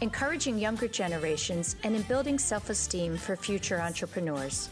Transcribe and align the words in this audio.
encouraging 0.00 0.58
younger 0.58 0.88
generations, 0.88 1.76
and 1.84 1.94
in 1.94 2.02
building 2.02 2.38
self 2.38 2.70
esteem 2.70 3.16
for 3.16 3.36
future 3.36 3.80
entrepreneurs. 3.80 4.70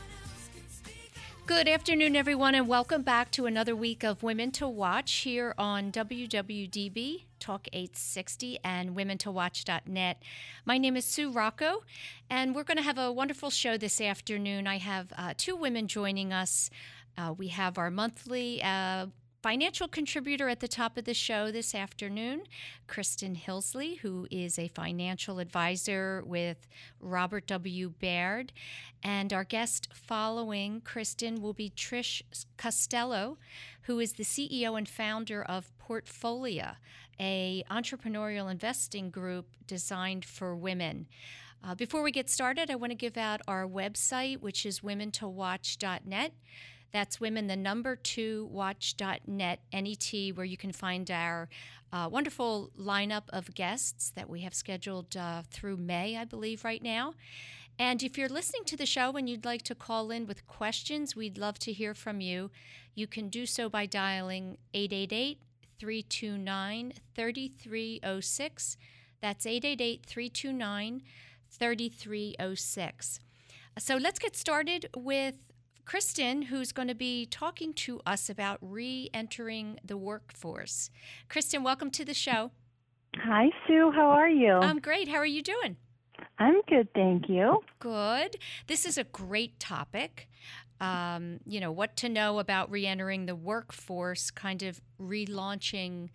Good 1.45 1.67
afternoon, 1.67 2.15
everyone, 2.15 2.55
and 2.55 2.69
welcome 2.69 3.03
back 3.03 3.31
to 3.33 3.47
another 3.47 3.75
week 3.75 4.05
of 4.05 4.23
Women 4.23 4.53
to 4.53 4.69
Watch 4.69 5.13
here 5.13 5.55
on 5.59 5.91
WWDB 5.91 7.25
Talk 7.41 7.67
860 7.73 8.61
and 8.63 8.97
WomenToWatch.net. 8.97 10.23
My 10.65 10.79
name 10.79 10.97
is 10.97 11.05
Sue 11.05 11.33
Rocco, 11.33 11.83
and 12.31 12.55
we're 12.55 12.63
going 12.63 12.77
to 12.77 12.85
have 12.85 12.99
a 12.99 13.11
wonderful 13.11 13.51
show 13.51 13.77
this 13.77 14.01
afternoon. 14.01 14.69
I 14.69 14.79
have 14.79 15.13
uh, 15.19 15.35
two 15.37 15.57
women 15.57 15.89
joining 15.89 16.33
us. 16.33 16.71
Uh, 17.19 17.35
we 17.37 17.49
have 17.49 17.77
our 17.77 17.91
monthly 17.91 18.63
uh, 18.63 19.07
financial 19.43 19.89
contributor 19.89 20.49
at 20.49 20.61
the 20.61 20.69
top 20.69 20.97
of 20.97 21.05
the 21.05 21.13
show 21.13 21.51
this 21.51 21.75
afternoon, 21.75 22.43
Kristen 22.87 23.35
Hillsley, 23.35 23.99
who 23.99 24.29
is 24.31 24.57
a 24.57 24.69
financial 24.69 25.41
advisor 25.41 26.23
with 26.25 26.69
Robert 27.01 27.49
W. 27.49 27.91
Baird. 27.91 28.53
And 29.03 29.33
our 29.33 29.43
guest 29.43 29.89
following 29.93 30.81
Kristen 30.81 31.43
will 31.43 31.55
be 31.55 31.71
Trish 31.71 32.23
Costello, 32.57 33.39
who 33.83 33.99
is 33.99 34.13
the 34.13 34.23
CEO 34.23 34.79
and 34.79 34.89
founder 34.89 35.43
of 35.43 35.73
Portfolia, 35.77 36.77
a 37.19 37.65
entrepreneurial 37.69 38.49
investing 38.49 39.11
group 39.11 39.47
designed 39.67 40.25
for 40.25 40.55
women. 40.55 41.09
Uh, 41.65 41.75
before 41.75 42.03
we 42.03 42.13
get 42.13 42.31
started, 42.31 42.71
I 42.71 42.77
want 42.77 42.91
to 42.91 42.97
give 42.97 43.17
out 43.17 43.41
our 43.49 43.67
website, 43.67 44.41
which 44.41 44.65
is 44.65 44.81
womentowatch.net. 44.81 46.33
That's 46.93 47.19
women, 47.19 47.47
the 47.47 47.57
number 47.57 47.97
two 47.97 48.49
watch.net, 48.53 49.61
NET, 49.73 50.13
where 50.35 50.45
you 50.45 50.57
can 50.57 50.73
find 50.73 51.11
our 51.11 51.49
uh, 51.93 52.09
wonderful 52.11 52.71
lineup 52.79 53.25
of 53.31 53.55
guests 53.55 54.11
that 54.15 54.29
we 54.29 54.41
have 54.41 54.55
scheduled 54.55 55.17
uh, 55.17 55.43
through 55.51 55.79
May, 55.79 56.17
I 56.17 56.25
believe, 56.25 56.65
right 56.65 56.83
now. 56.83 57.15
And 57.79 58.03
if 58.03 58.19
you're 58.19 58.29
listening 58.29 58.65
to 58.67 58.77
the 58.77 58.87
show 58.87 59.13
and 59.17 59.29
you'd 59.29 59.45
like 59.45 59.63
to 59.63 59.75
call 59.75 60.11
in 60.11 60.27
with 60.27 60.47
questions, 60.47 61.17
we'd 61.17 61.39
love 61.39 61.59
to 61.61 61.73
hear 61.73 61.95
from 61.95 62.21
you. 62.21 62.51
You 62.95 63.07
can 63.07 63.29
do 63.29 63.47
so 63.47 63.71
by 63.71 63.87
dialing 63.87 64.59
888 64.75 65.39
329 65.79 66.93
3306. 67.15 68.77
That's 69.21 69.47
888 69.47 70.05
329 70.07 71.03
3306. 71.51 73.21
So 73.79 73.97
let's 73.97 74.19
get 74.19 74.37
started 74.37 74.89
with 74.95 75.37
Kristen, 75.85 76.43
who's 76.43 76.73
going 76.73 76.89
to 76.89 76.95
be 76.95 77.27
talking 77.27 77.75
to 77.75 78.01
us 78.07 78.31
about 78.31 78.59
re 78.61 79.11
entering 79.13 79.79
the 79.85 79.97
workforce. 79.97 80.91
Kristen, 81.29 81.63
welcome 81.63 81.91
to 81.91 82.05
the 82.05 82.15
show. 82.15 82.51
Hi, 83.17 83.51
Sue. 83.67 83.93
How 83.95 84.09
are 84.11 84.29
you? 84.29 84.53
I'm 84.53 84.79
great. 84.79 85.09
How 85.09 85.19
are 85.19 85.27
you 85.27 85.43
doing? 85.43 85.77
I'm 86.39 86.63
good, 86.69 86.93
thank 86.95 87.29
you. 87.29 87.61
Good. 87.79 88.37
This 88.67 88.87
is 88.87 88.97
a 88.97 89.05
great 89.05 89.59
topic. 89.61 90.29
Um, 90.81 91.41
you 91.47 91.61
know, 91.61 91.71
what 91.71 91.97
to 91.99 92.09
know 92.09 92.39
about 92.39 92.71
re 92.71 92.87
entering 92.87 93.27
the 93.27 93.37
workforce, 93.37 94.31
kind 94.31 94.63
of 94.63 94.81
relaunching 95.01 96.11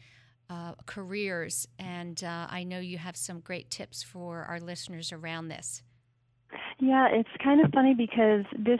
uh, 0.50 0.74
careers. 0.86 1.68
And 1.78 2.22
uh, 2.24 2.48
I 2.50 2.64
know 2.64 2.80
you 2.80 2.98
have 2.98 3.16
some 3.16 3.40
great 3.40 3.70
tips 3.70 4.04
for 4.04 4.44
our 4.44 4.60
listeners 4.60 5.12
around 5.12 5.50
this. 5.50 5.84
Yeah, 6.80 7.08
it's 7.12 7.30
kind 7.44 7.64
of 7.64 7.72
funny 7.72 7.94
because 7.94 8.46
this 8.58 8.80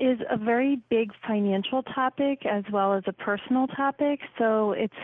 is 0.00 0.18
a 0.30 0.36
very 0.36 0.80
big 0.88 1.12
financial 1.26 1.82
topic 1.82 2.46
as 2.46 2.64
well 2.72 2.94
as 2.94 3.02
a 3.06 3.12
personal 3.12 3.66
topic. 3.66 4.20
So 4.38 4.72
it's 4.72 4.94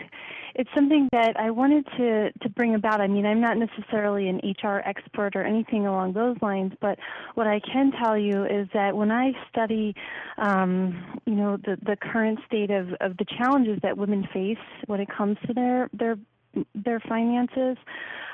it's 0.55 0.69
something 0.73 1.07
that 1.11 1.39
I 1.39 1.51
wanted 1.51 1.85
to 1.97 2.31
to 2.31 2.49
bring 2.49 2.73
about. 2.73 2.99
I 2.99 3.07
mean, 3.07 3.25
I'm 3.25 3.39
not 3.39 3.57
necessarily 3.57 4.27
an 4.27 4.41
HR 4.43 4.81
expert 4.85 5.35
or 5.35 5.43
anything 5.43 5.85
along 5.85 6.13
those 6.13 6.35
lines, 6.41 6.73
but 6.81 6.97
what 7.35 7.45
I 7.47 7.59
can 7.59 7.91
tell 8.03 8.17
you 8.17 8.45
is 8.45 8.67
that 8.73 8.95
when 8.95 9.11
I 9.11 9.33
study, 9.49 9.93
um, 10.37 11.19
you 11.25 11.35
know, 11.35 11.57
the 11.57 11.77
the 11.83 11.95
current 11.95 12.39
state 12.47 12.71
of 12.71 12.93
of 12.99 13.17
the 13.17 13.25
challenges 13.37 13.79
that 13.83 13.97
women 13.97 14.27
face 14.33 14.57
when 14.87 14.99
it 14.99 15.09
comes 15.15 15.37
to 15.45 15.53
their 15.53 15.89
their 15.93 16.17
their 16.73 16.99
finances. 17.01 17.77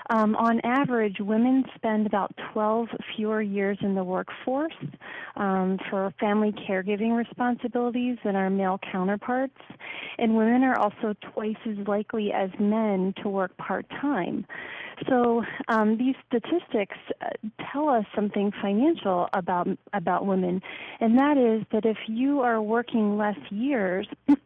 Um, 0.09 0.35
on 0.35 0.59
average, 0.63 1.17
women 1.19 1.63
spend 1.75 2.05
about 2.05 2.33
12 2.51 2.87
fewer 3.15 3.41
years 3.41 3.77
in 3.81 3.95
the 3.95 4.03
workforce 4.03 4.73
um, 5.35 5.79
for 5.89 6.13
family 6.19 6.51
caregiving 6.51 7.15
responsibilities 7.15 8.17
than 8.23 8.35
our 8.35 8.49
male 8.49 8.79
counterparts, 8.91 9.57
and 10.17 10.35
women 10.35 10.63
are 10.63 10.77
also 10.77 11.15
twice 11.33 11.55
as 11.65 11.77
likely 11.87 12.31
as 12.31 12.49
men 12.59 13.13
to 13.23 13.29
work 13.29 13.55
part 13.57 13.89
time. 14.01 14.45
So 15.09 15.43
um, 15.67 15.97
these 15.97 16.15
statistics 16.27 16.97
uh, 17.21 17.29
tell 17.71 17.89
us 17.89 18.05
something 18.15 18.51
financial 18.61 19.27
about 19.33 19.67
about 19.93 20.25
women, 20.25 20.61
and 20.99 21.17
that 21.17 21.37
is 21.37 21.65
that 21.71 21.85
if 21.85 21.97
you 22.07 22.41
are 22.41 22.61
working 22.61 23.17
less 23.17 23.37
years, 23.49 24.07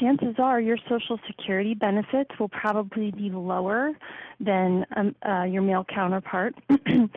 chances 0.00 0.36
are 0.38 0.60
your 0.60 0.78
Social 0.88 1.18
Security 1.26 1.74
benefits 1.74 2.30
will 2.38 2.48
probably 2.48 3.10
be 3.10 3.30
lower 3.30 3.92
than 4.40 4.86
um, 4.96 5.14
uh, 5.28 5.44
your 5.44 5.62
male 5.62 5.84
counterpart. 5.84 6.54
and 6.86 7.10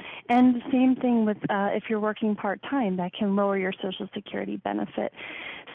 the 0.55 0.61
same 0.71 0.95
thing 0.95 1.25
with 1.25 1.37
uh, 1.49 1.69
if 1.71 1.83
you're 1.89 1.99
working 1.99 2.35
part 2.35 2.61
time, 2.69 2.97
that 2.97 3.13
can 3.13 3.35
lower 3.35 3.57
your 3.57 3.73
Social 3.81 4.09
Security 4.13 4.57
benefit. 4.57 5.13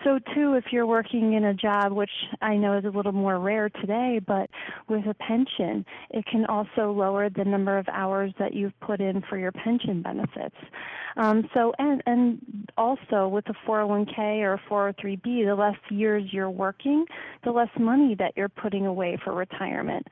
So, 0.04 0.18
too, 0.34 0.54
if 0.54 0.64
you're 0.70 0.86
working 0.86 1.34
in 1.34 1.44
a 1.44 1.54
job, 1.54 1.92
which 1.92 2.10
I 2.40 2.56
know 2.56 2.78
is 2.78 2.84
a 2.84 2.90
little 2.90 3.12
more 3.12 3.38
rare 3.38 3.68
today, 3.68 4.20
but 4.24 4.48
with 4.88 5.06
a 5.06 5.14
pension, 5.14 5.84
it 6.10 6.24
can 6.26 6.44
also 6.46 6.92
lower 6.92 7.28
the 7.28 7.44
number 7.44 7.78
of 7.78 7.86
hours 7.88 8.32
that 8.38 8.54
you've 8.54 8.78
put 8.80 9.00
in 9.00 9.22
for 9.28 9.38
your 9.38 9.52
pension 9.52 10.02
benefits. 10.02 10.56
Um, 11.16 11.48
so, 11.52 11.72
and, 11.78 12.02
and 12.06 12.68
also 12.76 13.26
with 13.26 13.44
a 13.48 13.54
401k 13.68 14.18
or 14.42 14.54
a 14.54 14.60
403b, 14.70 15.46
the 15.46 15.54
less 15.54 15.76
years 15.90 16.28
you're 16.32 16.50
working, 16.50 17.04
the 17.44 17.50
less 17.50 17.70
money 17.78 18.14
that 18.18 18.34
you're 18.36 18.48
putting 18.48 18.86
away 18.86 19.18
for 19.24 19.34
retirement. 19.34 20.06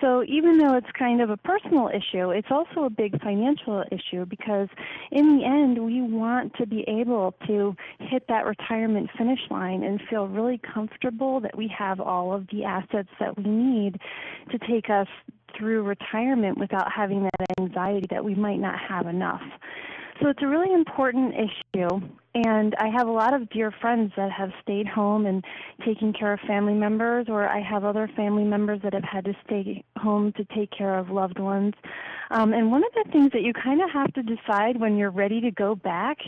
So, 0.00 0.22
even 0.24 0.58
though 0.58 0.74
it's 0.74 0.90
kind 0.98 1.22
of 1.22 1.30
a 1.30 1.36
personal 1.38 1.88
issue, 1.88 2.30
it's 2.30 2.50
also 2.50 2.84
a 2.84 2.90
big 2.90 3.20
financial 3.22 3.84
issue 3.90 4.26
because 4.26 4.68
in 5.10 5.38
the 5.38 5.44
end, 5.44 5.82
we 5.82 6.02
want 6.02 6.54
to 6.56 6.66
be 6.66 6.84
able 6.86 7.34
to 7.46 7.74
hit 7.98 8.26
that 8.28 8.44
retirement 8.44 9.08
finish 9.16 9.29
line 9.50 9.82
and 9.82 10.00
feel 10.08 10.26
really 10.26 10.58
comfortable 10.58 11.40
that 11.40 11.56
we 11.56 11.68
have 11.76 12.00
all 12.00 12.32
of 12.32 12.46
the 12.52 12.64
assets 12.64 13.08
that 13.18 13.36
we 13.36 13.44
need 13.44 13.98
to 14.50 14.58
take 14.58 14.90
us 14.90 15.08
through 15.56 15.82
retirement 15.82 16.58
without 16.58 16.90
having 16.90 17.22
that 17.24 17.60
anxiety 17.60 18.06
that 18.10 18.24
we 18.24 18.34
might 18.34 18.58
not 18.58 18.78
have 18.78 19.06
enough. 19.06 19.42
So 20.20 20.28
it's 20.28 20.42
a 20.42 20.46
really 20.46 20.72
important 20.72 21.34
issue. 21.34 22.00
And 22.34 22.76
I 22.76 22.88
have 22.88 23.08
a 23.08 23.10
lot 23.12 23.34
of 23.34 23.50
dear 23.50 23.72
friends 23.80 24.12
that 24.16 24.30
have 24.30 24.50
stayed 24.62 24.86
home 24.86 25.26
and 25.26 25.44
taken 25.84 26.12
care 26.12 26.32
of 26.32 26.40
family 26.46 26.74
members, 26.74 27.26
or 27.28 27.48
I 27.48 27.60
have 27.60 27.84
other 27.84 28.08
family 28.14 28.44
members 28.44 28.80
that 28.82 28.94
have 28.94 29.02
had 29.02 29.24
to 29.24 29.34
stay 29.44 29.82
home 29.96 30.32
to 30.34 30.44
take 30.44 30.70
care 30.70 30.96
of 30.96 31.10
loved 31.10 31.40
ones. 31.40 31.74
Um, 32.30 32.52
and 32.52 32.70
one 32.70 32.84
of 32.84 32.92
the 32.94 33.10
things 33.10 33.32
that 33.32 33.42
you 33.42 33.52
kind 33.52 33.82
of 33.82 33.90
have 33.90 34.12
to 34.14 34.22
decide 34.22 34.78
when 34.78 34.96
you're 34.96 35.10
ready 35.10 35.40
to 35.40 35.50
go 35.50 35.74
back 35.74 36.18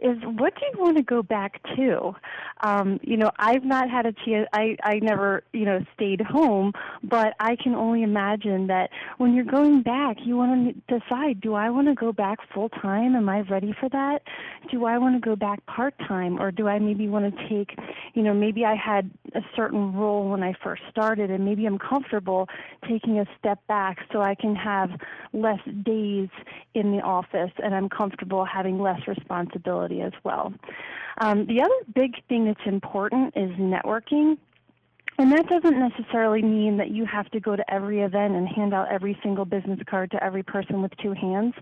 is 0.00 0.16
what 0.24 0.54
do 0.54 0.62
you 0.72 0.82
want 0.82 0.96
to 0.96 1.02
go 1.02 1.22
back 1.22 1.60
to? 1.76 2.14
Um, 2.62 2.98
you 3.02 3.18
know, 3.18 3.30
I've 3.38 3.64
not 3.64 3.90
had 3.90 4.06
a 4.06 4.12
chance. 4.12 4.48
I 4.54 4.76
I 4.82 5.00
never 5.02 5.44
you 5.52 5.66
know 5.66 5.84
stayed 5.94 6.22
home, 6.22 6.72
but 7.02 7.34
I 7.38 7.56
can 7.56 7.74
only 7.74 8.02
imagine 8.02 8.68
that 8.68 8.90
when 9.18 9.34
you're 9.34 9.44
going 9.44 9.82
back, 9.82 10.16
you 10.24 10.36
want 10.36 10.74
to 10.88 10.98
decide: 10.98 11.40
Do 11.42 11.54
I 11.54 11.68
want 11.68 11.88
to 11.88 11.94
go 11.94 12.12
back 12.12 12.38
full 12.54 12.70
time? 12.70 13.14
Am 13.14 13.28
I 13.28 13.40
ready 13.42 13.74
for 13.78 13.90
that? 13.90 14.22
Do 14.70 14.86
I 14.86 14.96
want 14.96 15.16
to 15.16 15.20
go 15.20 15.36
back 15.42 15.66
part 15.66 15.92
time, 16.06 16.40
or 16.40 16.52
do 16.52 16.68
I 16.68 16.78
maybe 16.78 17.08
want 17.08 17.36
to 17.36 17.48
take, 17.48 17.76
you 18.14 18.22
know, 18.22 18.32
maybe 18.32 18.64
I 18.64 18.76
had 18.76 19.10
a 19.34 19.40
certain 19.56 19.92
role 19.92 20.30
when 20.30 20.40
I 20.40 20.54
first 20.62 20.82
started, 20.88 21.32
and 21.32 21.44
maybe 21.44 21.66
I'm 21.66 21.80
comfortable 21.80 22.48
taking 22.88 23.18
a 23.18 23.26
step 23.40 23.58
back 23.66 23.98
so 24.12 24.22
I 24.22 24.36
can 24.36 24.54
have 24.54 24.90
less 25.32 25.58
days 25.82 26.28
in 26.74 26.92
the 26.92 27.02
office 27.02 27.50
and 27.62 27.74
I'm 27.74 27.88
comfortable 27.88 28.44
having 28.44 28.80
less 28.80 29.00
responsibility 29.08 30.00
as 30.00 30.12
well. 30.22 30.54
Um, 31.20 31.46
the 31.46 31.60
other 31.60 31.74
big 31.92 32.12
thing 32.28 32.46
that's 32.46 32.64
important 32.64 33.34
is 33.36 33.50
networking. 33.58 34.38
And 35.18 35.30
that 35.32 35.46
doesn't 35.48 35.78
necessarily 35.78 36.42
mean 36.42 36.78
that 36.78 36.90
you 36.90 37.04
have 37.04 37.30
to 37.30 37.40
go 37.40 37.54
to 37.54 37.72
every 37.72 38.00
event 38.00 38.34
and 38.34 38.48
hand 38.48 38.72
out 38.72 38.90
every 38.90 39.18
single 39.22 39.44
business 39.44 39.78
card 39.88 40.10
to 40.12 40.24
every 40.24 40.42
person 40.42 40.80
with 40.80 40.92
two 41.02 41.12
hands. 41.12 41.54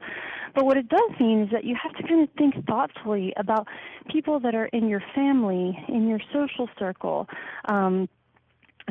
But 0.54 0.64
what 0.64 0.76
it 0.76 0.88
does 0.88 1.10
mean 1.18 1.42
is 1.42 1.50
that 1.50 1.64
you 1.64 1.76
have 1.80 1.92
to 1.94 2.02
kind 2.06 2.22
of 2.22 2.28
think 2.36 2.64
thoughtfully 2.66 3.32
about 3.36 3.66
people 4.08 4.40
that 4.40 4.54
are 4.54 4.66
in 4.66 4.88
your 4.88 5.02
family, 5.14 5.78
in 5.88 6.08
your 6.08 6.20
social 6.32 6.68
circle, 6.78 7.28
um, 7.66 8.08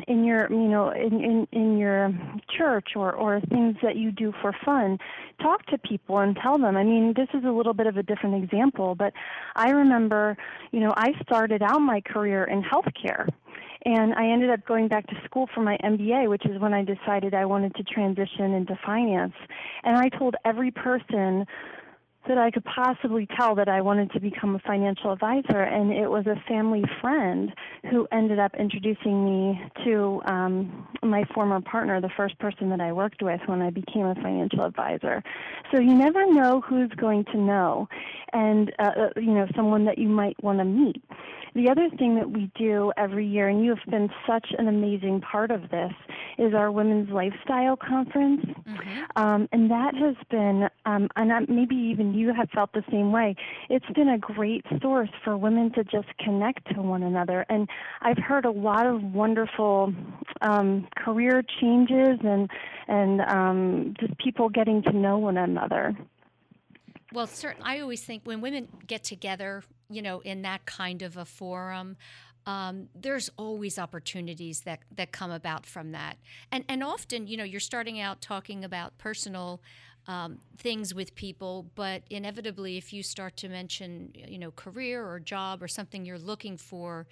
in 0.08 0.24
your 0.24 0.50
you 0.50 0.68
know 0.68 0.90
in, 0.90 1.22
in 1.22 1.48
in 1.52 1.78
your 1.78 2.12
church 2.56 2.90
or 2.96 3.12
or 3.12 3.40
things 3.50 3.76
that 3.82 3.96
you 3.96 4.10
do 4.10 4.32
for 4.40 4.54
fun. 4.64 4.98
Talk 5.42 5.66
to 5.66 5.78
people 5.78 6.18
and 6.18 6.36
tell 6.36 6.58
them. 6.58 6.76
I 6.76 6.84
mean 6.84 7.12
this 7.14 7.28
is 7.34 7.44
a 7.44 7.50
little 7.50 7.74
bit 7.74 7.86
of 7.86 7.96
a 7.96 8.02
different 8.02 8.42
example 8.42 8.94
but 8.94 9.12
i 9.56 9.70
remember 9.70 10.36
you 10.72 10.80
know 10.80 10.92
i 10.96 11.12
started 11.22 11.62
out 11.62 11.80
my 11.80 12.00
career 12.00 12.44
in 12.44 12.62
healthcare 12.62 13.28
and 13.84 14.14
I 14.14 14.30
ended 14.30 14.50
up 14.50 14.64
going 14.66 14.88
back 14.88 15.06
to 15.08 15.14
school 15.24 15.48
for 15.54 15.62
my 15.62 15.76
MBA, 15.82 16.28
which 16.28 16.44
is 16.46 16.60
when 16.60 16.74
I 16.74 16.84
decided 16.84 17.34
I 17.34 17.44
wanted 17.44 17.74
to 17.76 17.82
transition 17.82 18.52
into 18.52 18.78
finance. 18.84 19.34
And 19.84 19.96
I 19.96 20.08
told 20.08 20.36
every 20.44 20.70
person 20.70 21.46
that 22.28 22.36
I 22.36 22.50
could 22.50 22.64
possibly 22.64 23.26
tell 23.38 23.54
that 23.54 23.68
I 23.68 23.80
wanted 23.80 24.12
to 24.12 24.20
become 24.20 24.54
a 24.54 24.58
financial 24.60 25.10
advisor, 25.10 25.62
and 25.62 25.90
it 25.90 26.08
was 26.08 26.26
a 26.26 26.36
family 26.46 26.84
friend 27.00 27.52
who 27.90 28.06
ended 28.12 28.38
up 28.38 28.54
introducing 28.58 29.24
me 29.24 29.60
to 29.84 30.20
um, 30.26 30.86
my 31.02 31.24
former 31.34 31.60
partner, 31.62 32.00
the 32.00 32.10
first 32.16 32.38
person 32.38 32.68
that 32.70 32.80
I 32.80 32.92
worked 32.92 33.22
with 33.22 33.40
when 33.46 33.62
I 33.62 33.70
became 33.70 34.04
a 34.04 34.14
financial 34.16 34.64
advisor. 34.64 35.22
So 35.72 35.80
you 35.80 35.94
never 35.94 36.30
know 36.30 36.60
who's 36.60 36.90
going 36.90 37.24
to 37.32 37.38
know, 37.38 37.88
and 38.34 38.70
uh, 38.78 38.82
uh 38.82 39.08
you 39.16 39.32
know 39.32 39.46
someone 39.56 39.86
that 39.86 39.96
you 39.96 40.08
might 40.08 40.36
want 40.42 40.58
to 40.58 40.64
meet. 40.64 41.02
The 41.54 41.68
other 41.68 41.88
thing 41.98 42.14
that 42.16 42.30
we 42.30 42.50
do 42.54 42.92
every 42.96 43.26
year, 43.26 43.48
and 43.48 43.64
you 43.64 43.74
have 43.74 43.90
been 43.90 44.08
such 44.26 44.48
an 44.58 44.68
amazing 44.68 45.20
part 45.20 45.50
of 45.50 45.70
this, 45.70 45.92
is 46.38 46.54
our 46.54 46.70
Women's 46.70 47.10
Lifestyle 47.10 47.76
Conference. 47.76 48.44
Mm-hmm. 48.44 49.00
Um, 49.16 49.48
and 49.52 49.70
that 49.70 49.94
has 49.94 50.14
been, 50.30 50.68
um, 50.86 51.08
and 51.16 51.48
maybe 51.48 51.74
even 51.74 52.14
you 52.14 52.32
have 52.32 52.50
felt 52.50 52.72
the 52.72 52.84
same 52.90 53.12
way, 53.12 53.34
it's 53.68 53.90
been 53.94 54.08
a 54.08 54.18
great 54.18 54.64
source 54.80 55.10
for 55.24 55.36
women 55.36 55.72
to 55.72 55.84
just 55.84 56.08
connect 56.18 56.72
to 56.74 56.82
one 56.82 57.02
another. 57.02 57.44
And 57.48 57.68
I've 58.00 58.18
heard 58.18 58.44
a 58.44 58.50
lot 58.50 58.86
of 58.86 59.02
wonderful 59.02 59.92
um, 60.40 60.86
career 60.96 61.42
changes 61.60 62.18
and, 62.22 62.48
and 62.88 63.20
um, 63.22 63.94
just 63.98 64.16
people 64.18 64.48
getting 64.48 64.82
to 64.84 64.92
know 64.92 65.18
one 65.18 65.36
another. 65.36 65.96
Well, 67.12 67.26
certainly, 67.26 67.68
I 67.68 67.80
always 67.80 68.04
think 68.04 68.22
when 68.24 68.40
women 68.40 68.68
get 68.86 69.02
together, 69.02 69.64
you 69.90 70.02
know, 70.02 70.20
in 70.20 70.42
that 70.42 70.64
kind 70.66 71.02
of 71.02 71.16
a 71.16 71.24
forum, 71.24 71.96
um, 72.46 72.88
there's 72.94 73.30
always 73.36 73.78
opportunities 73.78 74.60
that 74.62 74.80
that 74.96 75.12
come 75.12 75.30
about 75.30 75.66
from 75.66 75.92
that, 75.92 76.16
and 76.50 76.64
and 76.68 76.82
often, 76.82 77.26
you 77.26 77.36
know, 77.36 77.44
you're 77.44 77.60
starting 77.60 78.00
out 78.00 78.20
talking 78.20 78.64
about 78.64 78.96
personal 78.98 79.60
um, 80.06 80.38
things 80.56 80.94
with 80.94 81.14
people, 81.14 81.66
but 81.74 82.02
inevitably, 82.10 82.76
if 82.76 82.92
you 82.92 83.02
start 83.02 83.36
to 83.38 83.48
mention, 83.48 84.10
you 84.14 84.38
know, 84.38 84.50
career 84.50 85.06
or 85.06 85.20
job 85.20 85.62
or 85.62 85.68
something 85.68 86.04
you're 86.04 86.18
looking 86.18 86.56
for, 86.56 87.06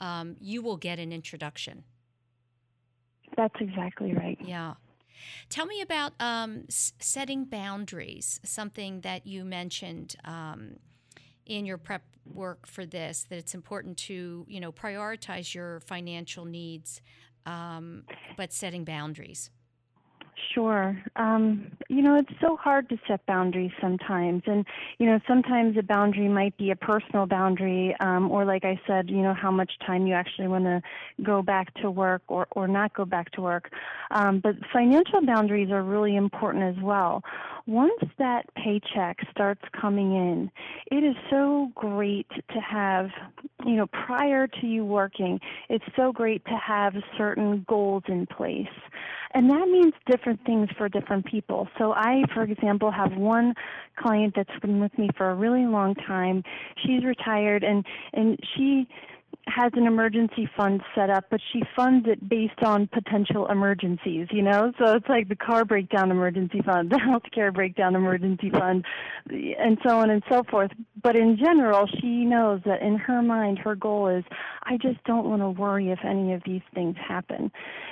um, 0.00 0.36
you 0.40 0.62
will 0.62 0.76
get 0.76 0.98
an 0.98 1.12
introduction. 1.12 1.84
That's 3.36 3.54
exactly 3.60 4.14
right. 4.14 4.38
Yeah. 4.42 4.74
Tell 5.48 5.66
me 5.66 5.80
about 5.82 6.12
um, 6.18 6.64
s- 6.68 6.92
setting 6.98 7.44
boundaries, 7.44 8.40
something 8.42 9.02
that 9.02 9.26
you 9.26 9.44
mentioned 9.44 10.16
um, 10.24 10.76
in 11.46 11.66
your 11.66 11.78
prep 11.78 12.02
work 12.24 12.66
for 12.66 12.86
this, 12.86 13.26
that 13.28 13.38
it's 13.38 13.54
important 13.54 13.96
to, 13.96 14.44
you 14.48 14.60
know, 14.60 14.72
prioritize 14.72 15.54
your 15.54 15.80
financial 15.80 16.44
needs, 16.44 17.00
um, 17.46 18.04
but 18.36 18.52
setting 18.52 18.84
boundaries. 18.84 19.50
Sure. 20.54 21.00
Um, 21.16 21.72
you 21.88 22.02
know, 22.02 22.16
it's 22.16 22.32
so 22.40 22.56
hard 22.56 22.88
to 22.88 22.98
set 23.06 23.24
boundaries 23.26 23.72
sometimes. 23.80 24.42
And, 24.46 24.64
you 24.98 25.06
know, 25.06 25.20
sometimes 25.28 25.76
a 25.76 25.82
boundary 25.82 26.28
might 26.28 26.56
be 26.56 26.70
a 26.70 26.76
personal 26.76 27.26
boundary, 27.26 27.94
um, 28.00 28.30
or 28.30 28.44
like 28.44 28.64
I 28.64 28.80
said, 28.86 29.10
you 29.10 29.22
know, 29.22 29.34
how 29.34 29.50
much 29.50 29.72
time 29.86 30.06
you 30.06 30.14
actually 30.14 30.48
want 30.48 30.64
to 30.64 30.82
go 31.22 31.42
back 31.42 31.74
to 31.82 31.90
work 31.90 32.22
or, 32.28 32.46
or 32.52 32.66
not 32.66 32.94
go 32.94 33.04
back 33.04 33.30
to 33.32 33.40
work. 33.40 33.70
Um, 34.10 34.40
but 34.40 34.56
financial 34.72 35.24
boundaries 35.24 35.70
are 35.70 35.82
really 35.82 36.16
important 36.16 36.76
as 36.76 36.82
well. 36.82 37.22
Once 37.70 38.02
that 38.18 38.52
paycheck 38.56 39.18
starts 39.30 39.62
coming 39.80 40.12
in, 40.12 40.50
it 40.90 41.04
is 41.04 41.14
so 41.30 41.70
great 41.76 42.26
to 42.52 42.58
have, 42.58 43.10
you 43.64 43.76
know, 43.76 43.86
prior 43.86 44.48
to 44.48 44.66
you 44.66 44.84
working, 44.84 45.38
it's 45.68 45.84
so 45.94 46.10
great 46.10 46.44
to 46.46 46.56
have 46.56 46.94
certain 47.16 47.64
goals 47.68 48.02
in 48.08 48.26
place. 48.26 48.66
And 49.34 49.48
that 49.50 49.68
means 49.68 49.92
different 50.10 50.44
things 50.44 50.68
for 50.76 50.88
different 50.88 51.26
people. 51.26 51.68
So 51.78 51.92
I, 51.92 52.24
for 52.34 52.42
example, 52.42 52.90
have 52.90 53.12
one 53.12 53.54
client 53.96 54.34
that's 54.34 54.58
been 54.60 54.80
with 54.80 54.98
me 54.98 55.08
for 55.16 55.30
a 55.30 55.36
really 55.36 55.64
long 55.64 55.94
time. 55.94 56.42
She's 56.84 57.04
retired 57.04 57.62
and 57.62 57.86
and 58.12 58.36
she 58.56 58.88
has 59.46 59.72
an 59.74 59.86
emergency 59.86 60.48
fund 60.56 60.80
set 60.94 61.10
up, 61.10 61.24
but 61.30 61.40
she 61.52 61.62
funds 61.74 62.06
it 62.08 62.28
based 62.28 62.62
on 62.62 62.88
potential 62.88 63.46
emergencies, 63.48 64.28
you 64.30 64.42
know? 64.42 64.72
So 64.78 64.94
it's 64.94 65.08
like 65.08 65.28
the 65.28 65.36
car 65.36 65.64
breakdown 65.64 66.10
emergency 66.10 66.60
fund, 66.64 66.90
the 66.90 66.96
healthcare 66.96 67.52
breakdown 67.52 67.94
emergency 67.94 68.50
fund, 68.50 68.84
and 69.28 69.78
so 69.86 69.98
on 69.98 70.10
and 70.10 70.22
so 70.30 70.42
forth. 70.50 70.70
But 71.02 71.16
in 71.16 71.36
general, 71.36 71.86
she 72.00 72.24
knows 72.24 72.60
that 72.64 72.82
in 72.82 72.96
her 72.96 73.22
mind, 73.22 73.58
her 73.58 73.74
goal 73.74 74.08
is, 74.08 74.24
I 74.64 74.76
just 74.76 75.02
don't 75.04 75.28
want 75.28 75.42
to 75.42 75.50
worry 75.50 75.90
if 75.90 75.98
any 76.04 76.32
of 76.32 76.42
these 76.44 76.62
things 76.74 76.96
happen. 76.96 77.50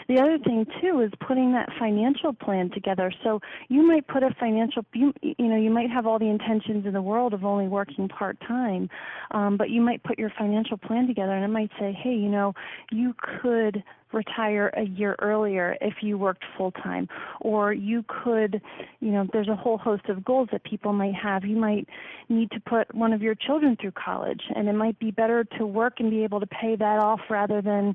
The 0.09 0.21
other 0.21 0.39
thing, 0.39 0.67
too, 0.81 1.01
is 1.01 1.11
putting 1.27 1.53
that 1.53 1.69
financial 1.79 2.33
plan 2.33 2.71
together. 2.71 3.13
So 3.23 3.41
you 3.69 3.87
might 3.87 4.07
put 4.07 4.23
a 4.23 4.35
financial, 4.39 4.85
you, 4.95 5.13
you 5.23 5.47
know, 5.47 5.57
you 5.57 5.71
might 5.71 5.91
have 5.91 6.07
all 6.07 6.19
the 6.19 6.29
intentions 6.29 6.87
in 6.87 6.93
the 6.93 7.03
world 7.03 7.35
of 7.35 7.45
only 7.45 7.69
working 7.69 8.09
part 8.09 8.39
time, 8.47 8.89
um, 9.33 9.57
but 9.57 9.71
you 9.71 9.81
might 9.81 10.03
put 10.03 10.19
your 10.19 10.33
financial 10.39 10.77
plan 10.77 11.07
together 11.07 11.28
and 11.31 11.45
I 11.45 11.47
might 11.47 11.71
say, 11.79 11.93
hey, 11.93 12.15
you 12.15 12.29
know, 12.29 12.55
you 12.91 13.15
could 13.19 13.83
retire 14.13 14.73
a 14.77 14.85
year 14.85 15.17
earlier 15.19 15.77
if 15.81 15.95
you 16.01 16.17
worked 16.17 16.45
full 16.57 16.73
time 16.73 17.09
or 17.41 17.73
you 17.73 18.05
could 18.09 18.61
you 19.01 19.11
know 19.11 19.27
there's 19.33 19.49
a 19.49 19.57
whole 19.57 19.77
host 19.77 20.07
of 20.09 20.25
goals 20.25 20.49
that 20.51 20.65
people 20.65 20.93
might 20.93 21.15
have. 21.15 21.45
You 21.45 21.57
might 21.57 21.87
need 22.29 22.51
to 22.53 22.61
put 22.61 22.95
one 22.95 23.13
of 23.13 23.23
your 23.23 23.35
children 23.35 23.77
through 23.79 23.93
college 23.93 24.41
and 24.55 24.69
it 24.69 24.73
might 24.75 24.99
be 24.99 25.11
better 25.11 25.45
to 25.59 25.67
work 25.67 25.95
and 25.99 26.11
be 26.11 26.25
able 26.25 26.41
to 26.41 26.47
pay 26.47 26.77
that 26.77 26.99
off 26.99 27.21
rather 27.29 27.61
than 27.61 27.95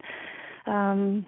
um 0.67 1.25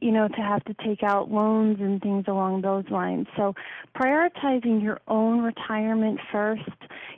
you 0.00 0.10
know, 0.10 0.28
to 0.28 0.36
have 0.36 0.64
to 0.64 0.74
take 0.84 1.02
out 1.02 1.30
loans 1.30 1.78
and 1.80 2.00
things 2.00 2.24
along 2.28 2.62
those 2.62 2.84
lines. 2.90 3.26
So, 3.36 3.54
prioritizing 3.94 4.82
your 4.82 5.00
own 5.08 5.40
retirement 5.40 6.20
first, 6.30 6.62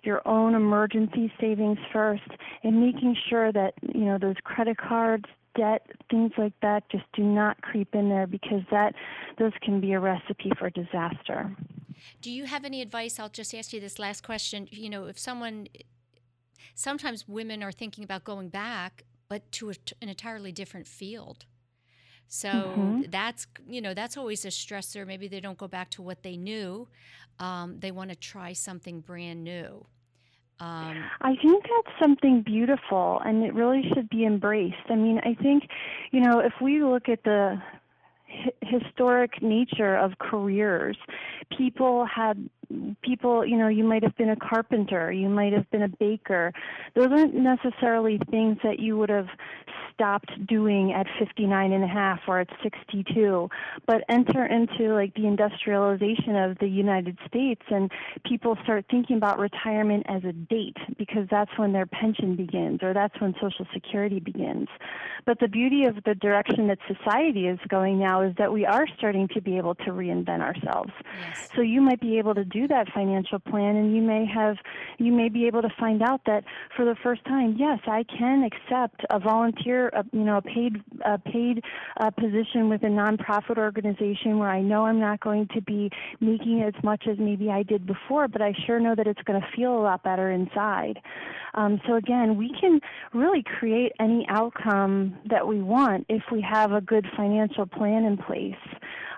your 0.02 0.26
own 0.26 0.54
emergency 0.54 1.32
savings 1.40 1.78
first, 1.92 2.28
and 2.62 2.81
making 2.81 3.17
sure 3.28 3.52
that, 3.52 3.74
you 3.82 4.05
know, 4.05 4.19
those 4.19 4.36
credit 4.44 4.76
cards, 4.78 5.24
debt, 5.55 5.86
things 6.10 6.32
like 6.38 6.55
that 6.62 6.88
just 6.90 7.05
do 7.14 7.22
not 7.22 7.60
creep 7.62 7.94
in 7.94 8.08
there 8.08 8.26
because 8.26 8.62
that 8.70 8.94
those 9.38 9.52
can 9.62 9.81
be 9.81 9.93
a 9.93 10.00
recipe 10.00 10.50
for 10.58 10.70
disaster. 10.70 11.55
Do 12.20 12.31
you 12.31 12.46
have 12.46 12.64
any 12.64 12.82
advice? 12.82 13.20
I'll 13.20 13.28
just 13.28 13.55
ask 13.55 13.72
you 13.72 13.81
this 13.81 13.98
last 13.98 14.24
question. 14.24 14.67
You 14.70 14.90
know, 14.90 15.06
if 15.06 15.19
someone 15.19 15.69
sometimes 16.74 17.28
women 17.28 17.62
are 17.62 17.72
thinking 17.72 18.05
about 18.05 18.24
going 18.24 18.48
back 18.48 19.05
but 19.28 19.50
to 19.52 19.70
a, 19.70 19.74
an 20.00 20.08
entirely 20.08 20.52
different 20.52 20.86
field 20.86 21.46
so 22.34 22.48
mm-hmm. 22.48 23.03
that's 23.10 23.46
you 23.69 23.82
know 23.82 23.93
that's 23.93 24.17
always 24.17 24.46
a 24.46 24.48
stressor. 24.48 25.06
Maybe 25.06 25.29
they 25.29 25.39
don't 25.39 25.58
go 25.58 25.69
back 25.69 25.91
to 25.91 26.03
what 26.03 26.22
they 26.22 26.39
knew. 26.39 26.89
Um, 27.39 27.79
they 27.79 27.91
want 27.91 28.08
to 28.08 28.17
try 28.17 28.55
something 28.55 29.01
brand 29.01 29.44
new. 29.44 29.84
Um, 30.58 31.05
I 31.20 31.36
think 31.43 31.62
that's 31.65 31.98
something 32.01 32.41
beautiful, 32.41 33.20
and 33.22 33.44
it 33.44 33.53
really 33.53 33.82
should 33.93 34.08
be 34.08 34.24
embraced. 34.24 34.89
I 34.89 34.94
mean, 34.94 35.19
I 35.19 35.34
think, 35.43 35.65
you 36.10 36.20
know, 36.20 36.39
if 36.39 36.55
we 36.62 36.82
look 36.82 37.10
at 37.10 37.22
the 37.24 37.60
historic 38.62 39.43
nature 39.43 39.94
of 39.94 40.12
careers, 40.19 40.96
people 41.58 42.06
had 42.06 42.48
people, 43.02 43.44
you 43.46 43.56
know, 43.56 43.69
you 43.69 43.84
might 43.84 44.02
have 44.02 44.17
been 44.17 44.31
a 44.31 44.36
carpenter, 44.36 45.12
you 45.12 45.29
might 45.29 45.52
have 45.52 45.70
been 45.70 45.82
a 45.82 45.88
baker. 45.88 46.52
Those 46.94 47.08
aren't 47.10 47.34
necessarily 47.34 48.19
things 48.31 48.58
that 48.62 48.79
you 48.79 48.96
would 48.98 49.10
have 49.10 49.29
stopped 49.94 50.31
doing 50.46 50.93
at 50.93 51.06
59 51.19 51.72
and 51.72 51.84
a 51.84 51.86
half 51.86 52.20
or 52.26 52.41
at 52.41 52.48
62 52.62 53.48
but 53.86 54.02
enter 54.08 54.46
into 54.46 54.94
like 54.94 55.14
the 55.14 55.26
industrialization 55.26 56.36
of 56.36 56.58
the 56.58 56.67
United 56.67 57.19
States 57.26 57.62
and 57.70 57.91
people 58.26 58.56
start 58.64 58.84
thinking 58.91 59.17
about 59.17 59.38
retirement 59.38 60.05
as 60.08 60.24
a 60.24 60.32
date 60.32 60.76
because 60.98 61.26
that's 61.31 61.50
when 61.56 61.72
their 61.72 61.86
pension 61.86 62.36
begins 62.36 62.82
or 62.82 62.93
that's 62.93 63.19
when 63.20 63.34
social 63.41 63.67
security 63.72 64.20
begins 64.20 64.69
but 65.24 65.38
the 65.41 65.48
beauty 65.48 65.84
of 65.84 65.96
the 66.05 66.14
direction 66.14 66.69
that 66.69 66.79
society 66.86 67.46
is 67.46 67.58
going 67.69 67.98
now 67.98 68.22
is 68.22 68.34
that 68.38 68.52
we 68.52 68.64
are 68.67 68.86
starting 68.98 69.29
to 69.29 69.41
be 69.41 69.56
able 69.56 69.74
to 69.74 69.91
reinvent 69.91 70.41
ourselves 70.41 70.93
yes. 71.20 71.48
so 71.55 71.60
you 71.60 71.81
might 71.81 72.00
be 72.00 72.19
able 72.19 72.34
to 72.34 72.44
do 72.44 72.61
that 72.69 72.86
financial 72.94 73.38
plan 73.38 73.76
and 73.76 73.94
you 73.94 74.02
may 74.02 74.24
have 74.26 74.56
you 74.98 75.12
may 75.12 75.28
be 75.28 75.46
able 75.46 75.62
to 75.62 75.72
find 75.78 76.02
out 76.02 76.20
that 76.26 76.44
for 76.76 76.84
the 76.84 76.96
first 77.02 77.24
time 77.24 77.54
yes 77.58 77.78
i 77.86 78.04
can 78.04 78.44
accept 78.44 79.02
a 79.10 79.19
volunteer 79.19 79.88
a, 79.88 80.04
you 80.12 80.24
know 80.24 80.38
a 80.38 80.42
paid 80.42 80.76
a 81.04 81.19
paid 81.19 81.62
uh, 82.00 82.10
position 82.10 82.69
with 82.69 82.82
a 82.82 82.86
nonprofit 82.86 83.58
organization 83.58 84.38
where 84.38 84.50
i 84.50 84.60
know 84.60 84.86
i'm 84.86 85.00
not 85.00 85.20
going 85.20 85.46
to 85.54 85.60
be 85.62 85.90
making 86.20 86.62
as 86.62 86.74
much 86.82 87.04
as 87.10 87.19
maybe 87.19 87.50
i 87.50 87.62
did 87.62 87.86
before 87.86 88.28
but 88.28 88.42
i 88.42 88.52
sure 88.66 88.81
know 88.81 88.94
that 88.94 89.06
it's 89.06 89.22
going 89.22 89.40
to 89.40 89.46
feel 89.56 89.74
a 89.74 89.82
lot 89.82 90.02
better 90.02 90.31
inside. 90.31 91.00
Um, 91.54 91.81
so 91.86 91.96
again 91.96 92.36
we 92.36 92.50
can 92.58 92.81
really 93.12 93.42
create 93.42 93.92
any 94.00 94.26
outcome 94.28 95.16
that 95.28 95.46
we 95.46 95.62
want 95.62 96.06
if 96.08 96.22
we 96.32 96.40
have 96.40 96.72
a 96.72 96.81
good 96.81 97.06
financial 97.16 97.66
plan 97.66 98.04
in 98.04 98.16
place 98.16 98.54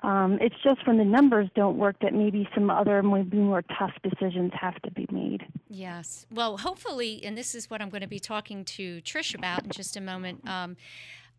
um, 0.04 0.38
it's 0.40 0.54
just 0.62 0.87
when 0.87 0.99
the 0.99 1.04
numbers 1.04 1.49
don't 1.54 1.78
work 1.78 1.96
that 2.02 2.12
maybe 2.12 2.46
some 2.54 2.68
other 2.68 3.02
maybe 3.02 3.38
more 3.38 3.62
tough 3.78 3.92
decisions 4.02 4.52
have 4.61 4.75
to 4.82 4.90
be 4.90 5.06
made. 5.11 5.42
Yes. 5.68 6.26
Well, 6.30 6.58
hopefully, 6.58 7.23
and 7.25 7.38
this 7.38 7.54
is 7.54 7.70
what 7.70 7.80
I'm 7.80 7.88
going 7.88 8.02
to 8.02 8.06
be 8.06 8.20
talking 8.20 8.66
to 8.66 9.00
Trish 9.00 9.34
about 9.34 9.64
in 9.64 9.70
just 9.70 9.96
a 9.96 10.02
moment. 10.02 10.46
Um, 10.46 10.76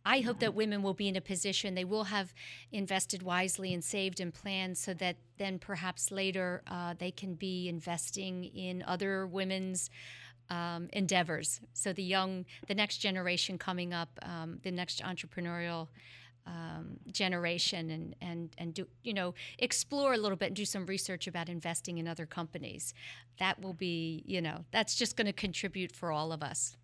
I 0.04 0.22
hope 0.22 0.40
that 0.40 0.56
women 0.56 0.82
will 0.82 0.94
be 0.96 1.08
in 1.08 1.16
a 1.16 1.22
position 1.22 1.76
they 1.76 1.86
will 1.86 2.06
have 2.06 2.34
invested 2.72 3.22
wisely 3.22 3.74
and 3.74 3.84
saved 3.84 4.20
and 4.20 4.34
planned 4.34 4.78
so 4.78 4.94
that 4.96 5.18
then 5.38 5.60
perhaps 5.60 6.12
later 6.12 6.64
uh, 6.68 6.96
they 6.98 7.12
can 7.12 7.36
be 7.36 7.70
investing 7.70 8.46
in 8.46 8.84
other 8.88 9.28
women's 9.28 9.90
um, 10.50 10.90
endeavors. 10.94 11.60
So 11.74 11.94
the 11.94 12.04
young, 12.04 12.46
the 12.68 12.76
next 12.76 12.98
generation 12.98 13.58
coming 13.58 13.94
up, 13.94 14.10
um, 14.24 14.60
the 14.64 14.72
next 14.72 15.04
entrepreneurial 15.04 15.88
um, 16.46 16.98
generation 17.12 17.90
and, 17.90 18.16
and, 18.22 18.50
and 18.58 18.74
do, 18.74 18.88
you 19.04 19.14
know, 19.14 19.34
explore 19.60 20.14
a 20.14 20.18
little 20.18 20.38
bit 20.38 20.48
and 20.48 20.56
do 20.56 20.66
some 20.66 20.86
research 20.86 21.28
about 21.28 21.50
investing 21.50 21.98
in 21.98 22.08
other 22.08 22.26
companies. 22.26 22.94
That 23.40 23.62
will 23.62 23.74
be, 23.74 24.24
you 24.26 24.42
know, 24.42 24.66
that's 24.72 24.96
just 24.96 25.18
going 25.18 25.28
to 25.28 25.34
contribute 25.34 25.92
for 25.92 26.12
all 26.12 26.32
of 26.32 26.44
us. 26.44 26.78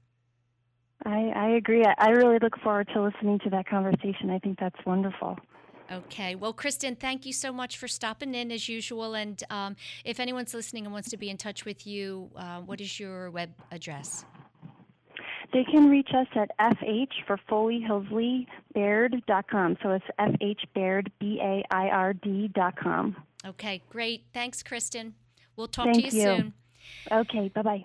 I, 1.05 1.31
I 1.35 1.49
agree. 1.49 1.83
I 1.83 2.09
really 2.09 2.37
look 2.39 2.59
forward 2.59 2.89
to 2.93 3.01
listening 3.01 3.39
to 3.39 3.49
that 3.51 3.67
conversation. 3.67 4.29
I 4.29 4.39
think 4.39 4.59
that's 4.59 4.85
wonderful. 4.85 5.37
Okay. 5.91 6.35
Well, 6.35 6.53
Kristen, 6.53 6.95
thank 6.95 7.25
you 7.25 7.33
so 7.33 7.51
much 7.51 7.77
for 7.77 7.87
stopping 7.87 8.33
in 8.33 8.51
as 8.51 8.69
usual. 8.69 9.13
And 9.13 9.43
um, 9.49 9.75
if 10.05 10.19
anyone's 10.19 10.53
listening 10.53 10.85
and 10.85 10.93
wants 10.93 11.09
to 11.09 11.17
be 11.17 11.29
in 11.29 11.37
touch 11.37 11.65
with 11.65 11.85
you, 11.85 12.29
uh, 12.35 12.61
what 12.61 12.79
is 12.79 12.99
your 12.99 13.29
web 13.31 13.49
address? 13.71 14.23
They 15.53 15.65
can 15.65 15.89
reach 15.89 16.09
us 16.15 16.27
at 16.35 16.49
FH 16.59 17.25
for 17.27 17.37
Foley 17.49 17.85
Hillsley 17.87 18.47
Baird.com. 18.73 19.77
So 19.83 19.91
it's 19.91 20.05
FH 20.17 20.61
Baird, 20.73 21.11
B 21.19 21.39
A 21.41 21.63
I 21.69 21.89
R 21.89 22.13
D.com. 22.13 23.17
Okay, 23.45 23.81
great. 23.89 24.23
Thanks, 24.33 24.63
Kristen. 24.63 25.15
We'll 25.55 25.67
talk 25.67 25.85
Thank 25.85 26.09
to 26.09 26.15
you, 26.15 26.21
you. 26.21 26.35
soon. 26.37 26.53
Okay, 27.11 27.49
bye 27.49 27.61
bye. 27.61 27.83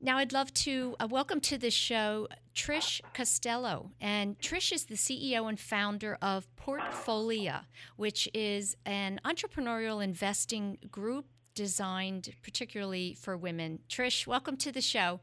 Now, 0.00 0.18
I'd 0.18 0.34
love 0.34 0.52
to 0.54 0.96
uh, 1.00 1.08
welcome 1.10 1.40
to 1.40 1.56
the 1.56 1.70
show 1.70 2.28
Trish 2.54 3.00
Costello. 3.14 3.92
And 4.00 4.38
Trish 4.38 4.70
is 4.70 4.84
the 4.84 4.96
CEO 4.96 5.48
and 5.48 5.58
founder 5.58 6.18
of 6.20 6.46
Portfolia, 6.56 7.62
which 7.96 8.28
is 8.34 8.76
an 8.84 9.20
entrepreneurial 9.24 10.04
investing 10.04 10.76
group 10.90 11.26
designed 11.54 12.34
particularly 12.42 13.16
for 13.18 13.36
women. 13.36 13.78
Trish, 13.88 14.26
welcome 14.26 14.58
to 14.58 14.70
the 14.70 14.82
show. 14.82 15.20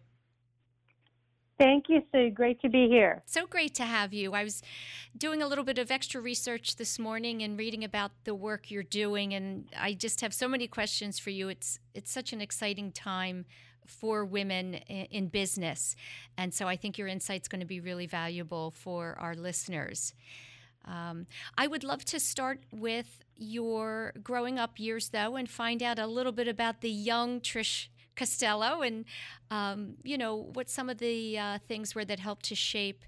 Thank 1.61 1.89
you, 1.89 2.01
Sue. 2.11 2.31
Great 2.31 2.59
to 2.61 2.69
be 2.69 2.87
here. 2.87 3.21
So 3.27 3.45
great 3.45 3.75
to 3.75 3.83
have 3.83 4.13
you. 4.13 4.33
I 4.33 4.43
was 4.43 4.63
doing 5.15 5.43
a 5.43 5.47
little 5.47 5.63
bit 5.63 5.77
of 5.77 5.91
extra 5.91 6.19
research 6.19 6.77
this 6.77 6.97
morning 6.97 7.43
and 7.43 7.55
reading 7.55 7.83
about 7.83 8.09
the 8.23 8.33
work 8.33 8.71
you're 8.71 8.81
doing, 8.81 9.35
and 9.35 9.69
I 9.79 9.93
just 9.93 10.21
have 10.21 10.33
so 10.33 10.47
many 10.47 10.65
questions 10.65 11.19
for 11.19 11.29
you. 11.29 11.49
It's 11.49 11.77
it's 11.93 12.11
such 12.11 12.33
an 12.33 12.41
exciting 12.41 12.91
time 12.91 13.45
for 13.85 14.25
women 14.25 14.73
in 14.73 15.27
business, 15.27 15.95
and 16.35 16.51
so 16.51 16.67
I 16.67 16.75
think 16.77 16.97
your 16.97 17.07
insight's 17.07 17.47
going 17.47 17.59
to 17.61 17.67
be 17.67 17.79
really 17.79 18.07
valuable 18.07 18.71
for 18.71 19.15
our 19.19 19.35
listeners. 19.35 20.15
Um, 20.85 21.27
I 21.59 21.67
would 21.67 21.83
love 21.83 22.03
to 22.05 22.19
start 22.19 22.61
with 22.71 23.23
your 23.35 24.13
growing 24.23 24.57
up 24.57 24.79
years, 24.79 25.09
though, 25.09 25.35
and 25.35 25.47
find 25.47 25.83
out 25.83 25.99
a 25.99 26.07
little 26.07 26.31
bit 26.31 26.47
about 26.47 26.81
the 26.81 26.89
young 26.89 27.39
Trish 27.39 27.89
Costello 28.21 28.81
and, 28.83 29.05
um, 29.49 29.95
you 30.03 30.15
know, 30.15 30.51
what 30.53 30.69
some 30.69 30.91
of 30.91 30.99
the 30.99 31.39
uh, 31.39 31.57
things 31.67 31.95
were 31.95 32.05
that 32.05 32.19
helped 32.19 32.45
to 32.45 32.55
shape 32.55 33.03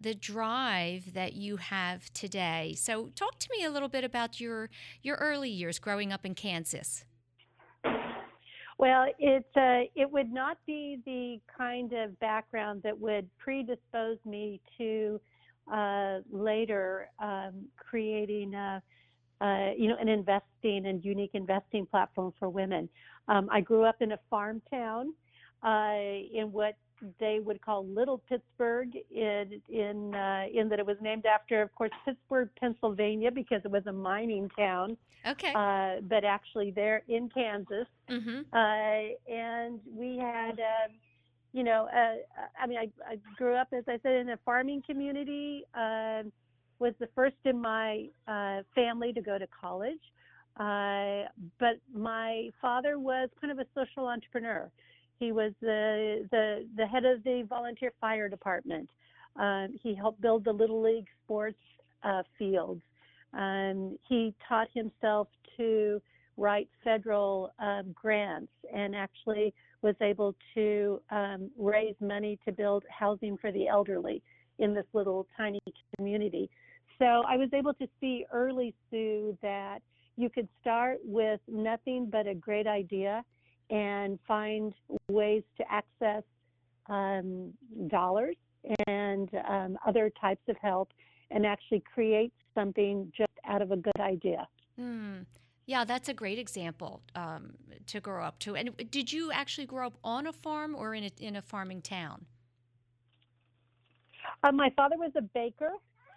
the 0.00 0.12
drive 0.12 1.14
that 1.14 1.34
you 1.34 1.56
have 1.58 2.12
today. 2.12 2.74
So, 2.76 3.10
talk 3.14 3.38
to 3.38 3.48
me 3.56 3.64
a 3.64 3.70
little 3.70 3.88
bit 3.88 4.02
about 4.02 4.40
your 4.40 4.68
your 5.04 5.16
early 5.16 5.50
years 5.50 5.78
growing 5.78 6.12
up 6.12 6.26
in 6.26 6.34
Kansas. 6.34 7.04
Well, 8.76 9.06
it 9.20 9.46
uh, 9.56 9.82
it 9.94 10.10
would 10.10 10.32
not 10.32 10.58
be 10.66 10.98
the 11.06 11.38
kind 11.56 11.92
of 11.92 12.18
background 12.18 12.82
that 12.82 12.98
would 12.98 13.28
predispose 13.38 14.18
me 14.24 14.60
to 14.78 15.20
uh, 15.72 16.20
later 16.32 17.08
um, 17.20 17.66
creating 17.76 18.54
a, 18.54 18.82
uh, 19.40 19.70
you 19.76 19.88
know, 19.88 19.96
an 20.00 20.08
investing 20.08 20.86
and 20.86 21.04
unique 21.04 21.30
investing 21.34 21.86
platform 21.86 22.32
for 22.38 22.48
women. 22.48 22.88
Um, 23.28 23.48
I 23.50 23.60
grew 23.60 23.84
up 23.84 23.96
in 24.00 24.12
a 24.12 24.18
farm 24.28 24.60
town 24.70 25.14
uh, 25.62 25.94
in 26.32 26.50
what 26.52 26.76
they 27.18 27.40
would 27.40 27.62
call 27.62 27.86
Little 27.86 28.18
Pittsburgh, 28.28 28.90
in 29.10 29.60
in 29.68 30.14
uh, 30.14 30.44
in 30.52 30.68
that 30.68 30.78
it 30.78 30.86
was 30.86 30.96
named 31.00 31.26
after, 31.26 31.62
of 31.62 31.74
course, 31.74 31.90
Pittsburgh, 32.04 32.50
Pennsylvania, 32.58 33.30
because 33.30 33.62
it 33.64 33.70
was 33.70 33.86
a 33.86 33.92
mining 33.92 34.50
town. 34.50 34.96
Okay. 35.26 35.52
Uh, 35.54 36.00
but 36.02 36.24
actually, 36.24 36.70
there 36.70 37.02
in 37.08 37.28
Kansas, 37.30 37.86
mm-hmm. 38.08 38.40
uh, 38.52 39.32
and 39.32 39.80
we 39.94 40.18
had. 40.18 40.60
Uh, 40.60 40.88
you 41.52 41.64
know, 41.64 41.88
uh, 41.92 42.14
I 42.62 42.68
mean, 42.68 42.78
I, 42.78 42.88
I 43.04 43.18
grew 43.36 43.54
up, 43.56 43.66
as 43.72 43.82
I 43.88 43.98
said, 44.04 44.12
in 44.12 44.28
a 44.28 44.36
farming 44.44 44.84
community. 44.86 45.64
Uh, 45.74 46.22
was 46.80 46.94
the 46.98 47.08
first 47.14 47.36
in 47.44 47.60
my 47.60 48.06
uh, 48.26 48.62
family 48.74 49.12
to 49.12 49.20
go 49.20 49.38
to 49.38 49.46
college. 49.48 50.00
Uh, 50.58 51.28
but 51.58 51.76
my 51.94 52.50
father 52.60 52.98
was 52.98 53.28
kind 53.40 53.52
of 53.52 53.58
a 53.58 53.66
social 53.74 54.08
entrepreneur. 54.08 54.70
He 55.18 55.32
was 55.32 55.52
the 55.60 56.26
the, 56.30 56.66
the 56.76 56.86
head 56.86 57.04
of 57.04 57.22
the 57.22 57.46
volunteer 57.48 57.92
fire 58.00 58.28
department. 58.28 58.88
Um, 59.36 59.78
he 59.82 59.94
helped 59.94 60.20
build 60.20 60.44
the 60.44 60.52
little 60.52 60.82
league 60.82 61.06
sports 61.24 61.58
uh, 62.02 62.22
fields. 62.38 62.82
Um, 63.32 63.96
he 64.08 64.34
taught 64.48 64.68
himself 64.74 65.28
to 65.56 66.02
write 66.36 66.68
federal 66.82 67.52
um, 67.58 67.94
grants 67.94 68.52
and 68.74 68.96
actually 68.96 69.54
was 69.82 69.94
able 70.00 70.34
to 70.54 71.00
um, 71.10 71.50
raise 71.56 71.94
money 72.00 72.38
to 72.44 72.52
build 72.52 72.84
housing 72.90 73.36
for 73.36 73.52
the 73.52 73.68
elderly 73.68 74.22
in 74.58 74.74
this 74.74 74.86
little 74.92 75.26
tiny 75.36 75.60
community. 75.96 76.50
So 77.00 77.24
I 77.26 77.36
was 77.36 77.48
able 77.54 77.72
to 77.74 77.88
see 77.98 78.26
early, 78.32 78.74
Sue, 78.90 79.36
that 79.42 79.78
you 80.16 80.28
could 80.28 80.48
start 80.60 80.98
with 81.02 81.40
nothing 81.48 82.08
but 82.10 82.26
a 82.26 82.34
great 82.34 82.66
idea 82.66 83.24
and 83.70 84.18
find 84.28 84.74
ways 85.08 85.42
to 85.56 85.64
access 85.70 86.22
um, 86.90 87.52
dollars 87.88 88.36
and 88.86 89.30
um, 89.48 89.78
other 89.86 90.10
types 90.20 90.42
of 90.48 90.56
help 90.60 90.92
and 91.30 91.46
actually 91.46 91.82
create 91.94 92.32
something 92.54 93.10
just 93.16 93.32
out 93.46 93.62
of 93.62 93.70
a 93.70 93.76
good 93.76 94.00
idea. 94.00 94.46
Hmm. 94.78 95.20
Yeah, 95.64 95.84
that's 95.84 96.08
a 96.08 96.14
great 96.14 96.38
example 96.38 97.00
um, 97.14 97.52
to 97.86 98.00
grow 98.00 98.24
up 98.24 98.40
to. 98.40 98.56
And 98.56 98.70
did 98.90 99.12
you 99.12 99.30
actually 99.32 99.66
grow 99.66 99.86
up 99.86 99.98
on 100.04 100.26
a 100.26 100.32
farm 100.32 100.74
or 100.74 100.94
in 100.94 101.04
a, 101.04 101.10
in 101.18 101.36
a 101.36 101.42
farming 101.42 101.80
town? 101.80 102.26
Uh, 104.42 104.52
my 104.52 104.70
father 104.76 104.96
was 104.98 105.12
a 105.16 105.22
baker 105.22 105.70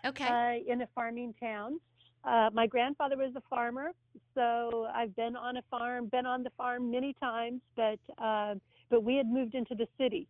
Okay. 0.06 0.28
uh, 0.28 0.72
in 0.72 0.82
a 0.82 0.88
farming 0.94 1.34
town. 1.40 1.80
Uh, 2.24 2.50
my 2.54 2.68
grandfather 2.68 3.18
was 3.18 3.34
a 3.36 3.42
farmer, 3.50 3.92
so 4.34 4.88
I've 4.94 5.14
been 5.16 5.36
on 5.36 5.58
a 5.58 5.62
farm, 5.70 6.08
been 6.08 6.26
on 6.26 6.44
the 6.44 6.52
farm 6.58 6.90
many 6.90 7.16
times, 7.22 7.62
but 7.76 8.00
uh, 8.18 8.56
but 8.90 9.04
we 9.04 9.16
had 9.16 9.28
moved 9.28 9.56
into 9.56 9.76
the 9.76 9.88
city. 9.98 10.28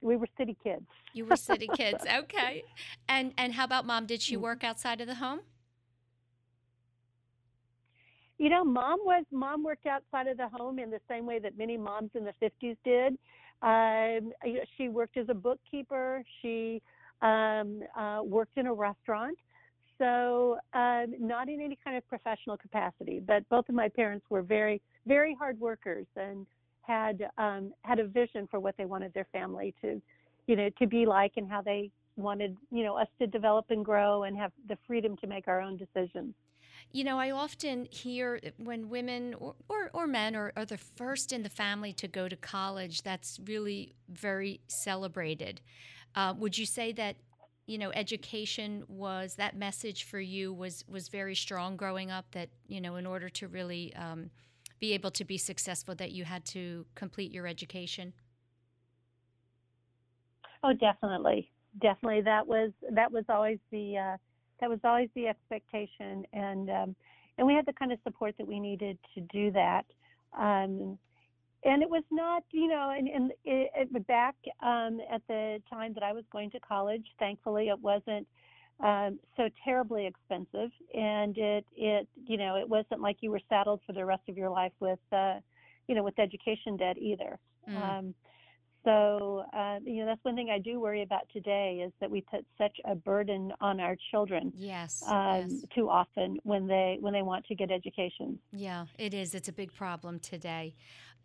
We 0.00 0.16
were 0.16 0.28
city 0.38 0.56
kids. 0.62 0.86
you 1.12 1.26
were 1.26 1.36
city 1.36 1.68
kids. 1.76 2.04
Okay. 2.10 2.64
And 3.08 3.32
and 3.36 3.52
how 3.52 3.64
about 3.64 3.84
mom? 3.84 4.06
Did 4.06 4.22
she 4.22 4.36
work 4.36 4.64
outside 4.64 5.00
of 5.02 5.08
the 5.08 5.16
home? 5.16 5.40
You 8.38 8.50
know, 8.50 8.64
mom 8.64 9.00
was 9.04 9.24
mom 9.30 9.62
worked 9.62 9.86
outside 9.86 10.26
of 10.26 10.38
the 10.38 10.48
home 10.48 10.78
in 10.78 10.90
the 10.90 11.00
same 11.08 11.26
way 11.26 11.38
that 11.38 11.58
many 11.58 11.76
moms 11.76 12.10
in 12.14 12.24
the 12.24 12.34
50s 12.42 12.76
did. 12.84 13.18
Um, 13.62 14.32
she 14.76 14.88
worked 14.88 15.16
as 15.16 15.28
a 15.30 15.34
bookkeeper. 15.34 16.22
She 16.42 16.82
um, 17.22 17.80
uh, 17.98 18.20
worked 18.24 18.56
in 18.58 18.66
a 18.66 18.74
restaurant. 18.74 19.38
So, 19.98 20.58
um, 20.74 21.14
not 21.18 21.48
in 21.48 21.60
any 21.60 21.78
kind 21.82 21.96
of 21.96 22.06
professional 22.06 22.58
capacity, 22.58 23.20
but 23.20 23.48
both 23.48 23.68
of 23.68 23.74
my 23.74 23.88
parents 23.88 24.26
were 24.28 24.42
very, 24.42 24.82
very 25.06 25.34
hard 25.34 25.58
workers 25.58 26.06
and 26.16 26.46
had 26.82 27.28
um, 27.38 27.72
had 27.82 27.98
a 27.98 28.06
vision 28.06 28.46
for 28.50 28.60
what 28.60 28.76
they 28.76 28.84
wanted 28.84 29.14
their 29.14 29.26
family 29.32 29.74
to, 29.80 30.00
you 30.46 30.56
know, 30.56 30.68
to 30.78 30.86
be 30.86 31.06
like 31.06 31.32
and 31.36 31.50
how 31.50 31.62
they 31.62 31.90
wanted, 32.16 32.56
you 32.70 32.84
know, 32.84 32.96
us 32.96 33.08
to 33.18 33.26
develop 33.26 33.66
and 33.70 33.84
grow 33.84 34.24
and 34.24 34.36
have 34.36 34.52
the 34.68 34.76
freedom 34.86 35.16
to 35.18 35.26
make 35.26 35.48
our 35.48 35.60
own 35.60 35.76
decisions. 35.76 36.34
You 36.92 37.04
know, 37.04 37.18
I 37.18 37.30
often 37.30 37.88
hear 37.90 38.40
when 38.58 38.88
women 38.88 39.34
or, 39.34 39.54
or, 39.68 39.90
or 39.92 40.06
men 40.06 40.36
are, 40.36 40.52
are 40.56 40.64
the 40.64 40.78
first 40.78 41.32
in 41.32 41.42
the 41.42 41.48
family 41.48 41.92
to 41.94 42.08
go 42.08 42.28
to 42.28 42.36
college, 42.36 43.02
that's 43.02 43.40
really 43.44 43.94
very 44.08 44.60
celebrated. 44.68 45.60
Uh, 46.16 46.32
would 46.38 46.56
you 46.56 46.64
say 46.64 46.92
that, 46.92 47.16
you 47.66 47.76
know, 47.76 47.90
education 47.92 48.84
was 48.88 49.34
that 49.34 49.56
message 49.56 50.04
for 50.04 50.18
you 50.18 50.52
was, 50.52 50.84
was 50.88 51.08
very 51.08 51.34
strong 51.34 51.76
growing 51.76 52.10
up 52.10 52.24
that, 52.32 52.48
you 52.66 52.80
know, 52.80 52.96
in 52.96 53.06
order 53.06 53.28
to 53.28 53.48
really 53.48 53.94
um, 53.96 54.30
be 54.80 54.94
able 54.94 55.10
to 55.10 55.24
be 55.24 55.36
successful, 55.36 55.94
that 55.94 56.12
you 56.12 56.24
had 56.24 56.44
to 56.46 56.86
complete 56.94 57.32
your 57.32 57.46
education? 57.46 58.14
Oh, 60.62 60.72
definitely, 60.72 61.50
definitely. 61.80 62.22
That 62.22 62.46
was 62.46 62.72
that 62.90 63.12
was 63.12 63.24
always 63.28 63.58
the 63.70 63.98
uh, 63.98 64.16
that 64.60 64.70
was 64.70 64.80
always 64.84 65.08
the 65.14 65.28
expectation, 65.28 66.26
and 66.32 66.70
um, 66.70 66.96
and 67.38 67.46
we 67.46 67.54
had 67.54 67.66
the 67.66 67.72
kind 67.72 67.92
of 67.92 67.98
support 68.02 68.34
that 68.38 68.46
we 68.46 68.58
needed 68.58 68.98
to 69.14 69.20
do 69.20 69.50
that. 69.52 69.84
Um, 70.36 70.98
and 71.66 71.82
it 71.82 71.90
was 71.90 72.04
not, 72.12 72.44
you 72.52 72.68
know, 72.68 72.94
and, 72.96 73.08
and 73.08 73.32
it, 73.44 73.70
it, 73.74 74.06
back 74.06 74.36
um, 74.62 75.00
at 75.12 75.20
the 75.28 75.60
time 75.68 75.92
that 75.94 76.04
I 76.04 76.12
was 76.12 76.24
going 76.30 76.50
to 76.52 76.60
college, 76.60 77.04
thankfully 77.18 77.68
it 77.68 77.80
wasn't 77.80 78.26
um, 78.80 79.18
so 79.36 79.48
terribly 79.64 80.06
expensive, 80.06 80.70
and 80.94 81.36
it 81.36 81.64
it 81.74 82.06
you 82.26 82.36
know 82.36 82.56
it 82.56 82.68
wasn't 82.68 83.00
like 83.00 83.16
you 83.20 83.30
were 83.30 83.40
saddled 83.48 83.80
for 83.86 83.94
the 83.94 84.04
rest 84.04 84.22
of 84.28 84.36
your 84.36 84.50
life 84.50 84.72
with 84.80 84.98
uh, 85.12 85.40
you 85.88 85.94
know 85.94 86.04
with 86.04 86.18
education 86.18 86.76
debt 86.76 86.98
either. 86.98 87.38
Mm. 87.68 87.76
Um, 87.76 88.14
so, 88.86 89.44
uh, 89.52 89.80
you 89.84 89.96
know, 89.96 90.06
that's 90.06 90.22
one 90.22 90.36
thing 90.36 90.48
I 90.48 90.60
do 90.60 90.78
worry 90.78 91.02
about 91.02 91.28
today 91.32 91.82
is 91.84 91.92
that 92.00 92.08
we 92.08 92.20
put 92.20 92.46
such 92.56 92.76
a 92.84 92.94
burden 92.94 93.52
on 93.60 93.80
our 93.80 93.96
children. 94.12 94.52
Yes, 94.54 95.02
um, 95.08 95.48
yes. 95.50 95.64
Too 95.74 95.90
often 95.90 96.38
when 96.44 96.68
they 96.68 96.98
when 97.00 97.12
they 97.12 97.22
want 97.22 97.44
to 97.46 97.56
get 97.56 97.72
education. 97.72 98.38
Yeah, 98.52 98.86
it 98.96 99.12
is. 99.12 99.34
It's 99.34 99.48
a 99.48 99.52
big 99.52 99.74
problem 99.74 100.20
today. 100.20 100.76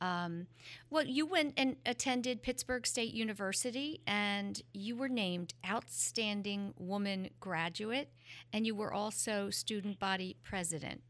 Um, 0.01 0.47
well, 0.89 1.05
you 1.05 1.27
went 1.27 1.53
and 1.55 1.75
attended 1.85 2.41
Pittsburg 2.41 2.87
State 2.87 3.13
University, 3.13 4.01
and 4.07 4.61
you 4.73 4.95
were 4.95 5.07
named 5.07 5.53
Outstanding 5.65 6.73
Woman 6.77 7.29
Graduate, 7.39 8.09
and 8.51 8.65
you 8.65 8.73
were 8.73 8.91
also 8.91 9.51
student 9.51 9.99
body 9.99 10.35
president. 10.43 11.01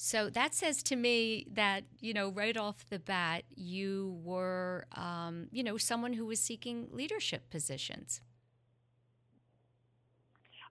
So 0.00 0.30
that 0.30 0.54
says 0.54 0.82
to 0.84 0.96
me 0.96 1.46
that, 1.52 1.84
you 2.00 2.14
know, 2.14 2.30
right 2.30 2.56
off 2.56 2.88
the 2.88 3.00
bat, 3.00 3.42
you 3.54 4.18
were, 4.22 4.86
um, 4.96 5.48
you 5.50 5.62
know, 5.62 5.76
someone 5.76 6.12
who 6.12 6.24
was 6.24 6.40
seeking 6.40 6.88
leadership 6.92 7.50
positions. 7.50 8.22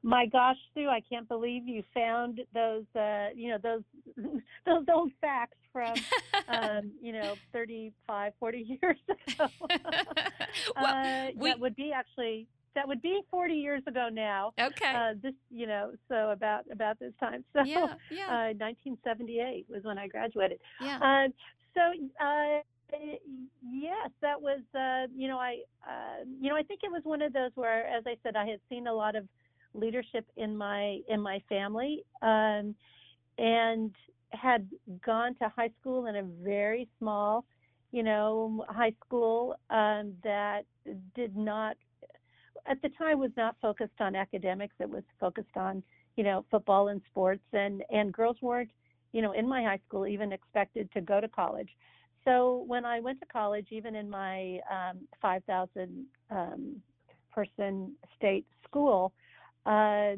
My 0.02 0.26
gosh, 0.26 0.56
Sue, 0.74 0.88
I 0.88 1.02
can't 1.02 1.28
believe 1.28 1.68
you 1.68 1.84
found 1.94 2.40
those, 2.54 2.86
uh, 2.96 3.28
you 3.36 3.50
know, 3.50 3.58
those 3.62 3.84
those 4.66 4.86
old 4.94 5.12
facts 5.20 5.58
from, 5.78 5.94
um, 6.48 6.92
you 7.02 7.14
know, 7.14 7.36
35, 7.54 8.34
40 8.40 8.80
years 8.82 8.98
ago. 9.10 9.48
well, 10.76 10.86
uh, 10.86 11.28
we, 11.36 11.50
that 11.50 11.60
would 11.60 11.76
be 11.76 11.92
actually 11.94 12.48
that 12.74 12.88
would 12.88 13.02
be 13.02 13.22
40 13.32 13.56
years 13.56 13.82
ago 13.88 14.08
now. 14.12 14.54
Okay. 14.60 14.94
Uh, 14.94 15.14
this, 15.22 15.34
you 15.50 15.66
know, 15.66 15.94
so 16.08 16.30
about 16.30 16.66
about 16.72 17.00
this 17.00 17.14
time. 17.20 17.44
So, 17.54 17.64
yeah, 17.64 17.94
yeah. 18.12 18.28
Uh, 18.28 18.54
1978 18.54 19.66
was 19.70 19.84
when 19.84 19.98
I 19.98 20.08
graduated. 20.08 20.60
Yeah. 20.80 20.98
Uh, 20.98 21.30
so, 21.74 21.82
uh, 22.24 22.62
yes, 23.72 24.10
that 24.22 24.40
was, 24.40 24.62
uh, 24.76 25.12
you 25.16 25.28
know, 25.28 25.38
I, 25.40 25.62
uh, 25.88 26.24
you 26.40 26.50
know, 26.50 26.56
I 26.56 26.64
think 26.64 26.82
it 26.84 26.92
was 26.92 27.02
one 27.04 27.22
of 27.22 27.34
those 27.34 27.52
where, 27.56 27.88
as 27.88 28.04
I 28.06 28.16
said, 28.24 28.36
I 28.36 28.46
had 28.46 28.60
seen 28.70 28.88
a 28.88 28.94
lot 28.94 29.16
of 29.16 29.28
leadership 29.74 30.26
in 30.38 30.56
my 30.56 31.00
in 31.08 31.22
my 31.22 31.42
family, 31.50 32.04
um, 32.22 32.76
and 33.38 33.94
had 34.32 34.68
gone 35.06 35.36
to 35.36 35.52
high 35.56 35.72
school 35.80 36.08
in 36.08 36.18
a 36.18 36.24
very 36.24 36.88
small, 37.00 37.46
you 37.92 38.04
know, 38.04 38.66
high 38.70 38.94
school 39.06 39.56
um, 39.70 40.14
that 40.24 40.64
did 41.16 41.36
not 41.36 41.78
at 42.70 42.82
the 42.82 42.90
time 42.90 43.20
was 43.20 43.32
not 43.38 43.56
focused 43.62 44.00
on 44.00 44.16
academics. 44.16 44.76
It 44.80 44.90
was 44.90 45.04
focused 45.20 45.56
on, 45.56 45.82
you 46.16 46.24
know, 46.24 46.46
football 46.52 46.90
and 46.90 47.02
sports, 47.10 47.44
and 47.54 47.84
and 47.90 48.12
girls 48.12 48.38
weren't, 48.42 48.72
you 49.14 49.22
know, 49.22 49.32
in 49.32 49.48
my 49.48 49.64
high 49.64 49.80
school 49.88 50.06
even 50.06 50.32
expected 50.34 50.92
to 50.94 51.02
go 51.02 51.22
to 51.22 51.28
college. 51.28 51.70
So 52.26 52.66
when 52.68 52.84
I 52.84 53.00
went 53.00 53.20
to 53.22 53.26
college, 53.28 53.68
even 53.72 53.96
in 53.96 54.10
my 54.10 54.60
um, 54.70 55.00
5,000 55.22 56.06
um, 56.30 56.82
person 57.32 57.94
state 58.18 58.46
school, 58.66 59.14
uh, 59.66 60.14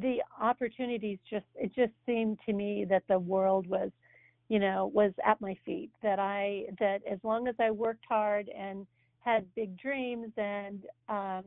the 0.00 0.22
opportunities 0.40 1.18
just 1.28 1.46
it 1.54 1.74
just 1.74 1.92
seemed 2.06 2.38
to 2.46 2.52
me 2.52 2.84
that 2.88 3.04
the 3.08 3.18
world 3.18 3.66
was, 3.66 3.90
you 4.48 4.58
know, 4.58 4.90
was 4.92 5.12
at 5.24 5.40
my 5.40 5.56
feet. 5.64 5.90
That 6.02 6.18
I 6.18 6.64
that 6.78 7.00
as 7.10 7.18
long 7.22 7.48
as 7.48 7.54
I 7.58 7.70
worked 7.70 8.04
hard 8.08 8.48
and 8.48 8.86
had 9.20 9.46
big 9.54 9.78
dreams 9.78 10.32
and 10.36 10.84
um, 11.08 11.44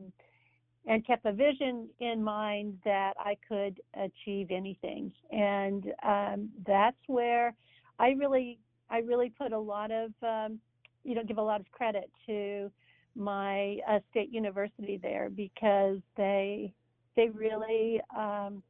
and 0.88 1.06
kept 1.06 1.26
a 1.26 1.32
vision 1.32 1.86
in 2.00 2.22
mind 2.24 2.78
that 2.84 3.12
I 3.18 3.36
could 3.46 3.80
achieve 3.94 4.48
anything. 4.50 5.12
And 5.30 5.92
um, 6.02 6.48
that's 6.66 6.96
where 7.06 7.54
I 7.98 8.10
really, 8.10 8.58
I 8.90 8.98
really 8.98 9.30
put 9.30 9.52
a 9.52 9.58
lot 9.58 9.90
of, 9.90 10.10
um, 10.22 10.58
you 11.04 11.14
know, 11.14 11.22
give 11.22 11.36
a 11.36 11.42
lot 11.42 11.60
of 11.60 11.70
credit 11.72 12.10
to 12.26 12.70
my 13.14 13.76
uh, 13.88 13.98
state 14.10 14.32
university 14.32 14.98
there 15.02 15.28
because 15.28 15.98
they, 16.16 16.72
they 17.18 17.28
really, 17.30 18.00
um, 18.16 18.62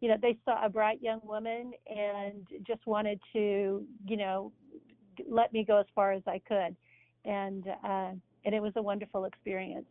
you 0.00 0.08
know, 0.08 0.16
they 0.20 0.38
saw 0.46 0.64
a 0.64 0.70
bright 0.70 1.02
young 1.02 1.20
woman 1.22 1.72
and 1.86 2.46
just 2.66 2.86
wanted 2.86 3.20
to, 3.34 3.86
you 4.06 4.16
know, 4.16 4.50
let 5.28 5.52
me 5.52 5.64
go 5.64 5.78
as 5.78 5.86
far 5.94 6.12
as 6.12 6.22
I 6.26 6.40
could, 6.48 6.74
and 7.26 7.66
uh, 7.84 8.12
and 8.44 8.54
it 8.54 8.62
was 8.62 8.72
a 8.76 8.82
wonderful 8.82 9.26
experience. 9.26 9.84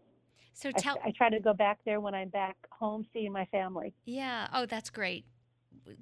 So 0.54 0.72
tell 0.72 0.98
I, 1.06 1.10
I 1.10 1.14
try 1.16 1.30
to 1.30 1.40
go 1.40 1.54
back 1.54 1.78
there 1.86 2.02
when 2.02 2.16
I'm 2.16 2.30
back 2.30 2.58
home 2.72 3.06
seeing 3.14 3.32
my 3.32 3.46
family. 3.46 3.94
Yeah. 4.06 4.48
Oh, 4.52 4.66
that's 4.66 4.90
great. 4.90 5.26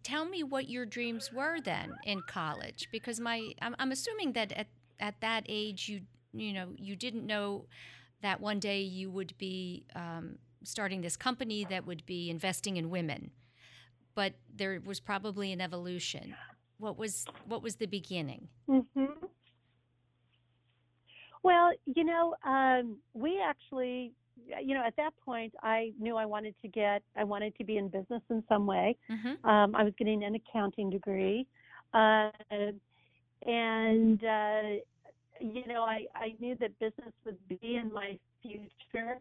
Tell 0.03 0.23
me 0.23 0.43
what 0.43 0.69
your 0.69 0.85
dreams 0.85 1.33
were 1.33 1.59
then 1.59 1.91
in 2.05 2.21
college, 2.21 2.87
because 2.89 3.19
my 3.19 3.51
I'm, 3.61 3.75
I'm 3.79 3.91
assuming 3.91 4.31
that 4.33 4.53
at 4.53 4.67
at 4.99 5.19
that 5.19 5.43
age 5.49 5.89
you 5.89 6.01
you 6.33 6.53
know 6.53 6.69
you 6.77 6.95
didn't 6.95 7.25
know 7.25 7.65
that 8.21 8.39
one 8.39 8.59
day 8.59 8.81
you 8.81 9.11
would 9.11 9.37
be 9.37 9.83
um, 9.93 10.37
starting 10.67 11.01
this 11.01 11.17
company 11.17 11.65
that 11.69 11.85
would 11.85 12.05
be 12.05 12.29
investing 12.29 12.77
in 12.77 12.89
women, 12.89 13.31
but 14.15 14.33
there 14.55 14.81
was 14.85 14.99
probably 14.99 15.51
an 15.51 15.61
evolution. 15.61 16.35
What 16.77 16.97
was 16.97 17.25
what 17.45 17.63
was 17.63 17.75
the 17.75 17.85
beginning? 17.87 18.47
Mm-hmm. 18.69 19.25
Well, 21.43 21.71
you 21.85 22.03
know, 22.03 22.35
um, 22.43 22.97
we 23.13 23.41
actually 23.41 24.13
you 24.63 24.75
know, 24.75 24.83
at 24.85 24.95
that 24.97 25.13
point, 25.25 25.53
I 25.63 25.91
knew 25.99 26.15
I 26.15 26.25
wanted 26.25 26.55
to 26.61 26.67
get, 26.67 27.01
I 27.15 27.23
wanted 27.23 27.55
to 27.57 27.63
be 27.63 27.77
in 27.77 27.89
business 27.89 28.21
in 28.29 28.43
some 28.47 28.65
way. 28.65 28.95
Mm-hmm. 29.09 29.49
Um, 29.49 29.75
I 29.75 29.83
was 29.83 29.93
getting 29.97 30.23
an 30.23 30.35
accounting 30.35 30.89
degree, 30.89 31.47
uh, 31.93 32.29
and 33.45 34.23
uh, 34.23 34.61
you 35.39 35.67
know, 35.67 35.83
I 35.83 36.05
I 36.15 36.35
knew 36.39 36.55
that 36.59 36.77
business 36.79 37.13
would 37.25 37.37
be 37.47 37.59
in 37.61 37.91
my 37.93 38.17
future. 38.41 39.19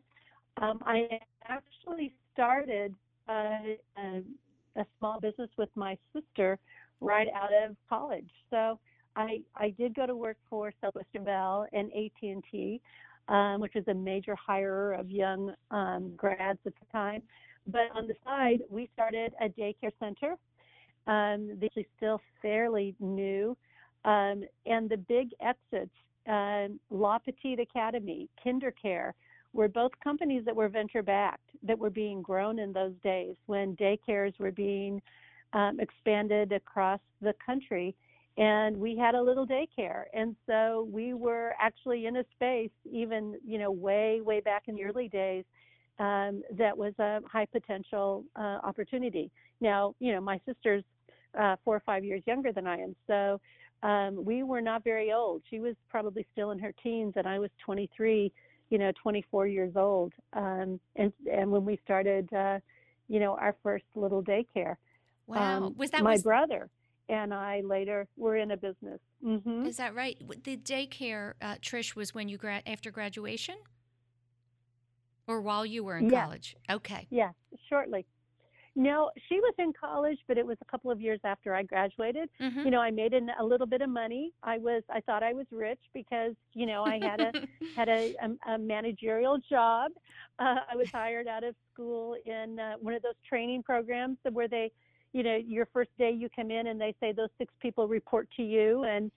Um, 0.61 0.81
I 0.85 1.21
actually 1.47 2.15
started 2.33 2.95
uh, 3.29 3.33
a, 3.99 4.23
a 4.77 4.87
small 4.99 5.21
business 5.21 5.51
with 5.57 5.69
my 5.75 5.97
sister 6.13 6.59
right 7.01 7.29
out 7.35 7.51
of 7.53 7.77
college. 7.89 8.31
So 8.51 8.79
I 9.17 9.41
I 9.57 9.71
did 9.71 9.95
go 9.95 10.07
to 10.07 10.17
work 10.17 10.37
for 10.49 10.73
Southwestern 10.81 11.25
Bell 11.25 11.67
and 11.73 11.91
AT 11.93 12.23
and 12.23 12.43
T 12.51 12.81
um, 13.29 13.61
which 13.61 13.75
was 13.75 13.85
a 13.89 13.95
major 13.95 14.37
hirer 14.37 14.99
of 14.99 15.11
young 15.11 15.53
um, 15.71 16.13
grads 16.17 16.59
at 16.67 16.73
the 16.75 16.87
time. 16.93 17.23
But 17.67 17.91
on 17.95 18.07
the 18.07 18.15
side, 18.25 18.61
we 18.71 18.89
started 18.95 19.33
a 19.41 19.49
daycare 19.49 19.93
center. 19.99 20.37
Um, 21.07 21.59
this 21.61 21.71
is 21.77 21.85
still 21.97 22.21
fairly 22.41 22.95
new. 23.01 23.57
Um, 24.05 24.45
and 24.67 24.89
the 24.89 24.97
big 24.97 25.31
exits, 25.41 25.95
uh, 26.31 26.69
La 26.91 27.19
Petite 27.19 27.61
Academy, 27.61 28.29
KinderCare, 28.45 29.13
were 29.57 29.69
both 29.69 29.93
companies 30.05 30.45
that 30.45 30.55
were 30.55 30.69
venture 30.69 31.03
backed, 31.03 31.51
that 31.63 31.79
were 31.79 31.91
being 31.91 32.23
grown 32.23 32.59
in 32.59 32.73
those 32.73 32.93
days 33.03 33.35
when 33.47 33.75
daycares 33.77 34.39
were 34.39 34.53
being 34.53 35.01
um, 35.55 35.81
expanded 35.81 36.53
across 36.53 37.01
the 37.23 37.35
country. 37.45 37.95
And 38.37 38.77
we 38.77 38.97
had 38.97 39.15
a 39.15 39.23
little 39.23 39.47
daycare. 39.47 40.05
And 40.13 40.37
so 40.47 40.87
we 40.93 41.15
were 41.15 41.55
actually 41.59 42.05
in 42.05 42.19
a 42.19 42.25
space 42.35 42.71
even 42.85 43.37
you 43.47 43.59
know 43.59 43.71
way 43.71 44.21
way 44.21 44.41
back 44.41 44.65
in 44.67 44.77
the 44.77 44.85
early 44.85 45.09
days 45.09 45.45
um, 45.99 46.43
that 46.53 46.77
was 46.77 46.93
a 46.99 47.21
high 47.27 47.47
potential 47.47 48.25
uh, 48.37 48.59
opportunity. 48.63 49.31
Now 49.61 49.95
you 50.01 50.13
know 50.13 50.21
my 50.21 50.39
sister's 50.45 50.85
uh, 51.39 51.57
four 51.65 51.77
or 51.77 51.83
five 51.87 52.05
years 52.05 52.23
younger 52.27 52.53
than 52.53 52.67
i 52.67 52.79
am. 52.79 52.95
So 53.07 53.41
um, 53.83 54.23
we 54.25 54.43
were 54.43 54.61
not 54.61 54.85
very 54.85 55.13
old. 55.13 55.43
She 55.49 55.61
was 55.61 55.75
probably 55.89 56.27
still 56.33 56.51
in 56.51 56.59
her 56.59 56.73
teens 56.83 57.15
and 57.17 57.27
i 57.27 57.39
was 57.39 57.51
23 57.65 58.31
you 58.71 58.79
know 58.79 58.93
24 59.03 59.47
years 59.47 59.73
old 59.77 60.13
um, 60.33 60.81
and 60.97 61.13
and 61.31 61.51
when 61.51 61.65
we 61.65 61.79
started 61.85 62.33
uh, 62.33 62.59
you 63.09 63.21
know 63.21 63.37
our 63.37 63.55
first 63.63 63.85
little 63.95 64.23
daycare 64.23 64.77
Wow. 65.29 65.57
Um, 65.67 65.75
was 65.77 65.91
that 65.91 66.05
my 66.05 66.13
was, 66.13 66.23
brother 66.23 66.69
and 67.09 67.35
I 67.35 67.61
later 67.63 68.07
were 68.17 68.37
in 68.37 68.53
a 68.53 68.57
business. 68.57 69.01
hmm 69.23 69.67
Is 69.67 69.77
that 69.77 69.93
right? 69.95 70.17
The 70.45 70.57
daycare, 70.57 71.33
uh, 71.43 71.57
Trish, 71.61 71.97
was 71.97 72.15
when 72.15 72.29
you 72.29 72.37
gra- 72.39 72.63
after 72.65 72.93
graduation, 72.93 73.57
or 75.27 75.41
while 75.41 75.67
you 75.67 75.83
were 75.85 75.97
in 75.99 76.09
Yes. 76.09 76.23
college? 76.23 76.57
Okay. 76.71 77.09
Yes, 77.11 77.35
shortly. 77.69 78.07
No, 78.77 79.11
she 79.29 79.41
was 79.41 79.55
in 79.59 79.73
college, 79.73 80.19
but 80.29 80.39
it 80.39 80.47
was 80.47 80.59
a 80.61 80.65
couple 80.67 80.91
of 80.91 81.01
years 81.01 81.21
after 81.25 81.55
I 81.55 81.63
graduated. 81.63 82.29
hmm 82.39 82.61
You 82.65 82.71
know, 82.71 82.81
I 82.81 82.91
made 82.91 83.15
an, 83.15 83.31
a 83.41 83.45
little 83.45 83.67
bit 83.67 83.81
of 83.81 83.89
money. 83.89 84.33
I 84.43 84.59
was, 84.59 84.83
I 84.91 85.01
thought 85.01 85.23
I 85.23 85.33
was 85.33 85.47
rich 85.51 85.81
because, 85.95 86.35
you 86.55 86.67
know, 86.67 86.85
I 86.85 86.99
had 86.99 87.21
a 87.21 87.33
had 87.77 87.89
a, 87.89 88.15
a, 88.23 88.53
a 88.55 88.59
managerial 88.59 89.39
job. 89.49 89.93
Uh, 90.39 90.57
I 90.71 90.77
was 90.77 90.89
hired 90.93 91.27
out 91.27 91.43
of 91.45 91.55
school 91.73 92.17
in 92.27 92.59
uh, 92.59 92.75
one 92.81 92.95
of 92.95 93.03
those 93.03 93.15
training 93.29 93.63
programs 93.63 94.19
where 94.33 94.49
they, 94.49 94.71
you 95.13 95.23
know, 95.23 95.37
your 95.37 95.67
first 95.73 95.91
day 95.99 96.11
you 96.11 96.29
come 96.35 96.51
in 96.51 96.67
and 96.69 96.81
they 96.81 96.95
say 97.01 97.13
those 97.13 97.31
six 97.39 97.53
people 97.61 97.89
report 97.89 98.29
to 98.37 98.43
you, 98.43 98.85
and 98.85 99.11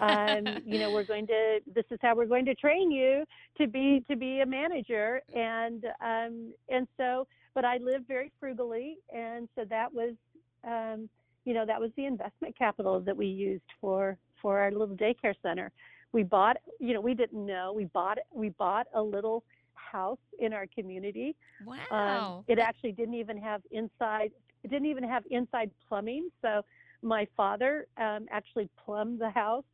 um, 0.00 0.60
you 0.64 0.78
know 0.78 0.90
we're 0.90 1.04
going 1.04 1.26
to 1.26 1.58
this 1.74 1.84
is 1.90 1.98
how 2.02 2.14
we're 2.14 2.26
going 2.26 2.44
to 2.46 2.54
train 2.54 2.90
you 2.90 3.24
to 3.58 3.66
be 3.66 4.04
to 4.08 4.16
be 4.16 4.40
a 4.40 4.46
manager, 4.46 5.20
and 5.34 5.84
um, 6.00 6.52
and 6.68 6.86
so 6.96 7.26
but 7.54 7.64
I 7.64 7.78
lived 7.78 8.06
very 8.06 8.32
frugally, 8.38 8.98
and 9.14 9.48
so 9.54 9.64
that 9.68 9.92
was. 9.92 10.14
Um, 10.62 11.08
you 11.46 11.54
know 11.54 11.64
that 11.64 11.80
was 11.80 11.90
the 11.96 12.04
investment 12.04 12.56
capital 12.56 13.00
that 13.00 13.16
we 13.16 13.26
used 13.26 13.64
for 13.80 14.18
for 14.42 14.58
our 14.58 14.70
little 14.70 14.94
daycare 14.94 15.34
center 15.42 15.72
we 16.12 16.22
bought 16.22 16.56
you 16.78 16.92
know 16.94 17.00
we 17.00 17.14
didn't 17.14 17.44
know 17.44 17.72
we 17.74 17.84
bought 17.86 18.18
we 18.32 18.50
bought 18.50 18.86
a 18.94 19.02
little 19.02 19.42
house 19.74 20.18
in 20.38 20.52
our 20.52 20.66
community 20.74 21.34
wow. 21.64 22.36
um, 22.38 22.44
it 22.46 22.58
actually 22.58 22.92
didn't 22.92 23.14
even 23.14 23.38
have 23.38 23.62
inside 23.70 24.30
it 24.62 24.68
didn't 24.70 24.86
even 24.86 25.04
have 25.04 25.24
inside 25.30 25.70
plumbing 25.88 26.28
so 26.42 26.62
my 27.02 27.26
father 27.36 27.86
um, 27.96 28.26
actually 28.30 28.68
plumbed 28.84 29.18
the 29.18 29.30
house 29.30 29.64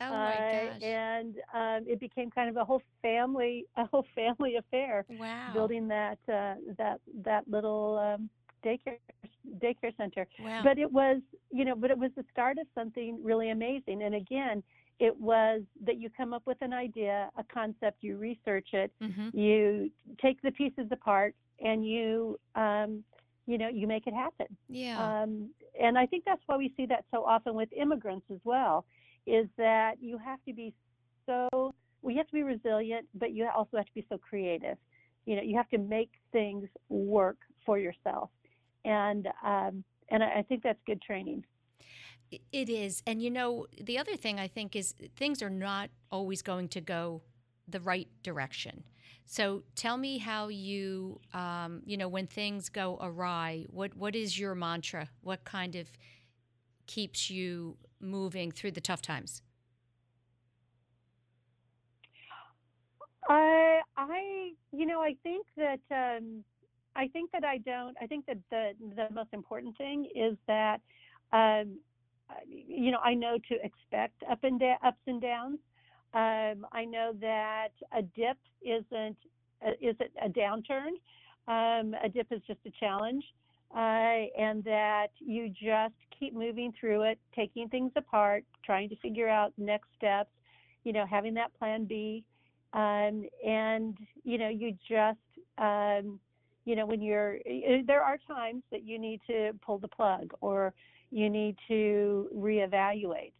oh 0.00 0.16
my 0.16 0.40
uh, 0.40 0.50
gosh. 0.50 0.82
and 0.82 1.36
um, 1.54 1.84
it 1.86 2.00
became 2.00 2.30
kind 2.30 2.48
of 2.48 2.56
a 2.56 2.64
whole 2.64 2.82
family 3.02 3.66
a 3.76 3.84
whole 3.86 4.06
family 4.14 4.56
affair 4.56 5.04
wow. 5.08 5.52
building 5.52 5.88
that 5.88 6.18
uh, 6.28 6.54
that 6.78 7.00
that 7.24 7.44
little 7.48 7.98
um, 7.98 8.28
daycare 8.64 8.98
daycare 9.62 9.96
center 9.96 10.26
Wow. 10.38 10.62
but 10.62 10.78
it 10.78 10.90
was 10.90 11.20
you 11.50 11.64
know 11.64 11.74
but 11.74 11.90
it 11.90 11.98
was 11.98 12.10
the 12.16 12.24
start 12.30 12.58
of 12.58 12.66
something 12.74 13.18
really 13.22 13.50
amazing 13.50 14.02
and 14.02 14.14
again 14.14 14.62
it 14.98 15.16
was 15.18 15.62
that 15.84 15.98
you 15.98 16.08
come 16.16 16.32
up 16.32 16.42
with 16.46 16.58
an 16.60 16.72
idea 16.72 17.28
a 17.38 17.44
concept 17.52 17.98
you 18.02 18.16
research 18.16 18.68
it 18.72 18.90
hmm 19.00 19.30
you 19.32 19.90
take 20.20 20.40
the 20.42 20.50
pieces 20.52 20.86
apart 20.90 21.34
and 21.60 21.86
you 21.86 22.38
um 22.54 23.02
you 23.46 23.58
know 23.58 23.68
you 23.68 23.86
make 23.86 24.06
it 24.06 24.14
happen 24.14 24.46
Yeah. 24.68 25.10
um 25.10 25.50
and 25.80 25.98
i 25.98 26.06
think 26.06 26.24
that's 26.24 26.42
why 26.46 26.56
we 26.56 26.72
see 26.76 26.86
that 26.86 27.04
so 27.10 27.24
often 27.24 27.54
with 27.54 27.68
immigrants 27.76 28.26
as 28.32 28.38
well 28.44 28.84
is 29.28 29.48
that 29.56 29.94
you 30.00 30.18
have 30.18 30.38
to 30.46 30.52
be 30.52 30.74
so 31.26 31.48
well 31.52 32.12
you 32.12 32.16
have 32.16 32.26
to 32.26 32.32
be 32.34 32.42
resilient 32.42 33.06
but 33.14 33.32
you 33.32 33.48
also 33.54 33.76
have 33.76 33.86
to 33.86 33.94
be 33.94 34.06
so 34.08 34.18
creative 34.18 34.76
you 35.26 35.36
know 35.36 35.42
you 35.42 35.56
have 35.56 35.68
to 35.68 35.78
make 35.78 36.10
things 36.32 36.68
work 36.88 37.38
for 37.66 37.78
yourself 37.78 38.30
and 38.84 39.26
um 39.44 39.84
and 40.10 40.22
i, 40.22 40.42
think 40.48 40.62
that's 40.62 40.80
good 40.86 41.00
training 41.02 41.44
It 42.52 42.68
is. 42.68 43.02
And 43.06 43.22
you 43.22 43.30
know, 43.30 43.66
the 43.80 43.98
other 43.98 44.16
thing 44.16 44.38
I 44.38 44.48
think 44.48 44.76
is 44.76 44.94
things 45.16 45.42
are 45.42 45.50
not 45.50 45.90
always 46.10 46.42
going 46.42 46.68
to 46.70 46.80
go 46.80 47.22
the 47.66 47.80
right 47.80 48.08
direction. 48.22 48.84
So 49.26 49.62
tell 49.74 49.96
me 49.96 50.18
how 50.18 50.48
you, 50.48 51.20
um, 51.34 51.82
you 51.84 51.96
know, 51.96 52.08
when 52.08 52.26
things 52.26 52.68
go 52.70 52.98
awry, 53.00 53.66
what, 53.70 53.94
what 53.96 54.14
is 54.16 54.38
your 54.38 54.54
mantra? 54.54 55.08
What 55.22 55.44
kind 55.44 55.76
of 55.76 55.88
keeps 56.86 57.30
you 57.30 57.76
moving 58.00 58.50
through 58.50 58.72
the 58.72 58.80
tough 58.80 59.02
times? 59.02 59.42
I 63.28 63.80
I 63.96 64.52
you 64.72 64.86
know 64.86 65.00
I 65.00 65.14
think 65.22 65.46
that 65.56 65.80
um, 65.90 66.44
I 66.96 67.08
think 67.08 67.30
that 67.32 67.44
I 67.44 67.58
don't 67.58 67.96
I 68.00 68.06
think 68.06 68.26
that 68.26 68.38
the 68.50 68.72
the 68.96 69.08
most 69.12 69.30
important 69.32 69.76
thing 69.76 70.08
is 70.14 70.36
that 70.46 70.80
um, 71.32 71.78
you 72.46 72.90
know 72.90 72.98
I 72.98 73.14
know 73.14 73.36
to 73.48 73.54
expect 73.62 74.22
up 74.30 74.42
and 74.42 74.58
da- 74.58 74.78
ups 74.84 75.02
and 75.06 75.20
downs. 75.20 75.58
Um, 76.14 76.66
I 76.72 76.86
know 76.86 77.12
that 77.20 77.72
a 77.92 78.02
dip 78.02 78.38
isn't 78.62 79.16
uh, 79.66 79.72
isn't 79.80 80.10
a 80.24 80.28
downturn. 80.28 80.96
Um, 81.46 81.94
a 82.02 82.08
dip 82.08 82.28
is 82.30 82.40
just 82.46 82.60
a 82.66 82.70
challenge, 82.80 83.24
uh, 83.74 84.24
and 84.38 84.64
that 84.64 85.08
you 85.18 85.50
just 85.50 85.94
keep 86.18 86.34
moving 86.34 86.72
through 86.78 87.02
it, 87.02 87.18
taking 87.34 87.68
things 87.68 87.92
apart, 87.96 88.44
trying 88.64 88.88
to 88.88 88.96
figure 88.96 89.28
out 89.28 89.52
next 89.56 89.88
steps. 89.96 90.30
You 90.84 90.92
know, 90.92 91.04
having 91.06 91.34
that 91.34 91.56
plan 91.58 91.84
B 91.84 92.24
um, 92.72 93.26
and 93.46 93.96
you 94.24 94.38
know 94.38 94.48
you 94.48 94.76
just 94.88 95.18
um, 95.58 96.20
you 96.64 96.76
know 96.76 96.86
when 96.86 97.00
you're 97.00 97.36
eh, 97.46 97.82
there 97.86 98.02
are 98.02 98.18
times 98.26 98.62
that 98.70 98.84
you 98.84 98.98
need 98.98 99.20
to 99.26 99.52
pull 99.64 99.78
the 99.78 99.88
plug 99.88 100.32
or 100.40 100.74
you 101.10 101.30
need 101.30 101.56
to 101.68 102.28
reevaluate 102.36 103.32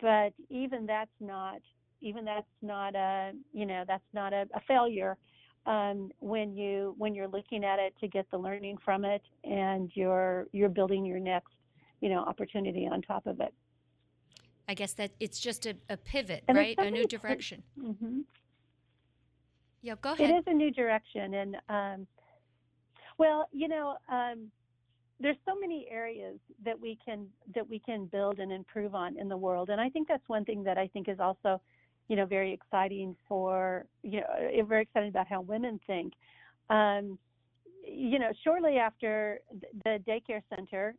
but 0.00 0.32
even 0.48 0.86
that's 0.86 1.10
not 1.20 1.60
even 2.00 2.24
that's 2.24 2.46
not 2.62 2.94
a 2.94 3.32
you 3.52 3.66
know 3.66 3.84
that's 3.86 4.02
not 4.14 4.32
a, 4.32 4.46
a 4.54 4.60
failure 4.66 5.18
um, 5.66 6.10
when 6.20 6.56
you 6.56 6.94
when 6.96 7.14
you're 7.14 7.28
looking 7.28 7.64
at 7.64 7.78
it 7.78 7.94
to 8.00 8.08
get 8.08 8.26
the 8.30 8.38
learning 8.38 8.78
from 8.82 9.04
it 9.04 9.22
and 9.44 9.90
you're 9.94 10.46
you're 10.52 10.70
building 10.70 11.04
your 11.04 11.20
next 11.20 11.52
you 12.02 12.10
know 12.10 12.18
opportunity 12.18 12.86
on 12.86 13.00
top 13.00 13.26
of 13.26 13.40
it 13.40 13.54
I 14.68 14.74
guess 14.74 14.92
that 14.94 15.10
it's 15.18 15.40
just 15.40 15.66
a, 15.66 15.74
a 15.90 15.96
pivot, 15.96 16.44
And 16.46 16.56
right? 16.56 16.78
A 16.78 16.90
new 16.90 17.04
direction. 17.06 17.62
hmm 17.78 18.20
Yeah, 19.82 19.96
go 20.00 20.12
ahead. 20.12 20.30
is 20.30 20.44
a 20.46 20.54
new 20.54 20.70
direction, 20.70 21.34
and 21.34 21.56
um, 21.68 22.06
well, 23.18 23.48
you 23.52 23.66
know, 23.66 23.96
um, 24.08 24.50
there's 25.18 25.36
so 25.44 25.54
many 25.60 25.88
areas 25.90 26.38
that 26.64 26.78
we 26.80 26.96
can 27.04 27.26
that 27.56 27.68
we 27.68 27.80
can 27.80 28.06
build 28.06 28.38
and 28.38 28.52
improve 28.52 28.94
on 28.94 29.18
in 29.18 29.28
the 29.28 29.36
world, 29.36 29.68
and 29.70 29.80
I 29.80 29.88
think 29.90 30.06
that's 30.08 30.26
one 30.28 30.44
thing 30.44 30.62
that 30.62 30.78
I 30.78 30.86
think 30.86 31.08
is 31.08 31.18
also, 31.18 31.60
you 32.08 32.14
know, 32.16 32.24
very 32.24 32.52
exciting 32.52 33.16
for 33.28 33.84
you 34.04 34.20
know, 34.20 34.26
uh, 34.60 34.64
very 34.64 34.82
exciting 34.82 35.08
about 35.10 35.26
how 35.26 35.40
women 35.40 35.80
think. 35.88 36.12
Um, 36.70 37.18
you 37.84 38.20
know, 38.20 38.30
shortly 38.44 38.76
after 38.78 39.40
the 39.84 39.98
daycare 40.06 40.42
center, 40.54 40.94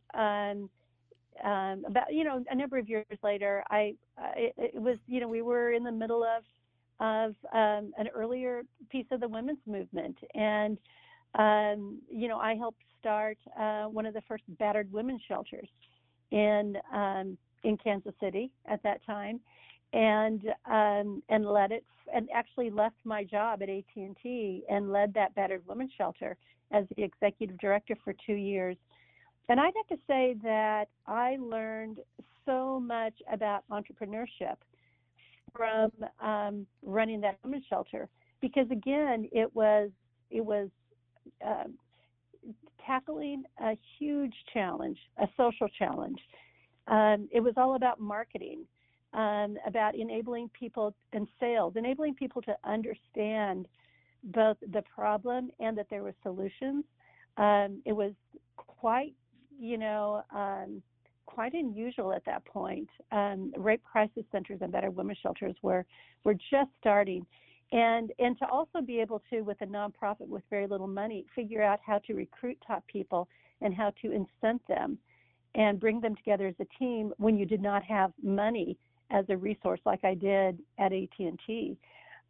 um, 1.43 1.83
about 1.87 2.13
you 2.13 2.23
know 2.23 2.43
a 2.49 2.55
number 2.55 2.77
of 2.77 2.89
years 2.89 3.05
later, 3.23 3.63
I 3.69 3.95
it, 4.35 4.53
it 4.57 4.81
was 4.81 4.97
you 5.07 5.19
know 5.19 5.27
we 5.27 5.41
were 5.41 5.73
in 5.73 5.83
the 5.83 5.91
middle 5.91 6.23
of 6.23 6.43
of 6.99 7.35
um, 7.53 7.91
an 7.97 8.07
earlier 8.13 8.63
piece 8.89 9.07
of 9.11 9.19
the 9.19 9.27
women's 9.27 9.59
movement, 9.65 10.17
and 10.33 10.77
um, 11.37 11.99
you 12.09 12.27
know 12.27 12.37
I 12.37 12.55
helped 12.55 12.81
start 12.99 13.37
uh, 13.59 13.85
one 13.85 14.05
of 14.05 14.13
the 14.13 14.21
first 14.27 14.43
battered 14.59 14.91
women's 14.91 15.21
shelters 15.27 15.67
in 16.31 16.77
um, 16.93 17.37
in 17.63 17.77
Kansas 17.77 18.13
City 18.19 18.51
at 18.67 18.81
that 18.83 19.05
time, 19.05 19.39
and 19.93 20.41
um, 20.65 21.23
and 21.29 21.45
led 21.45 21.71
it 21.71 21.83
and 22.13 22.27
actually 22.33 22.69
left 22.69 22.95
my 23.05 23.23
job 23.23 23.61
at 23.61 23.69
AT 23.69 23.83
and 23.95 24.15
T 24.21 24.63
and 24.69 24.91
led 24.91 25.13
that 25.13 25.33
battered 25.35 25.63
women's 25.67 25.91
shelter 25.97 26.37
as 26.71 26.85
the 26.95 27.03
executive 27.03 27.57
director 27.59 27.95
for 28.03 28.13
two 28.25 28.33
years. 28.33 28.77
And 29.49 29.59
I'd 29.59 29.73
have 29.75 29.97
to 29.97 30.03
say 30.07 30.35
that 30.43 30.85
I 31.05 31.37
learned 31.39 31.99
so 32.45 32.79
much 32.79 33.13
about 33.31 33.63
entrepreneurship 33.69 34.55
from 35.55 35.91
um, 36.21 36.65
running 36.81 37.21
that 37.21 37.37
women's 37.43 37.65
shelter. 37.69 38.09
Because 38.41 38.69
again 38.71 39.29
it 39.31 39.53
was 39.55 39.89
it 40.29 40.43
was 40.43 40.69
um, 41.45 41.75
tackling 42.85 43.43
a 43.61 43.77
huge 43.97 44.33
challenge 44.53 44.97
a 45.21 45.27
social 45.37 45.67
challenge. 45.77 46.19
Um, 46.87 47.29
it 47.31 47.39
was 47.39 47.53
all 47.55 47.75
about 47.75 47.99
marketing 47.99 48.65
um, 49.13 49.57
about 49.67 49.95
enabling 49.95 50.49
people 50.57 50.93
and 51.13 51.27
sales 51.39 51.73
enabling 51.75 52.15
people 52.15 52.41
to 52.41 52.55
understand 52.65 53.67
both 54.25 54.57
the 54.71 54.81
problem 54.93 55.49
and 55.59 55.77
that 55.77 55.87
there 55.89 56.03
were 56.03 56.15
solutions. 56.23 56.83
Um, 57.37 57.81
it 57.85 57.93
was 57.93 58.13
quite 58.57 59.13
you 59.59 59.77
know 59.77 60.23
um, 60.33 60.81
quite 61.25 61.53
unusual 61.53 62.13
at 62.13 62.25
that 62.25 62.45
point. 62.45 62.89
Um, 63.11 63.53
rape 63.57 63.83
crisis 63.83 64.23
centers 64.31 64.59
and 64.61 64.71
battered 64.71 64.95
women's 64.95 65.19
shelters 65.19 65.55
were 65.61 65.85
were 66.23 66.35
just 66.35 66.69
starting, 66.79 67.25
and 67.71 68.11
and 68.19 68.37
to 68.39 68.47
also 68.47 68.81
be 68.81 68.99
able 68.99 69.21
to, 69.29 69.41
with 69.41 69.61
a 69.61 69.65
nonprofit 69.65 70.27
with 70.27 70.43
very 70.49 70.67
little 70.67 70.87
money, 70.87 71.25
figure 71.35 71.63
out 71.63 71.79
how 71.85 71.99
to 71.99 72.13
recruit 72.13 72.57
top 72.65 72.85
people 72.87 73.27
and 73.61 73.73
how 73.73 73.91
to 74.01 74.09
incent 74.09 74.59
them, 74.67 74.97
and 75.55 75.79
bring 75.79 76.01
them 76.01 76.15
together 76.15 76.47
as 76.47 76.55
a 76.59 76.79
team 76.79 77.13
when 77.17 77.37
you 77.37 77.45
did 77.45 77.61
not 77.61 77.83
have 77.83 78.11
money 78.21 78.77
as 79.11 79.25
a 79.29 79.37
resource 79.37 79.79
like 79.85 80.03
I 80.03 80.15
did 80.15 80.59
at 80.79 80.91
AT&T. 80.91 81.77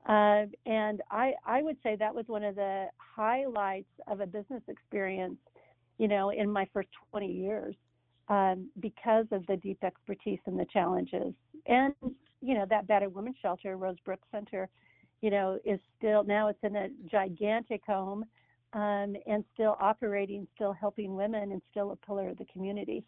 Uh, 0.08 0.46
and 0.66 1.02
I, 1.10 1.34
I 1.46 1.62
would 1.62 1.78
say 1.82 1.96
that 1.96 2.14
was 2.14 2.26
one 2.28 2.44
of 2.44 2.56
the 2.56 2.88
highlights 2.98 3.90
of 4.08 4.20
a 4.20 4.26
business 4.26 4.62
experience, 4.68 5.38
you 5.98 6.08
know, 6.08 6.30
in 6.30 6.50
my 6.50 6.68
first 6.74 6.90
20 7.12 7.28
years 7.28 7.76
um, 8.30 8.70
because 8.80 9.26
of 9.32 9.46
the 9.48 9.58
deep 9.58 9.84
expertise 9.84 10.40
and 10.46 10.60
the 10.60 10.66
challenges. 10.72 11.34
And, 11.68 11.94
you 12.42 12.56
know, 12.56 12.66
that 12.70 12.88
battered 12.88 13.14
women's 13.14 13.38
shelter, 13.42 13.78
Rose 13.78 13.98
Brooks 14.06 14.28
Center, 14.32 14.70
you 15.22 15.30
know, 15.30 15.60
is 15.66 15.80
still 15.98 16.24
now 16.24 16.48
it's 16.50 16.60
in 16.64 16.76
a 16.76 16.90
gigantic 17.10 17.82
home 17.86 18.26
um, 18.74 19.16
and 19.28 19.44
still 19.54 19.78
operating, 19.80 20.48
still 20.56 20.74
helping 20.74 21.16
women, 21.16 21.52
and 21.52 21.62
still 21.72 21.92
a 21.92 21.96
pillar 21.96 22.30
of 22.30 22.38
the 22.38 22.46
community. 22.46 23.04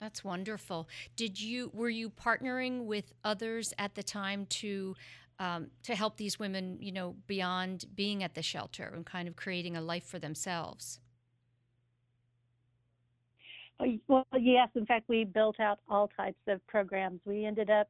That's 0.00 0.24
wonderful. 0.24 0.88
Did 1.16 1.40
you 1.40 1.70
were 1.72 1.88
you 1.88 2.10
partnering 2.10 2.84
with 2.84 3.12
others 3.22 3.72
at 3.78 3.94
the 3.94 4.02
time 4.02 4.46
to 4.46 4.96
um, 5.38 5.68
to 5.82 5.94
help 5.94 6.16
these 6.16 6.38
women, 6.38 6.78
you 6.80 6.92
know, 6.92 7.16
beyond 7.26 7.86
being 7.94 8.22
at 8.22 8.34
the 8.34 8.42
shelter 8.42 8.92
and 8.94 9.04
kind 9.04 9.28
of 9.28 9.36
creating 9.36 9.76
a 9.76 9.80
life 9.80 10.04
for 10.04 10.18
themselves? 10.18 11.00
Oh, 13.80 13.86
well, 14.08 14.26
yes. 14.38 14.68
In 14.74 14.86
fact, 14.86 15.08
we 15.08 15.24
built 15.24 15.58
out 15.60 15.80
all 15.88 16.08
types 16.08 16.38
of 16.46 16.64
programs. 16.66 17.20
We 17.24 17.44
ended 17.44 17.70
up, 17.70 17.88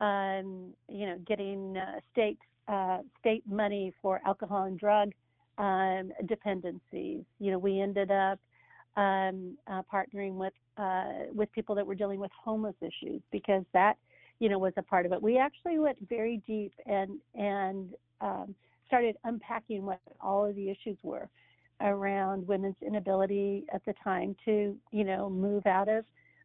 um, 0.00 0.72
you 0.88 1.06
know, 1.06 1.18
getting 1.26 1.76
uh, 1.76 2.00
state 2.12 2.38
uh, 2.68 2.98
state 3.18 3.42
money 3.48 3.92
for 4.02 4.20
alcohol 4.26 4.64
and 4.64 4.78
drug 4.78 5.12
um, 5.56 6.12
dependencies. 6.26 7.24
You 7.40 7.50
know, 7.50 7.58
we 7.58 7.80
ended 7.80 8.10
up 8.10 8.38
um, 8.96 9.56
uh, 9.66 9.82
partnering 9.92 10.34
with 10.34 10.52
uh, 10.76 11.32
with 11.34 11.50
people 11.52 11.74
that 11.74 11.86
were 11.86 11.94
dealing 11.96 12.20
with 12.20 12.30
homeless 12.32 12.76
issues 12.80 13.20
because 13.32 13.64
that, 13.72 13.96
you 14.38 14.48
know, 14.48 14.58
was 14.58 14.72
a 14.76 14.82
part 14.82 15.04
of 15.04 15.12
it. 15.12 15.20
We 15.20 15.38
actually 15.38 15.78
went 15.78 15.98
very 16.08 16.40
deep 16.46 16.72
and 16.86 17.18
and 17.34 17.94
um, 18.20 18.54
started 18.86 19.16
unpacking 19.24 19.84
what 19.84 20.00
all 20.20 20.44
of 20.46 20.54
the 20.54 20.70
issues 20.70 20.96
were 21.02 21.28
around 21.80 22.46
women's 22.46 22.76
inability 22.84 23.64
at 23.72 23.84
the 23.84 23.94
time 24.02 24.34
to, 24.44 24.76
you 24.90 25.04
know, 25.04 25.30
move 25.30 25.66
out 25.66 25.88
of 25.88 26.04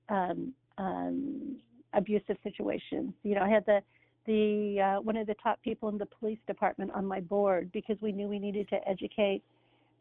um, 0.09 0.53
um, 0.77 1.57
abusive 1.93 2.37
situations. 2.43 3.13
You 3.23 3.35
know, 3.35 3.41
I 3.41 3.49
had 3.49 3.65
the 3.65 3.81
the 4.25 4.79
uh, 4.79 5.01
one 5.01 5.17
of 5.17 5.27
the 5.27 5.35
top 5.43 5.61
people 5.61 5.89
in 5.89 5.97
the 5.97 6.05
police 6.05 6.39
department 6.47 6.91
on 6.93 7.05
my 7.05 7.19
board 7.19 7.69
because 7.73 7.97
we 8.01 8.11
knew 8.11 8.27
we 8.27 8.39
needed 8.39 8.69
to 8.69 8.77
educate 8.87 9.43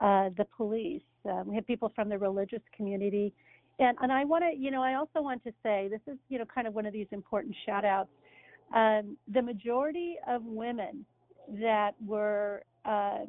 uh, 0.01 0.31
the 0.37 0.47
police. 0.57 1.03
Um, 1.29 1.49
we 1.49 1.55
had 1.55 1.67
people 1.67 1.91
from 1.95 2.09
the 2.09 2.19
religious 2.19 2.63
community, 2.77 3.33
and 3.79 3.97
and 4.01 4.13
I 4.13 4.25
want 4.25 4.45
to, 4.45 4.57
you 4.57 4.71
know, 4.71 4.83
I 4.83 4.95
also 4.95 5.23
want 5.23 5.43
to 5.45 5.53
say 5.63 5.89
this 5.91 6.01
is, 6.07 6.19
you 6.29 6.39
know, 6.39 6.45
kind 6.45 6.67
of 6.67 6.75
one 6.75 6.87
of 6.87 6.93
these 6.93 7.09
important 7.11 7.55
shout 7.67 7.85
outs. 7.85 8.11
Um, 8.75 9.17
the 9.33 9.43
majority 9.43 10.17
of 10.29 10.43
women 10.45 11.05
that 11.61 11.95
were 12.05 12.63
uh, 12.85 13.25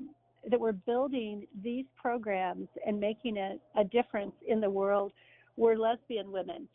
that 0.49 0.59
were 0.59 0.73
building 0.73 1.47
these 1.61 1.85
programs 1.95 2.67
and 2.85 2.99
making 2.99 3.37
a, 3.37 3.55
a 3.75 3.83
difference 3.83 4.33
in 4.47 4.59
the 4.59 4.69
world 4.69 5.11
were 5.55 5.77
lesbian 5.77 6.31
women. 6.31 6.67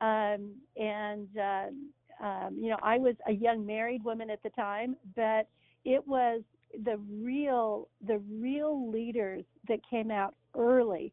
Um, 0.00 0.52
and, 0.76 1.28
uh, 1.36 2.24
um, 2.24 2.56
you 2.60 2.68
know, 2.70 2.78
I 2.82 2.98
was 2.98 3.14
a 3.26 3.32
young 3.32 3.66
married 3.66 4.04
woman 4.04 4.30
at 4.30 4.42
the 4.42 4.50
time, 4.50 4.96
but 5.16 5.48
it 5.84 6.06
was 6.06 6.42
the 6.84 6.98
real, 7.10 7.88
the 8.06 8.18
real 8.30 8.90
leaders 8.90 9.44
that 9.68 9.80
came 9.88 10.10
out 10.10 10.34
early 10.56 11.12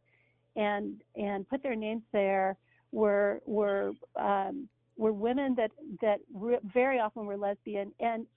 and, 0.56 1.02
and 1.15 1.48
put 1.50 1.63
their 1.63 1.76
names 1.76 2.04
there 2.12 2.58
were, 2.91 3.41
were, 3.46 3.91
um, 4.18 4.68
were 4.98 5.13
women 5.13 5.56
that, 5.56 5.72
that 6.02 6.20
re- 6.34 6.60
very 6.74 7.00
often 7.00 7.26
were 7.26 7.38
lesbian 7.38 7.91
and 8.00 8.28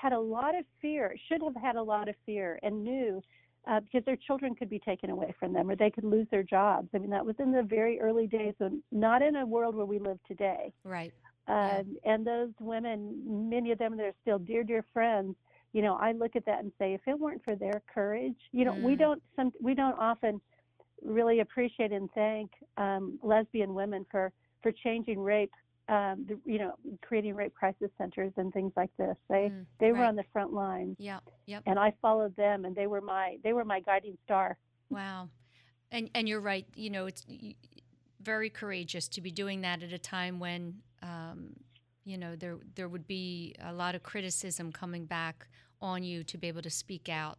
had 0.00 0.12
a 0.12 0.18
lot 0.18 0.56
of 0.56 0.64
fear, 0.80 1.14
should 1.28 1.42
have 1.42 1.56
had 1.56 1.76
a 1.76 1.82
lot 1.82 2.08
of 2.08 2.14
fear, 2.24 2.58
and 2.62 2.82
knew 2.82 3.22
uh, 3.68 3.80
because 3.80 4.04
their 4.04 4.16
children 4.16 4.54
could 4.54 4.70
be 4.70 4.78
taken 4.78 5.10
away 5.10 5.34
from 5.38 5.52
them 5.52 5.68
or 5.68 5.76
they 5.76 5.90
could 5.90 6.04
lose 6.04 6.26
their 6.30 6.42
jobs. 6.42 6.88
I 6.94 6.98
mean, 6.98 7.10
that 7.10 7.24
was 7.24 7.36
in 7.38 7.52
the 7.52 7.62
very 7.62 8.00
early 8.00 8.26
days, 8.26 8.54
and 8.60 8.82
not 8.90 9.22
in 9.22 9.36
a 9.36 9.46
world 9.46 9.74
where 9.74 9.86
we 9.86 9.98
live 9.98 10.18
today. 10.26 10.72
Right. 10.84 11.12
Um, 11.48 11.96
yeah. 12.04 12.14
And 12.14 12.26
those 12.26 12.50
women, 12.60 13.50
many 13.50 13.72
of 13.72 13.78
them, 13.78 13.96
they're 13.96 14.14
still 14.22 14.38
dear, 14.38 14.64
dear 14.64 14.84
friends. 14.92 15.34
You 15.72 15.82
know, 15.82 15.94
I 15.96 16.12
look 16.12 16.34
at 16.34 16.46
that 16.46 16.60
and 16.60 16.72
say, 16.78 16.94
if 16.94 17.02
it 17.06 17.18
weren't 17.18 17.44
for 17.44 17.54
their 17.54 17.82
courage, 17.92 18.36
you 18.52 18.64
know, 18.64 18.72
mm. 18.72 18.82
we 18.82 18.96
don't 18.96 19.22
some 19.36 19.52
we 19.60 19.74
don't 19.74 19.98
often 19.98 20.40
really 21.02 21.40
appreciate 21.40 21.92
and 21.92 22.10
thank 22.14 22.50
um, 22.76 23.18
lesbian 23.22 23.74
women 23.74 24.04
for 24.10 24.32
for 24.62 24.72
changing 24.72 25.20
rape 25.20 25.52
um, 25.90 26.24
the, 26.28 26.38
you 26.44 26.58
know, 26.58 26.74
creating 27.02 27.34
rape 27.34 27.54
crisis 27.54 27.90
centers 27.98 28.32
and 28.36 28.52
things 28.52 28.72
like 28.76 28.90
this. 28.96 29.16
They 29.28 29.50
mm, 29.52 29.66
they 29.80 29.90
right. 29.90 29.98
were 29.98 30.04
on 30.04 30.16
the 30.16 30.24
front 30.32 30.52
lines. 30.52 30.96
Yeah, 30.98 31.18
yep. 31.46 31.64
And 31.66 31.78
I 31.78 31.92
followed 32.00 32.34
them, 32.36 32.64
and 32.64 32.76
they 32.76 32.86
were 32.86 33.00
my 33.00 33.36
they 33.42 33.52
were 33.52 33.64
my 33.64 33.80
guiding 33.80 34.16
star. 34.24 34.56
Wow, 34.88 35.28
and 35.90 36.08
and 36.14 36.28
you're 36.28 36.40
right. 36.40 36.66
You 36.76 36.90
know, 36.90 37.06
it's 37.06 37.26
very 38.22 38.50
courageous 38.50 39.08
to 39.08 39.20
be 39.20 39.32
doing 39.32 39.62
that 39.62 39.82
at 39.82 39.92
a 39.92 39.98
time 39.98 40.38
when, 40.38 40.76
um, 41.02 41.56
you 42.04 42.16
know, 42.16 42.36
there 42.36 42.58
there 42.76 42.88
would 42.88 43.08
be 43.08 43.56
a 43.60 43.72
lot 43.72 43.96
of 43.96 44.02
criticism 44.04 44.70
coming 44.70 45.06
back 45.06 45.48
on 45.80 46.04
you 46.04 46.22
to 46.22 46.38
be 46.38 46.46
able 46.46 46.62
to 46.62 46.70
speak 46.70 47.08
out 47.08 47.38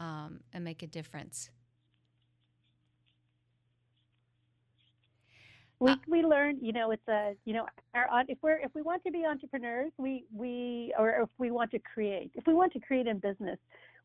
um, 0.00 0.40
and 0.54 0.64
make 0.64 0.82
a 0.82 0.86
difference. 0.86 1.50
We 5.82 5.90
uh, 5.90 5.96
we 6.08 6.22
learn 6.22 6.58
you 6.60 6.72
know 6.72 6.90
it's 6.92 7.08
a 7.08 7.34
you 7.44 7.52
know 7.52 7.66
our 7.94 8.06
if 8.28 8.38
we're 8.42 8.58
if 8.58 8.74
we 8.74 8.82
want 8.82 9.02
to 9.04 9.10
be 9.10 9.24
entrepreneurs 9.26 9.92
we 9.98 10.24
we 10.34 10.94
or 10.98 11.22
if 11.22 11.28
we 11.38 11.50
want 11.50 11.70
to 11.70 11.78
create 11.80 12.30
if 12.34 12.46
we 12.46 12.54
want 12.54 12.72
to 12.72 12.80
create 12.80 13.06
in 13.06 13.18
business 13.18 13.58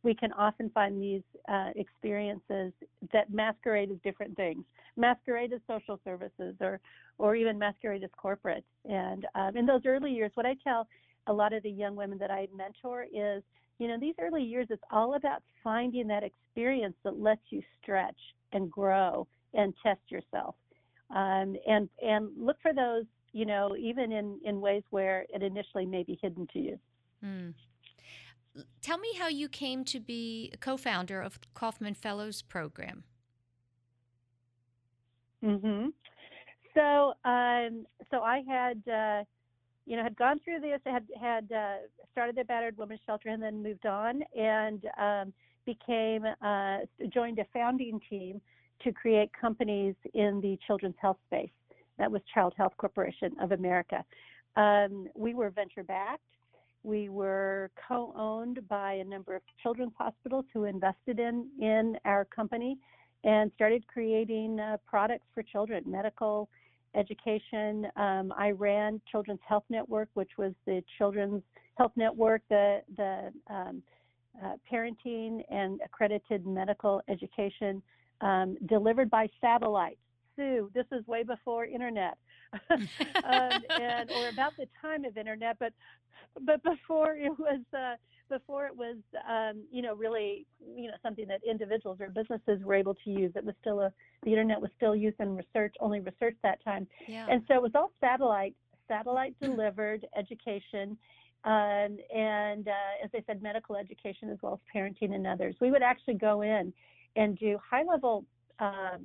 we 0.04 0.14
can 0.14 0.32
often 0.34 0.70
find 0.70 1.02
these 1.02 1.24
uh, 1.50 1.72
experiences 1.76 2.72
that 3.12 3.32
masquerade 3.34 3.92
as 3.92 3.98
different 4.04 4.36
things. 4.36 4.64
Masquerade 4.96 5.52
as 5.54 5.60
social 5.68 6.00
services 6.04 6.56
or 6.62 6.80
or 7.18 7.36
even 7.36 7.58
masquerade 7.58 8.04
as 8.04 8.10
corporate. 8.16 8.64
And 8.86 9.26
um, 9.36 9.58
in 9.58 9.66
those 9.66 9.82
early 9.86 10.12
years 10.12 10.32
what 10.36 10.46
i 10.46 10.56
tell 10.64 10.88
a 11.28 11.34
lot 11.34 11.54
of 11.54 11.64
the 11.64 11.70
young 11.70 11.96
women 11.96 12.18
that 12.20 12.32
i 12.32 12.48
mentor 12.56 13.06
is 13.14 13.44
you 13.80 13.88
know 13.88 13.98
these 14.00 14.16
early 14.20 14.44
years 14.44 14.68
it's 14.70 14.84
all 14.92 15.16
about 15.16 15.44
finding 15.64 16.08
that 16.08 16.24
experience 16.24 16.96
that 17.04 17.20
lets 17.20 17.42
you 17.50 17.62
stretch 17.82 18.18
and 18.54 18.72
grow 18.72 19.28
and 19.54 19.74
test 19.84 20.02
yourself 20.10 20.56
um, 21.10 21.56
and 21.68 21.90
and 22.02 22.30
look 22.38 22.58
for 22.62 22.74
those, 22.74 23.06
you 23.34 23.46
know, 23.46 23.76
even 23.78 24.12
in 24.12 24.40
in 24.44 24.62
ways 24.62 24.84
where 24.90 25.26
it 25.34 25.44
initially 25.44 25.86
may 25.86 26.04
be 26.04 26.20
hidden 26.22 26.48
to 26.54 26.60
you. 26.60 26.80
Mm. 27.24 27.54
Tell 28.82 28.98
me 28.98 29.14
how 29.18 29.28
you 29.28 29.48
came 29.48 29.84
to 29.86 30.00
be 30.00 30.50
a 30.54 30.58
co-founder 30.58 31.22
of 31.22 31.40
the 31.40 31.48
Kauffman 31.54 31.94
Fellows 31.94 32.42
program. 32.42 33.04
mm-hmm. 35.44 35.90
So 36.74 37.14
um, 37.24 37.86
so 38.12 38.22
I 38.22 38.44
had. 38.48 38.82
Uh, 38.88 39.24
you 39.88 39.96
know, 39.96 40.04
had 40.04 40.18
gone 40.18 40.38
through 40.44 40.60
this, 40.60 40.82
had 40.86 41.06
had 41.18 41.50
uh, 41.50 41.76
started 42.12 42.36
the 42.36 42.44
battered 42.44 42.78
women's 42.78 43.00
shelter, 43.06 43.30
and 43.30 43.42
then 43.42 43.64
moved 43.64 43.86
on, 43.86 44.22
and 44.38 44.84
um, 45.00 45.34
became 45.66 46.26
uh, 46.42 46.80
joined 47.14 47.40
a 47.40 47.46
founding 47.54 48.02
team 48.10 48.42
to 48.84 48.92
create 48.92 49.30
companies 49.40 49.96
in 50.14 50.42
the 50.42 50.58
children's 50.66 50.96
health 51.02 51.18
space. 51.28 51.50
That 51.98 52.12
was 52.12 52.22
Child 52.34 52.54
Health 52.58 52.74
Corporation 52.78 53.36
of 53.42 53.52
America. 53.52 54.04
Um, 54.56 55.08
we 55.16 55.34
were 55.34 55.50
venture 55.50 55.84
backed. 55.84 56.22
We 56.84 57.10
were 57.10 57.72
co 57.88 58.14
owned 58.16 58.68
by 58.68 58.94
a 58.94 59.04
number 59.04 59.36
of 59.36 59.42
children's 59.62 59.94
hospitals 59.98 60.46
who 60.54 60.66
invested 60.66 61.20
in, 61.20 61.48
in 61.60 61.98
our 62.06 62.26
company 62.26 62.78
and 63.24 63.52
started 63.56 63.86
creating 63.88 64.60
uh, 64.60 64.78
products 64.86 65.26
for 65.34 65.44
children, 65.44 65.84
medical 65.86 66.50
education. 66.96 67.88
Um, 67.96 68.34
I 68.38 68.52
ran 68.52 69.02
Children's 69.12 69.42
Health 69.48 69.66
Network, 69.70 70.10
which 70.14 70.32
was 70.38 70.54
the 70.66 70.84
children's 70.98 71.44
health 71.78 71.92
network, 71.96 72.42
the, 72.50 72.82
the 72.96 73.32
um, 73.54 73.84
uh, 74.44 74.54
parenting 74.72 75.44
and 75.50 75.80
accredited 75.84 76.46
medical 76.46 77.02
education 77.08 77.82
um, 78.22 78.58
delivered 78.66 79.10
by 79.10 79.30
satellite. 79.42 79.98
Sue, 80.36 80.70
this 80.74 80.86
is 80.92 81.06
way 81.08 81.24
before 81.24 81.66
internet, 81.66 82.18
um, 82.70 82.80
and 83.24 84.12
or 84.12 84.30
about 84.30 84.54
the 84.58 84.68
time 84.82 85.04
of 85.04 85.18
internet, 85.18 85.58
but 85.60 85.74
but 86.42 86.62
before 86.64 87.16
it 87.16 87.32
was 87.40 87.62
uh, 87.76 87.96
before 88.30 88.68
it 88.68 88.76
was 88.76 88.98
um, 89.28 89.64
you 89.72 89.82
know 89.82 89.96
really 89.96 90.46
you 90.76 90.88
know 90.88 90.98
something 91.02 91.28
that 91.28 91.42
individuals 91.50 91.98
or 92.00 92.10
businesses 92.10 92.64
were 92.64 92.76
able 92.76 92.94
to 92.94 93.10
use. 93.10 93.32
It 93.36 93.44
was 93.44 93.56
still 93.62 93.82
a 93.82 93.92
the 94.24 94.32
internet 94.32 94.62
was 94.62 94.70
still 94.78 94.96
used 94.96 95.20
in 95.20 95.36
research, 95.36 95.76
only 95.80 96.00
research 96.00 96.36
that 96.44 96.64
time, 96.64 96.88
yeah. 97.08 97.26
and 97.30 97.44
so 97.48 97.56
it 97.56 97.62
was 97.62 97.72
all 97.74 97.92
satellite 98.00 98.56
satellite 98.88 99.36
delivered 99.42 100.06
education. 100.18 100.98
Um, 101.44 101.98
and 102.14 102.68
uh, 102.68 103.04
as 103.04 103.10
I 103.14 103.24
said, 103.26 103.42
medical 103.42 103.76
education 103.76 104.30
as 104.30 104.38
well 104.42 104.54
as 104.54 104.60
parenting 104.76 105.14
and 105.14 105.26
others. 105.26 105.56
We 105.62 105.72
would 105.72 105.84
actually 105.84 106.16
go 106.16 106.42
in 106.42 106.74
and 107.18 107.38
do 107.38 107.60
high 107.70 107.84
level. 107.84 108.24
Uh, 108.60 108.98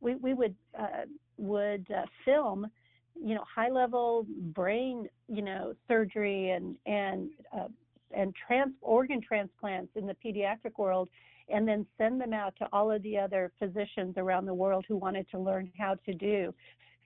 we 0.00 0.16
we 0.16 0.34
would 0.34 0.54
uh, 0.78 1.06
would 1.38 1.86
uh, 1.90 2.02
film, 2.24 2.66
you 3.14 3.34
know, 3.34 3.44
high 3.54 3.70
level 3.70 4.26
brain, 4.52 5.08
you 5.28 5.42
know, 5.42 5.72
surgery 5.88 6.50
and 6.50 6.76
and 6.86 7.30
uh, 7.56 7.68
and 8.14 8.34
trans 8.46 8.74
organ 8.82 9.20
transplants 9.20 9.92
in 9.96 10.06
the 10.06 10.16
pediatric 10.24 10.76
world, 10.76 11.08
and 11.48 11.66
then 11.66 11.86
send 11.98 12.20
them 12.20 12.32
out 12.32 12.54
to 12.56 12.68
all 12.72 12.90
of 12.90 13.02
the 13.02 13.16
other 13.16 13.52
physicians 13.58 14.14
around 14.16 14.44
the 14.44 14.54
world 14.54 14.84
who 14.88 14.96
wanted 14.96 15.26
to 15.30 15.38
learn 15.38 15.70
how 15.78 15.94
to 16.06 16.12
do, 16.12 16.52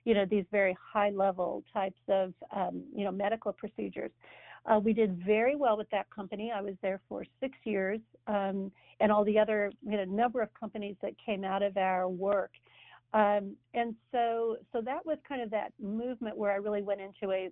you 0.05 0.13
know, 0.13 0.25
these 0.25 0.45
very 0.51 0.75
high 0.93 1.11
level 1.11 1.63
types 1.73 2.01
of, 2.09 2.33
um, 2.55 2.83
you 2.95 3.05
know, 3.05 3.11
medical 3.11 3.53
procedures. 3.53 4.11
Uh, 4.67 4.79
we 4.79 4.93
did 4.93 5.23
very 5.25 5.55
well 5.55 5.77
with 5.77 5.89
that 5.91 6.09
company. 6.09 6.51
I 6.53 6.61
was 6.61 6.75
there 6.81 6.99
for 7.07 7.23
six 7.39 7.57
years, 7.63 7.99
um, 8.27 8.71
and 8.99 9.11
all 9.11 9.23
the 9.23 9.39
other, 9.39 9.71
you 9.81 9.95
know, 9.97 10.03
number 10.03 10.41
of 10.41 10.49
companies 10.53 10.95
that 11.01 11.13
came 11.23 11.43
out 11.43 11.63
of 11.63 11.77
our 11.77 12.09
work. 12.09 12.51
Um, 13.13 13.55
and 13.73 13.95
so, 14.11 14.57
so 14.73 14.81
that 14.81 15.05
was 15.05 15.17
kind 15.27 15.41
of 15.41 15.49
that 15.51 15.71
movement 15.81 16.37
where 16.37 16.51
I 16.51 16.55
really 16.55 16.81
went 16.81 16.99
into 16.99 17.33
a 17.33 17.49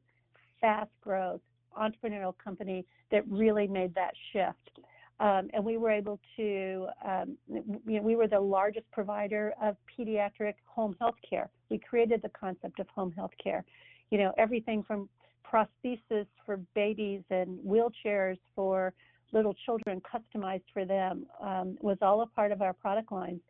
fast 0.59 0.91
growth 1.01 1.39
entrepreneurial 1.79 2.33
company 2.43 2.85
that 3.11 3.23
really 3.29 3.67
made 3.67 3.93
that 3.95 4.13
shift. 4.33 4.79
Um, 5.21 5.49
and 5.53 5.63
we 5.63 5.77
were 5.77 5.91
able 5.91 6.19
to, 6.35 6.87
um, 7.05 7.37
you 7.47 7.63
know, 7.85 8.01
we 8.01 8.17
were 8.17 8.27
the 8.27 8.39
largest 8.39 8.91
provider 8.91 9.53
of 9.61 9.77
pediatric 9.97 10.55
home 10.65 10.95
health 10.99 11.15
care. 11.27 11.49
We 11.69 11.77
created 11.77 12.21
the 12.21 12.29
concept 12.29 12.79
of 12.79 12.87
home 12.89 13.13
health 13.13 13.31
care. 13.41 13.63
You 14.11 14.17
know, 14.17 14.33
everything 14.37 14.83
from 14.83 15.07
prosthesis 15.51 16.27
for 16.45 16.57
babies 16.73 17.21
and 17.29 17.59
wheelchairs 17.59 18.37
for 18.55 18.93
little 19.31 19.55
children 19.65 20.01
customized 20.01 20.63
for 20.73 20.85
them 20.85 21.25
um, 21.41 21.77
was 21.81 21.97
all 22.01 22.21
a 22.21 22.27
part 22.27 22.51
of 22.51 22.61
our 22.61 22.73
product 22.73 23.11
lines. 23.11 23.41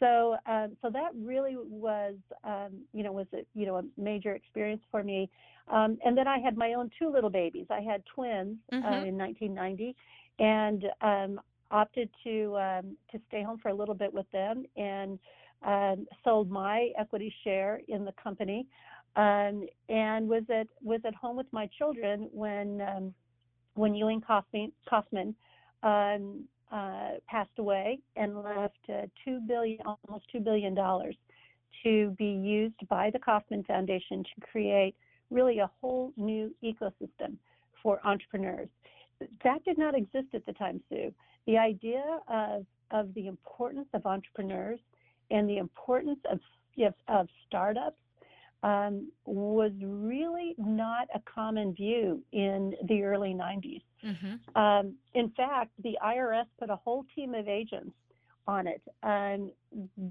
So, 0.00 0.36
um, 0.46 0.76
so 0.80 0.90
that 0.90 1.10
really 1.14 1.56
was, 1.58 2.14
um, 2.42 2.80
you 2.92 3.02
know, 3.02 3.12
was 3.12 3.26
a, 3.34 3.44
you 3.54 3.66
know 3.66 3.76
a 3.76 3.82
major 3.98 4.34
experience 4.34 4.82
for 4.90 5.04
me. 5.04 5.30
Um, 5.68 5.98
and 6.04 6.16
then 6.16 6.26
I 6.26 6.38
had 6.38 6.56
my 6.56 6.72
own 6.72 6.90
two 6.98 7.12
little 7.12 7.30
babies. 7.30 7.66
I 7.70 7.80
had 7.80 8.02
twins 8.14 8.56
uh, 8.72 8.76
mm-hmm. 8.76 8.86
uh, 8.86 9.04
in 9.04 9.16
1990, 9.18 9.94
and 10.38 10.84
um, 11.02 11.40
opted 11.70 12.08
to 12.24 12.56
um, 12.56 12.96
to 13.12 13.20
stay 13.28 13.42
home 13.42 13.58
for 13.58 13.68
a 13.68 13.74
little 13.74 13.94
bit 13.94 14.12
with 14.12 14.30
them 14.32 14.64
and 14.76 15.18
um, 15.62 16.06
sold 16.24 16.50
my 16.50 16.90
equity 16.98 17.32
share 17.44 17.80
in 17.88 18.04
the 18.04 18.12
company 18.12 18.66
um, 19.16 19.66
and 19.88 20.28
was 20.28 20.44
at 20.50 20.66
was 20.82 21.00
at 21.04 21.14
home 21.14 21.36
with 21.36 21.52
my 21.52 21.68
children 21.78 22.28
when 22.32 22.80
um, 22.80 23.14
when 23.74 23.94
Ewing 23.94 24.20
Kauffman, 24.20 24.72
Kauffman 24.88 25.34
um, 25.82 26.44
uh, 26.72 27.12
passed 27.26 27.58
away 27.58 28.00
and 28.16 28.42
left 28.42 28.78
uh, 28.88 29.06
two 29.24 29.40
billion 29.46 29.80
almost 29.84 30.26
two 30.30 30.40
billion 30.40 30.74
dollars 30.74 31.16
to 31.82 32.10
be 32.18 32.26
used 32.26 32.88
by 32.88 33.10
the 33.10 33.18
Kauffman 33.18 33.64
Foundation 33.64 34.22
to 34.22 34.46
create 34.50 34.94
really 35.30 35.58
a 35.60 35.70
whole 35.80 36.12
new 36.16 36.54
ecosystem 36.62 37.36
for 37.82 38.00
entrepreneurs. 38.04 38.68
That 39.44 39.64
did 39.64 39.78
not 39.78 39.94
exist 39.94 40.28
at 40.34 40.44
the 40.46 40.52
time, 40.52 40.80
Sue. 40.88 41.12
The 41.46 41.58
idea 41.58 42.20
of 42.28 42.66
of 42.90 43.12
the 43.14 43.26
importance 43.26 43.88
of 43.94 44.06
entrepreneurs 44.06 44.80
and 45.30 45.48
the 45.48 45.58
importance 45.58 46.20
of 46.30 46.38
of 47.08 47.28
startups 47.46 47.98
um, 48.62 49.10
was 49.24 49.72
really 49.82 50.54
not 50.58 51.08
a 51.14 51.20
common 51.32 51.74
view 51.74 52.22
in 52.32 52.74
the 52.88 53.02
early 53.02 53.34
90s. 53.34 53.82
Mm-hmm. 54.04 54.60
Um, 54.60 54.94
in 55.14 55.30
fact, 55.30 55.70
the 55.82 55.96
IRS 56.04 56.46
put 56.58 56.70
a 56.70 56.76
whole 56.76 57.04
team 57.14 57.34
of 57.34 57.48
agents 57.48 57.92
on 58.46 58.66
it 58.66 58.82
um, 59.02 59.50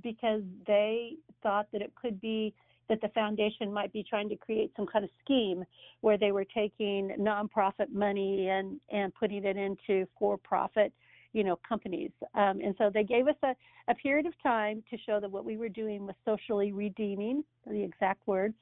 because 0.01 0.41
they 0.65 1.13
thought 1.43 1.67
that 1.73 1.81
it 1.81 1.91
could 1.99 2.19
be 2.21 2.53
that 2.87 3.01
the 3.01 3.09
foundation 3.09 3.71
might 3.71 3.93
be 3.93 4.03
trying 4.03 4.27
to 4.29 4.35
create 4.35 4.71
some 4.75 4.87
kind 4.87 5.05
of 5.05 5.11
scheme 5.23 5.63
where 6.01 6.17
they 6.17 6.31
were 6.31 6.45
taking 6.45 7.15
nonprofit 7.19 7.91
money 7.91 8.49
and, 8.49 8.79
and 8.91 9.13
putting 9.13 9.45
it 9.45 9.57
into 9.57 10.07
for-profit 10.17 10.91
you 11.33 11.43
know, 11.43 11.59
companies. 11.67 12.11
Um, 12.33 12.59
and 12.63 12.75
so 12.77 12.89
they 12.93 13.03
gave 13.03 13.27
us 13.27 13.35
a, 13.43 13.53
a 13.87 13.95
period 13.95 14.25
of 14.25 14.33
time 14.41 14.83
to 14.89 14.97
show 15.05 15.19
that 15.19 15.29
what 15.29 15.45
we 15.45 15.57
were 15.57 15.69
doing 15.69 16.05
was 16.05 16.15
socially 16.25 16.71
redeeming, 16.71 17.43
the 17.67 17.83
exact 17.83 18.27
words. 18.27 18.55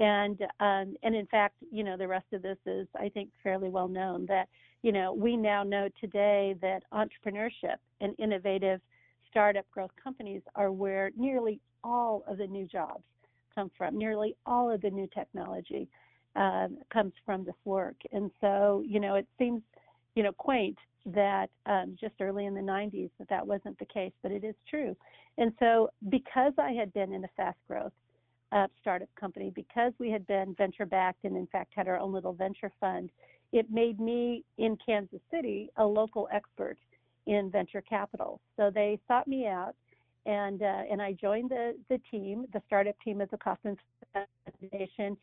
And 0.00 0.40
um, 0.60 0.94
and 1.02 1.14
in 1.14 1.26
fact, 1.26 1.56
you 1.72 1.82
know, 1.82 1.96
the 1.96 2.06
rest 2.06 2.26
of 2.32 2.40
this 2.42 2.58
is, 2.66 2.86
I 2.94 3.08
think, 3.08 3.30
fairly 3.42 3.68
well 3.68 3.88
known 3.88 4.26
that, 4.26 4.48
you 4.82 4.92
know, 4.92 5.12
we 5.12 5.36
now 5.36 5.64
know 5.64 5.88
today 6.00 6.54
that 6.62 6.84
entrepreneurship 6.92 7.78
and 8.00 8.14
innovative 8.18 8.80
startup 9.28 9.68
growth 9.70 9.90
companies 10.02 10.42
are 10.54 10.70
where 10.70 11.10
nearly 11.16 11.60
all 11.82 12.22
of 12.26 12.38
the 12.38 12.46
new 12.46 12.66
jobs 12.66 13.02
come 13.54 13.70
from. 13.76 13.98
Nearly 13.98 14.36
all 14.46 14.70
of 14.70 14.80
the 14.80 14.90
new 14.90 15.08
technology 15.12 15.88
uh, 16.36 16.68
comes 16.92 17.12
from 17.26 17.44
this 17.44 17.56
work. 17.64 17.96
And 18.12 18.30
so, 18.40 18.84
you 18.86 19.00
know, 19.00 19.16
it 19.16 19.26
seems, 19.36 19.62
you 20.14 20.22
know, 20.22 20.32
quaint 20.32 20.78
that 21.06 21.50
um, 21.66 21.96
just 21.98 22.14
early 22.20 22.46
in 22.46 22.54
the 22.54 22.60
90s 22.60 23.10
that 23.18 23.28
that 23.28 23.46
wasn't 23.46 23.78
the 23.78 23.84
case, 23.86 24.12
but 24.22 24.32
it 24.32 24.44
is 24.44 24.54
true. 24.68 24.96
And 25.38 25.52
so, 25.58 25.90
because 26.08 26.52
I 26.58 26.72
had 26.72 26.92
been 26.92 27.12
in 27.12 27.24
a 27.24 27.28
fast 27.36 27.58
growth 27.68 27.92
uh, 28.52 28.66
startup 28.80 29.08
company, 29.18 29.52
because 29.54 29.92
we 29.98 30.10
had 30.10 30.26
been 30.26 30.54
venture 30.56 30.86
backed 30.86 31.24
and 31.24 31.36
in 31.36 31.46
fact 31.46 31.72
had 31.74 31.88
our 31.88 31.98
own 31.98 32.12
little 32.12 32.32
venture 32.32 32.72
fund, 32.80 33.10
it 33.52 33.70
made 33.70 34.00
me 34.00 34.44
in 34.58 34.76
Kansas 34.84 35.20
City 35.30 35.70
a 35.76 35.84
local 35.84 36.28
expert 36.32 36.78
in 37.26 37.50
venture 37.50 37.82
capital. 37.82 38.40
So 38.56 38.70
they 38.74 38.98
sought 39.06 39.28
me 39.28 39.46
out, 39.46 39.74
and 40.26 40.62
uh, 40.62 40.82
and 40.90 41.00
I 41.00 41.12
joined 41.12 41.50
the 41.50 41.76
the 41.88 42.00
team, 42.10 42.46
the 42.52 42.62
startup 42.66 42.96
team 43.00 43.20
at 43.20 43.30
the 43.30 43.38
Kauffman 43.38 43.76
Foundation, 44.60 45.16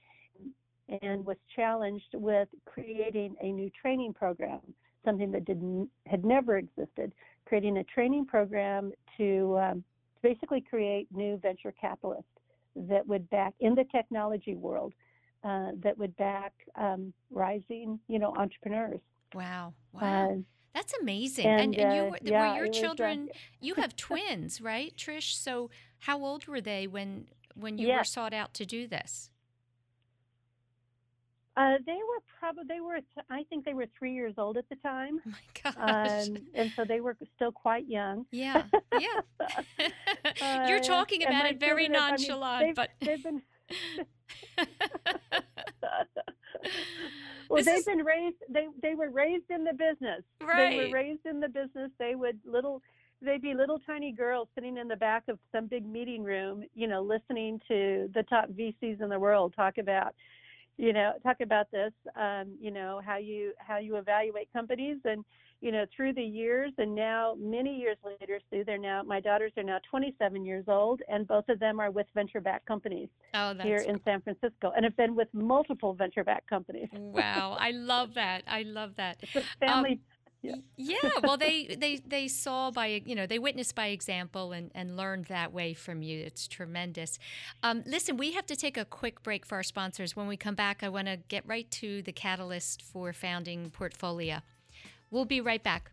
and 1.02 1.26
was 1.26 1.38
challenged 1.56 2.14
with 2.14 2.48
creating 2.66 3.36
a 3.42 3.52
new 3.52 3.70
training 3.82 4.14
program 4.14 4.62
something 5.06 5.32
that 5.32 5.46
didn't 5.46 5.90
had 6.06 6.26
never 6.26 6.58
existed, 6.58 7.14
creating 7.46 7.78
a 7.78 7.84
training 7.84 8.26
program 8.26 8.92
to, 9.18 9.58
um, 9.60 9.84
to 10.16 10.22
basically 10.22 10.62
create 10.62 11.08
new 11.14 11.38
venture 11.38 11.74
capitalists 11.80 12.26
that 12.76 13.08
would 13.08 13.30
back 13.30 13.54
in 13.60 13.76
the 13.76 13.86
technology 13.92 14.56
world 14.56 14.94
uh, 15.44 15.70
that 15.82 15.98
would 15.98 16.16
back 16.18 16.54
um, 16.76 17.14
rising, 17.32 18.00
you 18.08 18.20
know, 18.20 18.34
entrepreneurs. 18.36 19.00
Wow! 19.34 19.74
Wow. 19.94 20.32
Uh, 20.32 20.36
that's 20.74 20.94
amazing. 21.02 21.46
And, 21.46 21.62
and, 21.62 21.76
and 21.76 21.96
you 21.96 22.02
uh, 22.02 22.06
were, 22.10 22.18
yeah, 22.22 22.52
were 22.52 22.58
your 22.58 22.68
children. 22.68 23.28
Was, 23.28 23.38
you 23.62 23.76
have 23.76 23.96
twins, 23.96 24.60
right, 24.60 24.94
Trish? 24.98 25.34
So 25.34 25.70
how 26.00 26.24
old 26.24 26.48
were 26.48 26.62
they 26.62 26.86
when 26.86 27.28
when 27.56 27.78
you 27.78 27.88
yes. 27.88 28.00
were 28.00 28.04
sought 28.04 28.34
out 28.34 28.54
to 28.56 28.66
do 28.66 28.88
this? 28.88 29.32
Uh, 31.58 31.76
they 31.86 31.94
were 31.94 32.22
probably 32.38 32.64
they 32.68 32.82
were 32.82 33.00
I 33.30 33.44
think 33.50 33.64
they 33.64 33.74
were 33.74 33.86
three 33.98 34.14
years 34.14 34.34
old 34.38 34.58
at 34.58 34.68
the 34.70 34.76
time. 34.78 35.22
Oh 35.26 35.32
my 35.32 35.72
gosh! 35.72 36.28
Um, 36.28 36.38
and 36.54 36.72
so 36.76 36.84
they 36.84 37.00
were 37.00 37.16
still 37.36 37.54
quite 37.54 37.88
young. 37.88 38.26
Yeah, 38.32 38.64
yeah. 39.00 39.22
uh, 40.42 40.66
You're 40.68 40.82
talking 40.82 41.24
about 41.24 41.46
it 41.46 41.58
very 41.60 41.88
nonchalant, 41.88 42.44
I 42.44 42.60
mean, 42.60 42.68
they've, 42.68 42.76
but 42.76 42.90
they've 43.02 43.24
been. 43.24 43.42
well, 47.50 47.64
this 47.64 47.66
they've 47.66 47.78
is... 47.78 47.86
been 47.86 48.04
raised. 48.04 48.36
They 48.50 48.68
they 48.82 48.96
were 48.96 49.10
raised 49.10 49.50
in 49.50 49.64
the 49.64 49.74
business. 49.74 50.24
Right. 50.42 50.72
They 50.72 50.88
were 50.88 50.94
raised 50.94 51.26
in 51.26 51.40
the 51.40 51.50
business. 51.50 51.90
They 52.00 52.16
would 52.16 52.38
little. 52.44 52.82
They'd 53.22 53.42
be 53.42 53.54
little 53.54 53.80
tiny 53.80 54.12
girls 54.12 54.50
sitting 54.56 54.78
in 54.78 54.90
the 54.90 54.98
back 54.98 55.24
of 55.30 55.40
some 55.54 55.68
big 55.68 55.86
meeting 55.86 56.22
room, 56.22 56.66
you 56.76 56.86
know, 56.86 57.02
listening 57.02 57.62
to 57.70 58.10
the 58.14 58.24
top 58.24 58.50
VCs 58.50 59.02
in 59.02 59.08
the 59.08 59.18
world 59.18 59.54
talk 59.56 59.78
about 59.78 60.14
you 60.78 60.94
know 60.94 61.14
talk 61.24 61.38
about 61.42 61.70
this 61.72 61.94
um, 62.16 62.56
you 62.60 62.72
know 62.72 63.02
how 63.06 63.18
you 63.18 63.54
how 63.58 63.78
you 63.78 63.96
evaluate 63.98 64.52
companies 64.52 64.98
and 65.06 65.24
you 65.62 65.72
know 65.72 65.86
through 65.96 66.14
the 66.14 66.24
years 66.24 66.72
and 66.78 66.94
now 66.94 67.36
many 67.40 67.78
years 67.78 67.98
later 68.04 68.40
sue 68.50 68.64
they're 68.66 68.78
now 68.78 69.02
my 69.04 69.20
daughters 69.20 69.52
are 69.58 69.64
now 69.64 69.80
27 69.90 70.46
years 70.46 70.66
old 70.68 71.02
and 71.08 71.28
both 71.28 71.48
of 71.50 71.60
them 71.60 71.80
are 71.80 71.92
with 71.92 72.08
venture 72.14 72.42
backed 72.42 72.66
companies 72.66 73.08
oh, 73.34 73.54
here 73.64 73.78
in 73.78 74.00
san 74.04 74.22
francisco 74.22 74.74
and 74.76 74.84
have 74.84 74.96
been 74.98 75.16
with 75.16 75.30
multiple 75.34 75.94
venture 75.94 76.24
backed 76.24 76.50
companies. 76.50 76.90
Wow. 76.94 77.58
I 77.60 77.72
love 77.72 78.14
that. 78.16 78.44
I 78.48 78.64
love 78.64 78.96
that. 78.98 79.18
It's 79.22 79.36
a 79.36 79.66
family 79.66 79.92
um, 79.92 80.00
yeah. 80.46 80.98
yeah. 81.04 81.10
Well, 81.24 81.38
they, 81.38 81.76
they, 81.80 81.98
they 82.06 82.28
saw 82.28 82.72
by, 82.72 83.02
you 83.06 83.16
know, 83.16 83.26
they 83.26 83.40
witnessed 83.40 83.76
by 83.76 83.88
example 83.88 84.52
and, 84.52 84.72
and 84.76 84.98
learned 84.98 85.26
that 85.26 85.54
way 85.54 85.74
from 85.74 86.02
you. 86.02 86.20
It's 86.20 86.48
tremendous. 86.48 87.20
Um, 87.64 87.84
listen, 87.86 88.18
we 88.18 88.34
have 88.34 88.46
to 88.48 88.56
take 88.56 88.78
a 88.78 88.86
quick 88.86 89.24
break 89.24 89.46
for 89.46 89.56
our 89.56 89.64
sponsors. 89.64 90.16
When 90.16 90.28
we 90.28 90.38
come 90.38 90.56
back, 90.56 90.84
I 90.84 90.90
want 90.90 91.08
to 91.08 91.18
get 91.18 91.44
right 91.48 91.70
to 91.72 92.02
the 92.02 92.12
catalyst 92.12 92.82
for 92.82 93.14
founding 93.14 93.72
Portfolia. 93.72 94.42
We'll 95.12 95.26
be 95.26 95.42
right 95.42 95.64
back. 95.64 95.92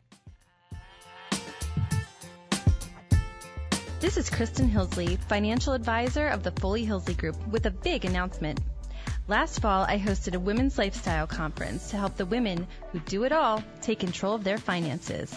This 4.00 4.16
is 4.16 4.28
Kristen 4.28 4.68
Hillsley, 4.68 5.16
financial 5.28 5.74
advisor 5.74 6.26
of 6.26 6.42
the 6.42 6.50
Foley 6.50 6.84
Hillsley 6.84 7.16
Group, 7.16 7.36
with 7.46 7.66
a 7.66 7.70
big 7.70 8.04
announcement. 8.04 8.58
Last 9.28 9.60
fall, 9.60 9.84
I 9.84 9.98
hosted 9.98 10.34
a 10.34 10.40
women's 10.40 10.78
lifestyle 10.78 11.28
conference 11.28 11.90
to 11.90 11.96
help 11.96 12.16
the 12.16 12.26
women 12.26 12.66
who 12.90 12.98
do 13.00 13.24
it 13.24 13.32
all 13.32 13.62
take 13.80 14.00
control 14.00 14.34
of 14.34 14.42
their 14.42 14.58
finances. 14.58 15.32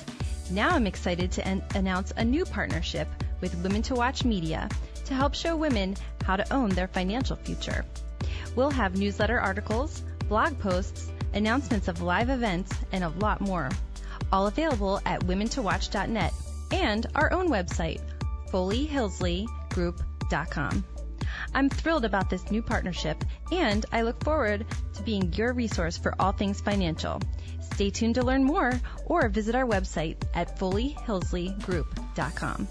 Now 0.49 0.69
I'm 0.69 0.87
excited 0.87 1.31
to 1.33 1.47
en- 1.47 1.61
announce 1.75 2.11
a 2.17 2.25
new 2.25 2.45
partnership 2.45 3.07
with 3.41 3.53
Women 3.63 3.83
to 3.83 3.93
Watch 3.93 4.25
Media 4.25 4.67
to 5.05 5.13
help 5.13 5.35
show 5.35 5.55
women 5.55 5.95
how 6.23 6.35
to 6.35 6.51
own 6.53 6.69
their 6.69 6.87
financial 6.87 7.35
future. 7.35 7.85
We'll 8.55 8.71
have 8.71 8.97
newsletter 8.97 9.39
articles, 9.39 10.01
blog 10.27 10.57
posts, 10.59 11.11
announcements 11.33 11.87
of 11.87 12.01
live 12.01 12.31
events, 12.31 12.73
and 12.91 13.03
a 13.03 13.09
lot 13.09 13.39
more. 13.39 13.69
All 14.31 14.47
available 14.47 14.99
at 15.05 15.21
womentowatch.net 15.21 16.33
and 16.71 17.05
our 17.13 17.31
own 17.31 17.49
website, 17.49 18.01
foleyhillsleygroup.com. 18.51 20.83
I'm 21.53 21.69
thrilled 21.69 22.05
about 22.05 22.29
this 22.29 22.51
new 22.51 22.61
partnership, 22.61 23.23
and 23.51 23.85
I 23.91 24.01
look 24.01 24.23
forward 24.23 24.65
to 24.93 25.03
being 25.03 25.33
your 25.33 25.53
resource 25.53 25.97
for 25.97 26.13
all 26.19 26.31
things 26.31 26.61
financial. 26.61 27.21
Stay 27.73 27.89
tuned 27.89 28.15
to 28.15 28.23
learn 28.23 28.43
more 28.43 28.71
or 29.05 29.29
visit 29.29 29.55
our 29.55 29.65
website 29.65 30.17
at 30.33 30.57
FoleyHillsleyGroup.com. 30.57 32.67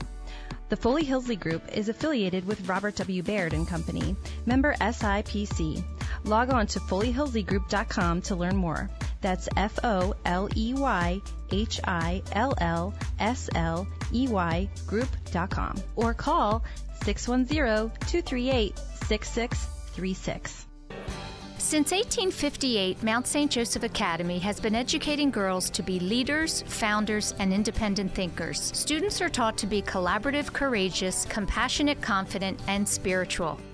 The 0.71 0.77
Foley 0.77 1.05
Hillsley 1.05 1.39
Group 1.39 1.77
is 1.77 1.89
affiliated 1.89 2.47
with 2.47 2.69
Robert 2.69 2.97
W. 2.97 3.23
Baird 3.23 3.53
and 3.53 3.69
Company, 3.69 4.17
member 4.47 4.75
SIPC. 4.81 5.85
Log 6.25 6.53
on 6.53 6.67
to 6.69 6.81
FoleyHillsleyGroup.com 6.81 8.23
to 8.23 8.35
learn 8.35 8.57
more. 8.57 8.89
That's 9.21 9.49
F 9.57 9.79
O 9.85 10.15
L 10.25 10.49
E 10.57 10.75
Y 10.75 11.21
H 11.51 11.81
I 11.85 12.23
L 12.33 12.55
L 12.59 12.95
S 13.19 13.49
L 13.55 13.87
E 14.13 14.29
Y 14.29 14.69
Group.com 14.87 15.77
or 15.97 16.13
call 16.13 16.63
610 17.05 17.91
238 18.07 18.79
6636. 19.09 20.67
Since 21.59 21.93
1858, 21.93 23.03
Mount 23.03 23.27
St. 23.27 23.51
Joseph 23.51 23.85
Academy 23.85 24.39
has 24.39 24.61
been 24.61 24.75
educating 24.75 25.31
girls 25.31 25.71
to 25.71 25.83
be 25.83 25.99
leaders, 25.99 26.63
founders, 26.67 27.35
and 27.39 27.55
independent 27.55 28.15
thinkers. 28.15 28.61
Students 28.77 29.23
are 29.23 29.31
taught 29.31 29.57
to 29.59 29.67
be 29.67 29.81
collaborative, 29.81 30.53
courageous, 30.53 31.25
compassionate, 31.25 32.03
confident, 32.03 32.61
and 32.69 32.87
spiritual. 32.87 33.59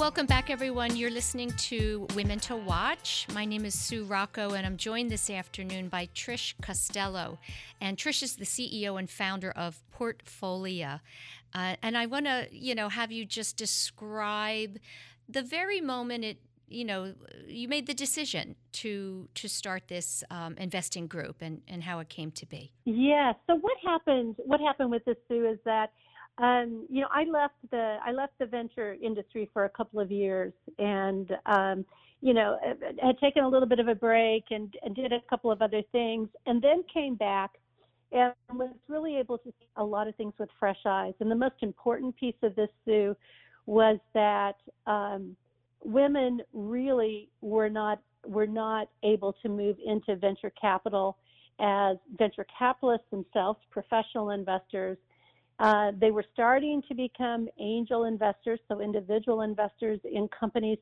Welcome 0.00 0.24
back, 0.24 0.48
everyone. 0.48 0.96
You're 0.96 1.10
listening 1.10 1.50
to 1.50 2.06
Women 2.14 2.40
to 2.40 2.56
Watch. 2.56 3.26
My 3.34 3.44
name 3.44 3.66
is 3.66 3.78
Sue 3.78 4.04
Rocco, 4.04 4.54
and 4.54 4.64
I'm 4.64 4.78
joined 4.78 5.10
this 5.10 5.28
afternoon 5.28 5.90
by 5.90 6.08
Trish 6.14 6.54
Costello. 6.62 7.38
And 7.82 7.98
Trish 7.98 8.22
is 8.22 8.36
the 8.36 8.46
CEO 8.46 8.98
and 8.98 9.10
founder 9.10 9.50
of 9.50 9.82
Portfolia. 9.94 11.00
Uh, 11.54 11.76
and 11.82 11.98
I 11.98 12.06
want 12.06 12.24
to, 12.24 12.48
you 12.50 12.74
know, 12.74 12.88
have 12.88 13.12
you 13.12 13.26
just 13.26 13.58
describe 13.58 14.78
the 15.28 15.42
very 15.42 15.82
moment 15.82 16.24
it, 16.24 16.38
you 16.66 16.86
know, 16.86 17.12
you 17.46 17.68
made 17.68 17.86
the 17.86 17.92
decision 17.92 18.56
to 18.72 19.28
to 19.34 19.48
start 19.48 19.88
this 19.88 20.24
um, 20.30 20.56
investing 20.56 21.08
group 21.08 21.42
and 21.42 21.60
and 21.68 21.82
how 21.82 21.98
it 21.98 22.08
came 22.08 22.30
to 22.30 22.46
be. 22.46 22.72
Yeah. 22.86 23.34
So 23.46 23.56
what 23.56 23.76
happened? 23.84 24.36
What 24.38 24.60
happened 24.60 24.92
with 24.92 25.04
this, 25.04 25.16
Sue, 25.28 25.46
is 25.46 25.58
that 25.66 25.92
um, 26.40 26.86
you 26.88 27.02
know, 27.02 27.08
I 27.12 27.24
left 27.24 27.54
the 27.70 27.98
I 28.04 28.12
left 28.12 28.32
the 28.38 28.46
venture 28.46 28.96
industry 29.02 29.50
for 29.52 29.66
a 29.66 29.68
couple 29.68 30.00
of 30.00 30.10
years, 30.10 30.52
and 30.78 31.30
um, 31.46 31.84
you 32.22 32.32
know, 32.34 32.58
had 33.02 33.18
taken 33.18 33.44
a 33.44 33.48
little 33.48 33.68
bit 33.68 33.78
of 33.78 33.88
a 33.88 33.94
break 33.94 34.44
and, 34.50 34.74
and 34.82 34.94
did 34.94 35.12
a 35.12 35.20
couple 35.28 35.50
of 35.50 35.60
other 35.60 35.82
things, 35.92 36.28
and 36.46 36.62
then 36.62 36.82
came 36.92 37.14
back 37.14 37.50
and 38.12 38.32
was 38.54 38.74
really 38.88 39.16
able 39.16 39.38
to 39.38 39.50
see 39.50 39.66
a 39.76 39.84
lot 39.84 40.08
of 40.08 40.16
things 40.16 40.32
with 40.38 40.48
fresh 40.58 40.78
eyes. 40.86 41.14
And 41.20 41.30
the 41.30 41.36
most 41.36 41.56
important 41.60 42.16
piece 42.16 42.34
of 42.42 42.54
this, 42.56 42.68
Sue, 42.84 43.14
was 43.66 43.98
that 44.14 44.56
um, 44.86 45.36
women 45.84 46.40
really 46.52 47.28
were 47.42 47.68
not 47.68 48.00
were 48.26 48.46
not 48.46 48.88
able 49.02 49.34
to 49.42 49.48
move 49.48 49.76
into 49.84 50.16
venture 50.16 50.52
capital 50.60 51.18
as 51.58 51.98
venture 52.18 52.46
capitalists 52.58 53.06
themselves, 53.10 53.58
professional 53.70 54.30
investors 54.30 54.96
uh, 55.60 55.92
they 56.00 56.10
were 56.10 56.24
starting 56.32 56.82
to 56.88 56.94
become 56.94 57.48
angel 57.58 58.04
investors, 58.04 58.58
so 58.66 58.80
individual 58.80 59.42
investors 59.42 60.00
in 60.10 60.26
companies, 60.28 60.78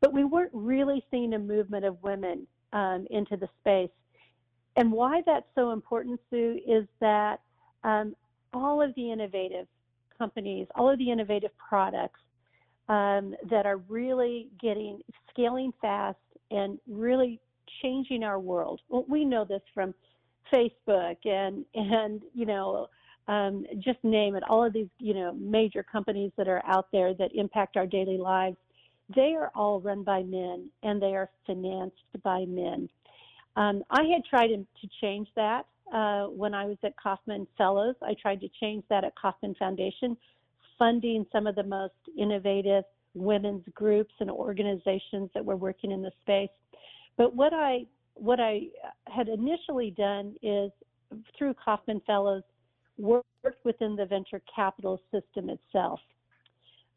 but 0.00 0.12
we 0.12 0.24
weren't 0.24 0.52
really 0.54 1.04
seeing 1.10 1.34
a 1.34 1.38
movement 1.38 1.84
of 1.84 2.00
women 2.02 2.46
um, 2.72 3.06
into 3.10 3.36
the 3.36 3.48
space. 3.60 3.90
And 4.76 4.92
why 4.92 5.22
that's 5.26 5.48
so 5.56 5.72
important, 5.72 6.20
Sue, 6.30 6.60
is 6.66 6.86
that 7.00 7.40
um, 7.82 8.14
all 8.52 8.80
of 8.80 8.94
the 8.94 9.10
innovative 9.10 9.66
companies, 10.16 10.68
all 10.76 10.88
of 10.88 10.98
the 10.98 11.10
innovative 11.10 11.50
products 11.58 12.20
um, 12.88 13.34
that 13.50 13.66
are 13.66 13.78
really 13.88 14.48
getting 14.60 15.00
scaling 15.30 15.72
fast 15.80 16.18
and 16.52 16.78
really 16.88 17.40
changing 17.82 18.22
our 18.22 18.38
world. 18.38 18.80
Well, 18.88 19.04
we 19.08 19.24
know 19.24 19.44
this 19.44 19.62
from 19.74 19.92
Facebook 20.52 21.16
and 21.24 21.64
and 21.74 22.22
you 22.34 22.46
know 22.46 22.88
um, 23.28 23.64
just 23.78 23.98
name 24.02 24.34
it, 24.34 24.42
all 24.48 24.64
of 24.64 24.72
these, 24.72 24.88
you 24.98 25.14
know, 25.14 25.32
major 25.34 25.82
companies 25.82 26.32
that 26.36 26.48
are 26.48 26.62
out 26.66 26.88
there 26.92 27.14
that 27.14 27.30
impact 27.34 27.76
our 27.76 27.86
daily 27.86 28.18
lives, 28.18 28.56
they 29.14 29.34
are 29.34 29.50
all 29.54 29.80
run 29.80 30.02
by 30.02 30.22
men 30.22 30.70
and 30.82 31.00
they 31.00 31.14
are 31.14 31.30
financed 31.46 31.96
by 32.22 32.44
men. 32.46 32.88
Um, 33.56 33.82
I 33.90 34.04
had 34.04 34.24
tried 34.24 34.48
to 34.48 34.88
change 35.00 35.28
that 35.36 35.66
uh, 35.92 36.26
when 36.26 36.54
I 36.54 36.66
was 36.66 36.76
at 36.84 36.96
Kauffman 36.96 37.46
Fellows. 37.58 37.96
I 38.02 38.14
tried 38.20 38.40
to 38.40 38.48
change 38.60 38.84
that 38.90 39.04
at 39.04 39.12
Kauffman 39.16 39.54
Foundation, 39.58 40.16
funding 40.78 41.26
some 41.32 41.46
of 41.46 41.56
the 41.56 41.64
most 41.64 41.94
innovative 42.16 42.84
women's 43.14 43.64
groups 43.74 44.14
and 44.20 44.30
organizations 44.30 45.30
that 45.34 45.44
were 45.44 45.56
working 45.56 45.90
in 45.90 46.00
the 46.02 46.12
space. 46.22 46.50
But 47.16 47.34
what 47.34 47.52
I 47.52 47.86
what 48.14 48.38
I 48.38 48.62
had 49.06 49.28
initially 49.28 49.90
done 49.90 50.34
is 50.42 50.70
through 51.36 51.54
Kauffman 51.54 52.00
Fellows 52.06 52.42
worked 53.00 53.64
within 53.64 53.96
the 53.96 54.06
venture 54.06 54.40
capital 54.54 55.00
system 55.10 55.50
itself. 55.50 56.00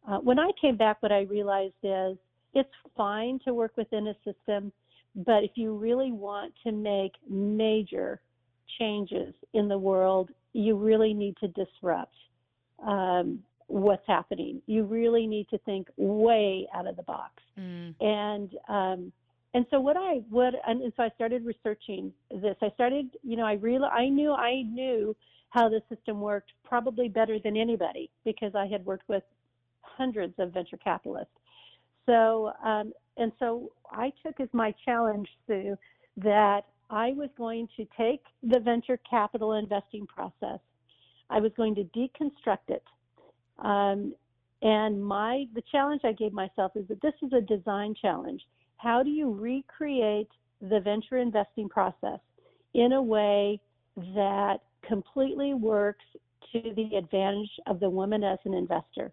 Uh, 0.07 0.17
when 0.17 0.39
I 0.39 0.51
came 0.59 0.75
back, 0.75 1.01
what 1.01 1.11
I 1.11 1.21
realized 1.21 1.73
is 1.83 2.17
it's 2.53 2.69
fine 2.95 3.39
to 3.45 3.53
work 3.53 3.71
within 3.77 4.07
a 4.07 4.15
system, 4.25 4.71
but 5.15 5.43
if 5.43 5.51
you 5.55 5.75
really 5.75 6.11
want 6.11 6.53
to 6.65 6.71
make 6.71 7.13
major 7.29 8.19
changes 8.79 9.33
in 9.53 9.67
the 9.67 9.77
world, 9.77 10.29
you 10.53 10.75
really 10.75 11.13
need 11.13 11.35
to 11.37 11.47
disrupt 11.49 12.15
um, 12.85 13.39
what's 13.67 14.05
happening. 14.07 14.61
You 14.67 14.83
really 14.83 15.25
need 15.25 15.47
to 15.49 15.57
think 15.59 15.87
way 15.97 16.67
out 16.75 16.87
of 16.87 16.95
the 16.95 17.03
box. 17.03 17.31
Mm. 17.59 17.95
And 18.01 18.51
um, 18.67 19.11
and 19.55 19.65
so 19.69 19.79
what 19.79 19.97
I 19.97 20.21
would 20.31 20.55
and 20.67 20.91
so 20.97 21.03
I 21.03 21.09
started 21.15 21.45
researching 21.45 22.11
this. 22.29 22.55
I 22.61 22.69
started, 22.73 23.09
you 23.23 23.37
know, 23.37 23.45
I 23.45 23.53
real 23.53 23.85
I 23.85 24.09
knew 24.09 24.31
I 24.31 24.63
knew 24.63 25.15
how 25.53 25.69
the 25.69 25.83
system 25.87 26.19
worked 26.19 26.51
probably 26.63 27.07
better 27.07 27.37
than 27.37 27.55
anybody 27.55 28.09
because 28.25 28.55
I 28.55 28.65
had 28.65 28.83
worked 28.83 29.07
with 29.07 29.21
hundreds 29.81 30.33
of 30.39 30.51
venture 30.51 30.77
capitalists. 30.77 31.35
So, 32.07 32.51
um, 32.65 32.91
and 33.17 33.31
so 33.37 33.71
I 33.91 34.11
took 34.25 34.39
as 34.39 34.49
my 34.51 34.73
challenge, 34.83 35.29
Sue, 35.45 35.77
that 36.17 36.61
I 36.89 37.11
was 37.11 37.29
going 37.37 37.69
to 37.77 37.85
take 37.95 38.23
the 38.41 38.59
venture 38.59 38.99
capital 39.07 39.53
investing 39.53 40.07
process, 40.07 40.59
I 41.29 41.39
was 41.39 41.51
going 41.55 41.75
to 41.75 41.83
deconstruct 41.83 42.69
it. 42.69 42.83
Um, 43.59 44.15
and 44.63 45.03
my 45.03 45.45
the 45.53 45.61
challenge 45.71 46.01
I 46.03 46.13
gave 46.13 46.33
myself 46.33 46.71
is 46.75 46.87
that 46.87 47.01
this 47.03 47.13
is 47.21 47.31
a 47.31 47.41
design 47.41 47.93
challenge. 48.01 48.41
How 48.77 49.03
do 49.03 49.11
you 49.11 49.31
recreate 49.31 50.29
the 50.61 50.79
venture 50.79 51.17
investing 51.17 51.69
process 51.69 52.19
in 52.73 52.93
a 52.93 53.01
way 53.01 53.59
that 54.15 54.61
completely 54.87 55.53
works 55.53 56.05
to 56.51 56.61
the 56.75 56.95
advantage 56.95 57.49
of 57.67 57.79
the 57.79 57.89
woman 57.89 58.23
as 58.23 58.39
an 58.45 58.53
investor. 58.53 59.11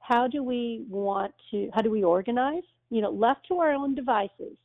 How 0.00 0.26
do 0.26 0.42
we 0.42 0.84
want 0.88 1.32
to, 1.50 1.70
how 1.72 1.82
do 1.82 1.90
we 1.90 2.04
organize? 2.04 2.62
You 2.90 3.02
know, 3.02 3.10
left 3.10 3.46
to 3.48 3.58
our 3.58 3.72
own 3.72 3.94
devices, 3.94 4.56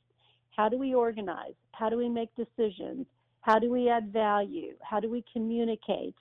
how 0.56 0.68
do 0.70 0.78
we 0.78 0.94
organize? 0.94 1.54
How 1.72 1.90
do 1.90 1.98
we 1.98 2.10
make 2.10 2.30
decisions? 2.36 3.06
How 3.42 3.60
do 3.60 3.72
we 3.72 3.90
add 3.90 4.12
value? 4.12 4.74
How 4.82 5.00
do 5.00 5.10
we 5.10 5.24
communicate? 5.32 6.16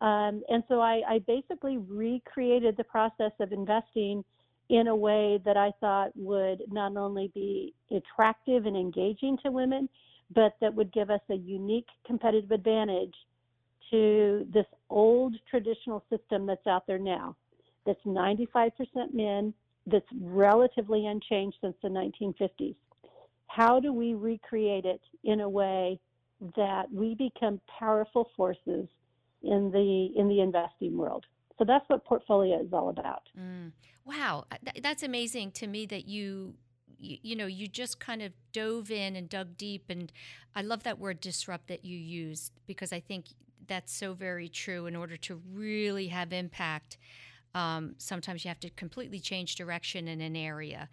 Um, 0.00 0.42
and 0.48 0.62
so 0.68 0.80
I, 0.80 1.02
I 1.08 1.18
basically 1.26 1.76
recreated 1.76 2.76
the 2.76 2.84
process 2.84 3.32
of 3.40 3.52
investing 3.52 4.24
in 4.70 4.88
a 4.88 4.96
way 4.96 5.40
that 5.44 5.56
I 5.56 5.72
thought 5.80 6.10
would 6.14 6.62
not 6.68 6.96
only 6.96 7.30
be 7.34 7.74
attractive 7.90 8.64
and 8.66 8.76
engaging 8.76 9.38
to 9.44 9.50
women, 9.50 9.88
but 10.34 10.56
that 10.60 10.74
would 10.74 10.92
give 10.92 11.10
us 11.10 11.20
a 11.30 11.34
unique 11.34 11.88
competitive 12.06 12.50
advantage 12.50 13.14
to 13.94 14.46
this 14.52 14.66
old 14.90 15.36
traditional 15.48 16.04
system 16.10 16.46
that's 16.46 16.66
out 16.66 16.86
there 16.86 16.98
now, 16.98 17.36
that's 17.86 18.00
95% 18.04 18.72
men, 19.12 19.54
that's 19.86 20.06
relatively 20.20 21.06
unchanged 21.06 21.56
since 21.60 21.76
the 21.82 21.88
1950s. 21.88 22.74
How 23.46 23.78
do 23.78 23.92
we 23.92 24.14
recreate 24.14 24.84
it 24.84 25.00
in 25.22 25.40
a 25.40 25.48
way 25.48 26.00
that 26.56 26.90
we 26.92 27.14
become 27.14 27.60
powerful 27.78 28.30
forces 28.36 28.88
in 29.42 29.70
the 29.70 30.08
in 30.16 30.28
the 30.28 30.40
investing 30.40 30.96
world? 30.96 31.24
So 31.58 31.64
that's 31.64 31.88
what 31.88 32.04
portfolia 32.04 32.64
is 32.64 32.72
all 32.72 32.88
about. 32.88 33.28
Mm. 33.38 33.72
Wow, 34.04 34.46
that's 34.82 35.02
amazing 35.02 35.52
to 35.52 35.66
me 35.66 35.86
that 35.86 36.06
you, 36.06 36.54
you, 36.98 37.18
you 37.22 37.36
know, 37.36 37.46
you 37.46 37.68
just 37.68 38.00
kind 38.00 38.22
of 38.22 38.32
dove 38.52 38.90
in 38.90 39.14
and 39.14 39.28
dug 39.28 39.56
deep, 39.56 39.84
and 39.88 40.10
I 40.56 40.62
love 40.62 40.82
that 40.82 40.98
word 40.98 41.20
disrupt 41.20 41.68
that 41.68 41.84
you 41.84 41.96
used 41.96 42.52
because 42.66 42.92
I 42.92 42.98
think 42.98 43.26
that's 43.68 43.92
so 43.92 44.14
very 44.14 44.48
true. 44.48 44.86
In 44.86 44.96
order 44.96 45.16
to 45.18 45.40
really 45.52 46.08
have 46.08 46.32
impact, 46.32 46.98
um, 47.54 47.94
sometimes 47.98 48.44
you 48.44 48.48
have 48.48 48.60
to 48.60 48.70
completely 48.70 49.20
change 49.20 49.54
direction 49.54 50.08
in 50.08 50.20
an 50.20 50.36
area. 50.36 50.88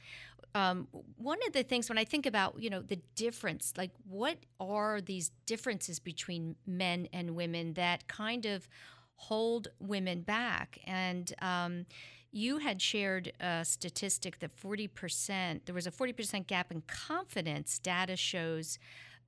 Um, 0.54 0.88
one 1.18 1.40
of 1.48 1.54
the 1.54 1.64
things 1.64 1.88
when 1.88 1.98
I 1.98 2.04
think 2.04 2.26
about, 2.26 2.62
you 2.62 2.70
know, 2.70 2.82
the 2.82 3.00
difference, 3.16 3.74
like 3.78 3.92
what 4.08 4.38
are 4.60 5.00
these 5.00 5.32
differences 5.46 6.00
between 6.00 6.56
men 6.68 7.08
and 7.14 7.36
women 7.36 7.74
that 7.76 8.08
kind 8.08 8.46
of 8.46 8.68
hold 9.16 9.70
women 9.80 10.22
back? 10.22 10.80
And 10.86 11.34
um, 11.42 11.86
you 12.32 12.60
had 12.60 12.82
shared 12.82 13.32
a 13.40 13.64
statistic 13.64 14.40
that 14.40 14.52
40%, 14.56 15.62
there 15.66 15.76
was 15.76 15.88
a 15.88 15.92
40% 15.92 16.48
gap 16.48 16.72
in 16.72 16.82
confidence, 16.82 17.80
data 17.80 18.16
shows. 18.16 18.78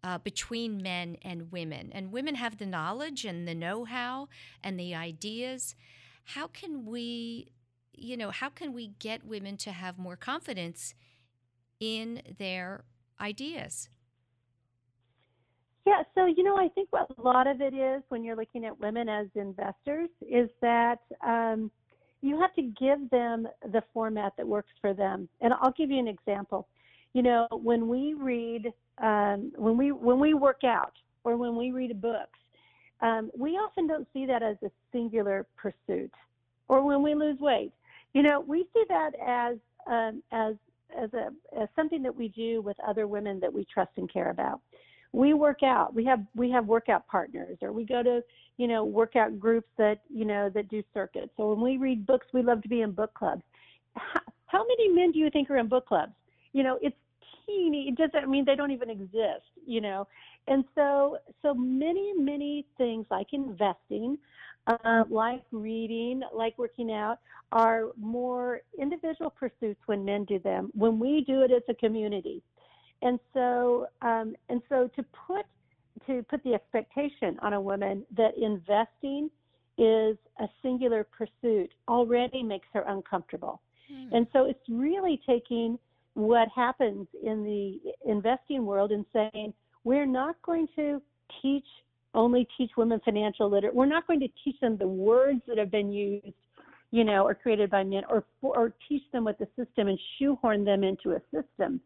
Uh, 0.06 0.18
between 0.18 0.82
men 0.84 1.16
and 1.22 1.50
women. 1.50 1.90
And 1.94 2.12
women 2.12 2.36
have 2.36 2.58
the 2.58 2.66
knowledge 2.66 3.24
and 3.24 3.48
the 3.48 3.56
know 3.56 3.86
how 3.86 4.28
and 4.62 4.78
the 4.78 4.94
ideas. 4.94 5.76
How 6.26 6.48
can 6.48 6.86
we, 6.86 7.54
you 7.94 8.18
know, 8.18 8.30
how 8.30 8.50
can 8.50 8.74
we 8.74 8.88
get 9.00 9.24
women 9.24 9.56
to 9.58 9.72
have 9.72 9.98
more 9.98 10.18
confidence 10.18 10.94
in 11.80 12.22
their 12.38 12.84
ideas? 13.18 13.90
Yeah, 15.86 16.04
so 16.16 16.26
you 16.26 16.44
know, 16.44 16.58
I 16.58 16.68
think 16.70 16.90
what 16.92 17.08
a 17.18 17.22
lot 17.22 17.48
of 17.48 17.62
it 17.62 17.74
is 17.74 18.04
when 18.10 18.26
you're 18.26 18.36
looking 18.36 18.66
at 18.66 18.78
women 18.80 19.08
as 19.08 19.28
investors 19.36 20.10
is 20.22 20.50
that 20.62 21.00
um, 21.26 21.72
you 22.22 22.40
have 22.40 22.54
to 22.56 22.62
give 22.62 23.10
them 23.10 23.48
the 23.72 23.84
format 23.94 24.34
that 24.38 24.48
works 24.48 24.72
for 24.82 24.94
them. 24.94 25.28
And 25.42 25.54
I'll 25.62 25.74
give 25.78 25.92
you 25.92 26.00
an 26.00 26.08
example. 26.08 26.68
You 27.14 27.22
know, 27.22 27.48
when 27.52 27.88
we 27.88 28.16
read, 28.16 28.74
um, 29.02 29.52
when 29.56 29.78
we 29.78 29.92
when 29.92 30.20
we 30.20 30.34
work 30.34 30.64
out, 30.64 30.94
or 31.24 31.38
when 31.38 31.56
we 31.56 31.72
read 31.72 32.02
books, 32.02 32.40
um, 33.02 33.32
we 33.38 33.52
often 33.52 33.88
don't 33.88 34.08
see 34.14 34.26
that 34.26 34.44
as 34.44 34.58
a 34.64 34.72
singular 34.92 35.46
pursuit. 35.58 36.12
Or 36.68 36.86
when 36.86 37.04
we 37.04 37.14
lose 37.16 37.40
weight, 37.40 37.72
you 38.14 38.24
know, 38.24 38.40
we 38.40 38.66
see 38.74 38.84
that 38.90 39.12
as 39.26 39.58
um, 39.88 40.24
as 40.32 40.56
as 40.98 41.14
a 41.14 41.30
as 41.60 41.68
something 41.76 42.04
that 42.04 42.16
we 42.16 42.30
do 42.30 42.62
with 42.62 42.78
other 42.88 43.08
women 43.08 43.40
that 43.40 43.52
we 43.52 43.66
trust 43.66 43.92
and 43.98 44.12
care 44.12 44.30
about. 44.30 44.62
We 45.12 45.34
work 45.34 45.62
out. 45.64 45.94
We 45.94 46.06
have 46.06 46.22
we 46.36 46.50
have 46.52 46.66
workout 46.66 47.08
partners, 47.08 47.58
or 47.62 47.72
we 47.72 47.86
go 47.86 48.02
to 48.04 48.22
you 48.58 48.68
know 48.68 48.84
workout 48.84 49.40
groups 49.40 49.68
that 49.78 50.00
you 50.10 50.26
know 50.26 50.50
that 50.50 50.70
do 50.70 50.84
circuits. 50.94 51.32
So 51.38 51.54
when 51.54 51.62
we 51.62 51.78
read 51.78 52.06
books, 52.06 52.28
we 52.34 52.42
love 52.42 52.62
to 52.64 52.70
be 52.70 52.82
in 52.82 52.92
book 52.92 53.14
clubs. 53.14 53.44
How, 53.96 54.22
how 54.48 54.66
many 54.68 54.90
men 54.90 55.12
do 55.12 55.20
you 55.20 55.30
think 55.30 55.50
are 55.50 55.58
in 55.58 55.68
book 55.68 55.88
clubs? 55.88 56.14
You 56.54 56.64
know, 56.64 56.80
it's 56.82 56.96
teeny. 57.46 57.90
It 57.90 57.96
doesn't 57.96 58.30
mean 58.30 58.46
they 58.46 58.56
don't 58.56 58.72
even 58.72 58.90
exist. 58.90 59.46
You 59.66 59.82
know, 59.82 60.08
and 60.48 60.64
so 60.76 61.18
so 61.42 61.54
many 61.54 62.14
many 62.14 62.66
things 62.78 63.06
like 63.10 63.28
investing 63.34 64.18
uh, 64.68 65.04
like 65.10 65.44
reading, 65.52 66.22
like 66.34 66.58
working 66.58 66.92
out, 66.92 67.20
are 67.52 67.88
more 68.00 68.62
individual 68.80 69.30
pursuits 69.30 69.80
when 69.86 70.04
men 70.04 70.26
do 70.26 70.40
them. 70.40 70.72
When 70.74 71.00
we 71.00 71.24
do 71.28 71.42
it 71.42 71.52
as 71.52 71.64
a 71.70 71.74
community, 71.74 72.42
and 73.02 73.20
so 73.34 73.88
um, 74.02 74.36
and 74.50 74.62
so 74.70 74.90
to 74.96 75.04
put 75.28 75.46
to 76.08 76.24
put 76.24 76.44
the 76.44 76.54
expectation 76.54 77.38
on 77.42 77.54
a 77.54 77.62
woman 77.62 78.06
that 78.16 78.38
investing 78.38 79.30
is 79.78 80.18
a 80.40 80.48
singular 80.62 81.04
pursuit 81.04 81.72
already 81.88 82.44
makes 82.44 82.68
her 82.74 82.84
uncomfortable. 82.88 83.62
Hmm. 83.92 84.16
And 84.16 84.28
so 84.34 84.46
it's 84.46 84.64
really 84.70 85.22
taking 85.28 85.78
what 86.14 86.48
happens 86.56 87.08
in 87.24 87.44
the 87.44 87.80
investing 88.10 88.66
world 88.66 88.92
and 88.92 89.06
saying, 89.14 89.54
we're 89.84 90.06
not 90.06 90.36
going 90.44 90.68
to 90.76 91.02
teach 91.42 91.66
only 92.16 92.48
teach 92.58 92.72
women 92.78 93.02
financial 93.04 93.50
literacy. 93.50 93.76
We're 93.76 93.86
not 93.86 94.06
going 94.08 94.20
to 94.20 94.28
teach 94.44 94.60
them 94.60 94.78
the 94.78 94.88
words 94.88 95.42
that 95.48 95.58
have 95.58 95.72
been 95.72 95.92
used, 95.92 96.36
you 96.92 97.04
know, 97.04 97.26
or 97.26 97.34
created 97.34 97.70
by 97.70 97.84
men, 97.84 98.04
or 98.10 98.24
or 98.42 98.74
teach 98.88 99.04
them 99.12 99.24
what 99.24 99.40
the 99.40 99.48
system 99.58 99.88
and 99.88 100.00
shoehorn 100.20 100.64
them 100.64 100.84
into 100.84 101.14
a 101.14 101.22
system 101.34 101.82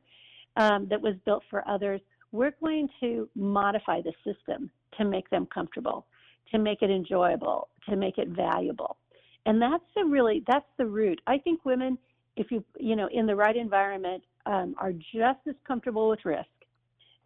um, 0.57 0.87
that 0.89 1.01
was 1.01 1.15
built 1.25 1.43
for 1.49 1.67
others. 1.67 2.01
We're 2.31 2.53
going 2.59 2.89
to 2.99 3.29
modify 3.35 4.01
the 4.01 4.11
system 4.25 4.69
to 4.97 5.05
make 5.05 5.29
them 5.29 5.47
comfortable, 5.53 6.05
to 6.51 6.57
make 6.57 6.81
it 6.81 6.91
enjoyable, 6.91 7.69
to 7.87 7.95
make 7.95 8.17
it 8.17 8.27
valuable, 8.29 8.97
and 9.45 9.61
that's 9.61 9.85
the 9.95 10.03
really 10.03 10.43
that's 10.45 10.69
the 10.77 10.85
root. 10.85 11.21
I 11.25 11.37
think 11.37 11.63
women, 11.63 11.97
if 12.37 12.51
you 12.51 12.63
you 12.79 12.95
know, 12.95 13.09
in 13.11 13.25
the 13.25 13.35
right 13.35 13.55
environment, 13.55 14.23
um, 14.45 14.75
are 14.79 14.93
just 14.93 15.39
as 15.47 15.55
comfortable 15.67 16.09
with 16.09 16.19
risk 16.23 16.47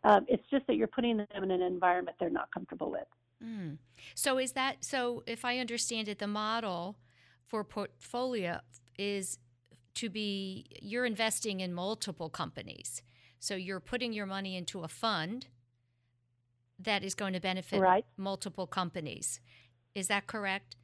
um, 0.03 0.25
it's 0.27 0.43
just 0.49 0.65
that 0.67 0.75
you're 0.75 0.87
putting 0.87 1.17
them 1.17 1.27
in 1.43 1.51
an 1.51 1.61
environment 1.61 2.17
they're 2.19 2.29
not 2.29 2.51
comfortable 2.51 2.91
with. 2.91 3.07
Mm. 3.43 3.77
So 4.15 4.37
is 4.37 4.53
that 4.53 4.83
so? 4.83 5.23
If 5.25 5.45
I 5.45 5.57
understand 5.57 6.07
it, 6.07 6.19
the 6.19 6.27
model 6.27 6.97
for 7.47 7.63
portfolia 7.63 8.61
is 8.97 9.39
to 9.95 10.09
be 10.09 10.65
you're 10.81 11.05
investing 11.05 11.59
in 11.59 11.73
multiple 11.73 12.29
companies. 12.29 13.01
So 13.39 13.55
you're 13.55 13.79
putting 13.79 14.13
your 14.13 14.27
money 14.27 14.55
into 14.55 14.81
a 14.81 14.87
fund 14.87 15.47
that 16.79 17.03
is 17.03 17.15
going 17.15 17.33
to 17.33 17.39
benefit 17.39 17.79
right. 17.79 18.05
multiple 18.17 18.67
companies. 18.67 19.39
Is 19.95 20.07
that 20.07 20.27
correct? 20.27 20.75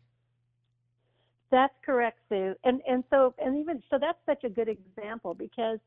That's 1.51 1.73
correct, 1.85 2.19
Sue. 2.29 2.53
And 2.63 2.81
and 2.87 3.03
so 3.09 3.33
and 3.39 3.57
even 3.57 3.81
so 3.89 3.97
that's 3.99 4.19
such 4.25 4.43
a 4.43 4.49
good 4.49 4.67
example 4.67 5.33
because 5.33 5.79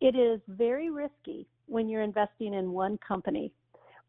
it 0.00 0.16
is 0.16 0.40
very 0.48 0.90
risky 0.90 1.46
when 1.66 1.88
you're 1.88 2.02
investing 2.02 2.54
in 2.54 2.72
one 2.72 2.98
company 3.06 3.52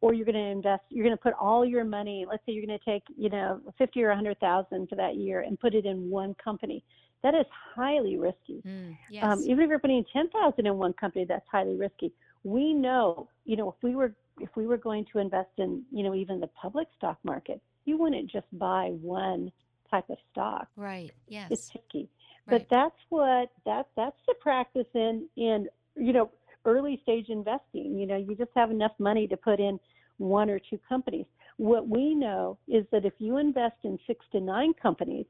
or 0.01 0.13
you're 0.13 0.25
going 0.25 0.35
to 0.35 0.41
invest 0.41 0.81
you're 0.89 1.05
going 1.05 1.15
to 1.15 1.21
put 1.21 1.33
all 1.39 1.65
your 1.65 1.83
money 1.83 2.25
let's 2.27 2.43
say 2.45 2.51
you're 2.51 2.65
going 2.65 2.77
to 2.77 2.85
take 2.85 3.03
you 3.15 3.29
know 3.29 3.61
50 3.77 4.03
or 4.03 4.09
a 4.09 4.15
100,000 4.15 4.89
for 4.89 4.95
that 4.95 5.15
year 5.15 5.41
and 5.41 5.59
put 5.59 5.73
it 5.73 5.85
in 5.85 6.09
one 6.09 6.35
company 6.43 6.83
that 7.23 7.35
is 7.35 7.45
highly 7.75 8.17
risky 8.17 8.61
mm, 8.65 8.89
um, 8.89 8.97
yes. 9.09 9.23
um, 9.23 9.43
even 9.43 9.59
if 9.59 9.69
you're 9.69 9.79
putting 9.79 10.03
10,000 10.11 10.65
in 10.65 10.77
one 10.77 10.93
company 10.93 11.25
that's 11.25 11.45
highly 11.51 11.75
risky 11.75 12.11
we 12.43 12.73
know 12.73 13.27
you 13.45 13.55
know 13.55 13.69
if 13.69 13.75
we 13.83 13.95
were 13.95 14.13
if 14.39 14.49
we 14.55 14.65
were 14.65 14.77
going 14.77 15.05
to 15.11 15.19
invest 15.19 15.51
in 15.57 15.83
you 15.91 16.03
know 16.03 16.15
even 16.15 16.39
the 16.39 16.47
public 16.47 16.87
stock 16.97 17.17
market 17.23 17.61
you 17.85 17.97
wouldn't 17.97 18.29
just 18.29 18.47
buy 18.53 18.89
one 19.01 19.51
type 19.91 20.09
of 20.09 20.17
stock 20.31 20.67
right 20.75 21.11
yes 21.27 21.47
it's 21.51 21.69
tricky 21.69 22.09
right. 22.47 22.67
but 22.67 22.67
that's 22.69 22.99
what 23.09 23.51
that 23.65 23.87
that's 23.95 24.17
the 24.27 24.33
practice 24.41 24.87
in 24.95 25.27
in 25.35 25.67
you 25.95 26.13
know 26.13 26.31
early 26.65 26.99
stage 27.03 27.29
investing. 27.29 27.97
You 27.97 28.05
know, 28.05 28.17
you 28.17 28.35
just 28.35 28.51
have 28.55 28.71
enough 28.71 28.93
money 28.99 29.27
to 29.27 29.37
put 29.37 29.59
in 29.59 29.79
one 30.17 30.49
or 30.49 30.59
two 30.59 30.79
companies. 30.87 31.25
What 31.57 31.87
we 31.87 32.15
know 32.15 32.57
is 32.67 32.85
that 32.91 33.05
if 33.05 33.13
you 33.19 33.37
invest 33.37 33.77
in 33.83 33.99
six 34.07 34.25
to 34.31 34.39
nine 34.39 34.73
companies 34.81 35.25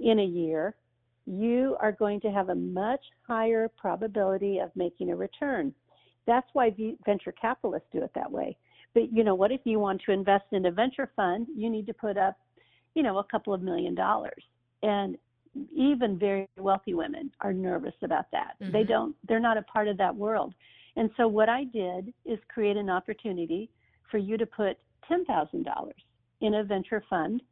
in 0.00 0.18
a 0.18 0.24
year, 0.24 0.74
you 1.26 1.76
are 1.80 1.92
going 1.92 2.20
to 2.20 2.30
have 2.30 2.50
a 2.50 2.54
much 2.54 3.00
higher 3.26 3.68
probability 3.68 4.58
of 4.58 4.70
making 4.74 5.10
a 5.10 5.16
return. 5.16 5.74
That's 6.26 6.48
why 6.52 6.74
venture 7.04 7.32
capitalists 7.32 7.88
do 7.92 8.02
it 8.02 8.10
that 8.14 8.30
way. 8.30 8.56
But 8.92 9.12
you 9.12 9.24
know 9.24 9.34
what? 9.34 9.52
If 9.52 9.62
you 9.64 9.78
want 9.78 10.02
to 10.06 10.12
invest 10.12 10.44
in 10.52 10.66
a 10.66 10.70
venture 10.70 11.10
fund, 11.16 11.46
you 11.54 11.68
need 11.70 11.86
to 11.86 11.94
put 11.94 12.16
up, 12.16 12.38
you 12.94 13.02
know, 13.02 13.18
a 13.18 13.24
couple 13.24 13.52
of 13.52 13.62
million 13.62 13.94
dollars. 13.94 14.42
And 14.82 15.16
even 15.74 16.18
very 16.18 16.48
wealthy 16.58 16.94
women 16.94 17.30
are 17.40 17.52
nervous 17.52 17.94
about 18.02 18.26
that. 18.32 18.54
Mm-hmm. 18.60 18.72
They 18.72 18.84
don't 18.84 19.14
they're 19.28 19.40
not 19.40 19.56
a 19.56 19.62
part 19.62 19.88
of 19.88 19.96
that 19.98 20.14
world. 20.14 20.54
And 20.96 21.10
so 21.16 21.26
what 21.26 21.48
I 21.48 21.64
did 21.64 22.12
is 22.24 22.38
create 22.52 22.76
an 22.76 22.90
opportunity 22.90 23.70
for 24.10 24.18
you 24.18 24.36
to 24.36 24.46
put 24.46 24.78
$10,000 25.10 25.64
in 26.40 26.54
a 26.54 26.64
venture 26.64 27.02
fund 27.10 27.42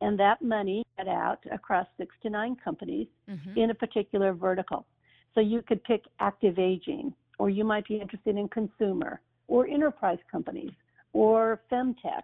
and 0.00 0.18
that 0.18 0.40
money 0.40 0.84
get 0.96 1.08
out 1.08 1.40
across 1.52 1.86
6 1.98 2.14
to 2.22 2.30
9 2.30 2.56
companies 2.62 3.06
mm-hmm. 3.28 3.58
in 3.58 3.70
a 3.70 3.74
particular 3.74 4.32
vertical. 4.32 4.86
So 5.34 5.40
you 5.40 5.62
could 5.62 5.82
pick 5.84 6.04
active 6.20 6.58
aging 6.58 7.12
or 7.38 7.50
you 7.50 7.64
might 7.64 7.86
be 7.86 7.96
interested 7.96 8.36
in 8.36 8.48
consumer 8.48 9.20
or 9.48 9.66
enterprise 9.66 10.18
companies 10.30 10.72
or 11.12 11.60
femtech 11.70 12.22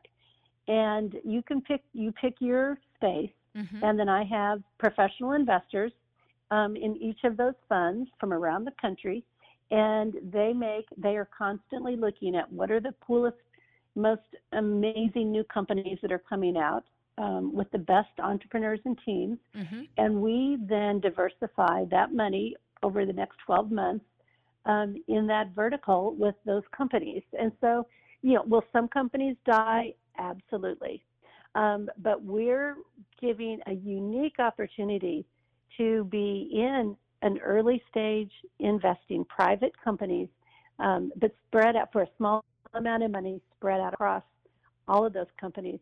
and 0.68 1.14
you 1.24 1.42
can 1.42 1.60
pick 1.60 1.82
you 1.92 2.12
pick 2.12 2.34
your 2.40 2.78
space 2.96 3.30
Mm-hmm. 3.56 3.84
And 3.84 3.98
then 3.98 4.08
I 4.08 4.24
have 4.24 4.60
professional 4.78 5.32
investors 5.32 5.92
um, 6.50 6.76
in 6.76 6.96
each 6.96 7.20
of 7.24 7.36
those 7.36 7.54
funds 7.68 8.10
from 8.20 8.32
around 8.32 8.64
the 8.64 8.72
country, 8.80 9.24
and 9.70 10.14
they 10.32 10.52
make 10.52 10.86
they 10.96 11.16
are 11.16 11.28
constantly 11.36 11.96
looking 11.96 12.36
at 12.36 12.50
what 12.52 12.70
are 12.70 12.80
the 12.80 12.94
coolest, 13.04 13.38
most 13.94 14.20
amazing 14.52 15.32
new 15.32 15.44
companies 15.44 15.98
that 16.02 16.12
are 16.12 16.22
coming 16.28 16.56
out 16.56 16.84
um, 17.18 17.52
with 17.54 17.70
the 17.72 17.78
best 17.78 18.10
entrepreneurs 18.22 18.80
and 18.84 18.98
teams, 19.04 19.38
mm-hmm. 19.56 19.82
and 19.96 20.14
we 20.14 20.58
then 20.68 21.00
diversify 21.00 21.84
that 21.90 22.12
money 22.12 22.54
over 22.82 23.06
the 23.06 23.12
next 23.12 23.38
12 23.46 23.70
months 23.72 24.04
um, 24.66 25.02
in 25.08 25.26
that 25.26 25.54
vertical 25.54 26.14
with 26.16 26.34
those 26.44 26.62
companies. 26.76 27.22
And 27.40 27.50
so, 27.60 27.86
you 28.20 28.34
know, 28.34 28.42
will 28.46 28.64
some 28.70 28.86
companies 28.86 29.36
die? 29.46 29.94
Absolutely. 30.18 31.02
Um, 31.54 31.88
but 31.98 32.22
we're 32.22 32.76
giving 33.20 33.60
a 33.66 33.72
unique 33.72 34.38
opportunity 34.38 35.24
to 35.78 36.04
be 36.04 36.50
in 36.52 36.96
an 37.22 37.38
early 37.38 37.82
stage 37.90 38.30
investing 38.58 39.24
private 39.24 39.72
companies, 39.82 40.28
um, 40.78 41.12
but 41.16 41.34
spread 41.46 41.76
out 41.76 41.90
for 41.92 42.02
a 42.02 42.08
small 42.18 42.44
amount 42.74 43.02
of 43.02 43.10
money, 43.10 43.40
spread 43.56 43.80
out 43.80 43.94
across 43.94 44.22
all 44.86 45.04
of 45.06 45.12
those 45.12 45.26
companies, 45.40 45.80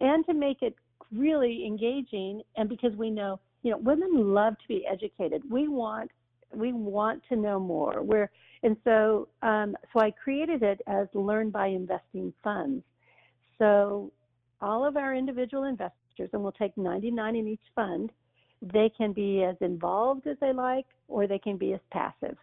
and 0.00 0.24
to 0.26 0.32
make 0.32 0.62
it 0.62 0.74
really 1.12 1.64
engaging. 1.66 2.42
And 2.56 2.68
because 2.68 2.94
we 2.96 3.10
know, 3.10 3.38
you 3.62 3.70
know, 3.70 3.78
women 3.78 4.32
love 4.32 4.54
to 4.58 4.68
be 4.68 4.86
educated. 4.86 5.42
We 5.50 5.68
want 5.68 6.10
we 6.52 6.72
want 6.72 7.22
to 7.28 7.36
know 7.36 7.58
more. 7.58 8.02
We're 8.02 8.30
and 8.62 8.76
so 8.84 9.28
um, 9.42 9.76
so 9.92 10.00
I 10.00 10.10
created 10.10 10.62
it 10.62 10.80
as 10.86 11.08
Learn 11.12 11.50
by 11.50 11.66
Investing 11.66 12.32
Funds. 12.42 12.82
So 13.58 14.12
all 14.60 14.86
of 14.86 14.96
our 14.96 15.14
individual 15.14 15.64
investors, 15.64 16.30
and 16.32 16.42
we'll 16.42 16.52
take 16.52 16.76
99 16.76 17.36
in 17.36 17.48
each 17.48 17.60
fund, 17.74 18.10
they 18.62 18.90
can 18.96 19.12
be 19.12 19.42
as 19.44 19.56
involved 19.60 20.26
as 20.26 20.36
they 20.40 20.52
like, 20.52 20.86
or 21.08 21.26
they 21.26 21.38
can 21.38 21.56
be 21.56 21.74
as 21.74 21.80
passive. 21.90 22.36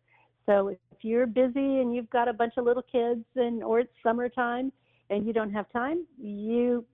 So 0.46 0.70
if 0.70 0.78
you're 1.02 1.28
busy 1.28 1.80
and 1.80 1.96
you've 1.96 2.10
got 2.10 2.28
a 2.28 2.34
bunch 2.34 2.54
of 2.58 2.66
little 2.66 2.84
kids, 2.84 3.24
and 3.36 3.64
or 3.64 3.80
it's 3.80 3.94
summertime 4.04 4.72
and 5.10 5.26
you 5.26 5.34
don't 5.34 5.52
have 5.52 5.72
time, 5.72 6.06
you 6.18 6.86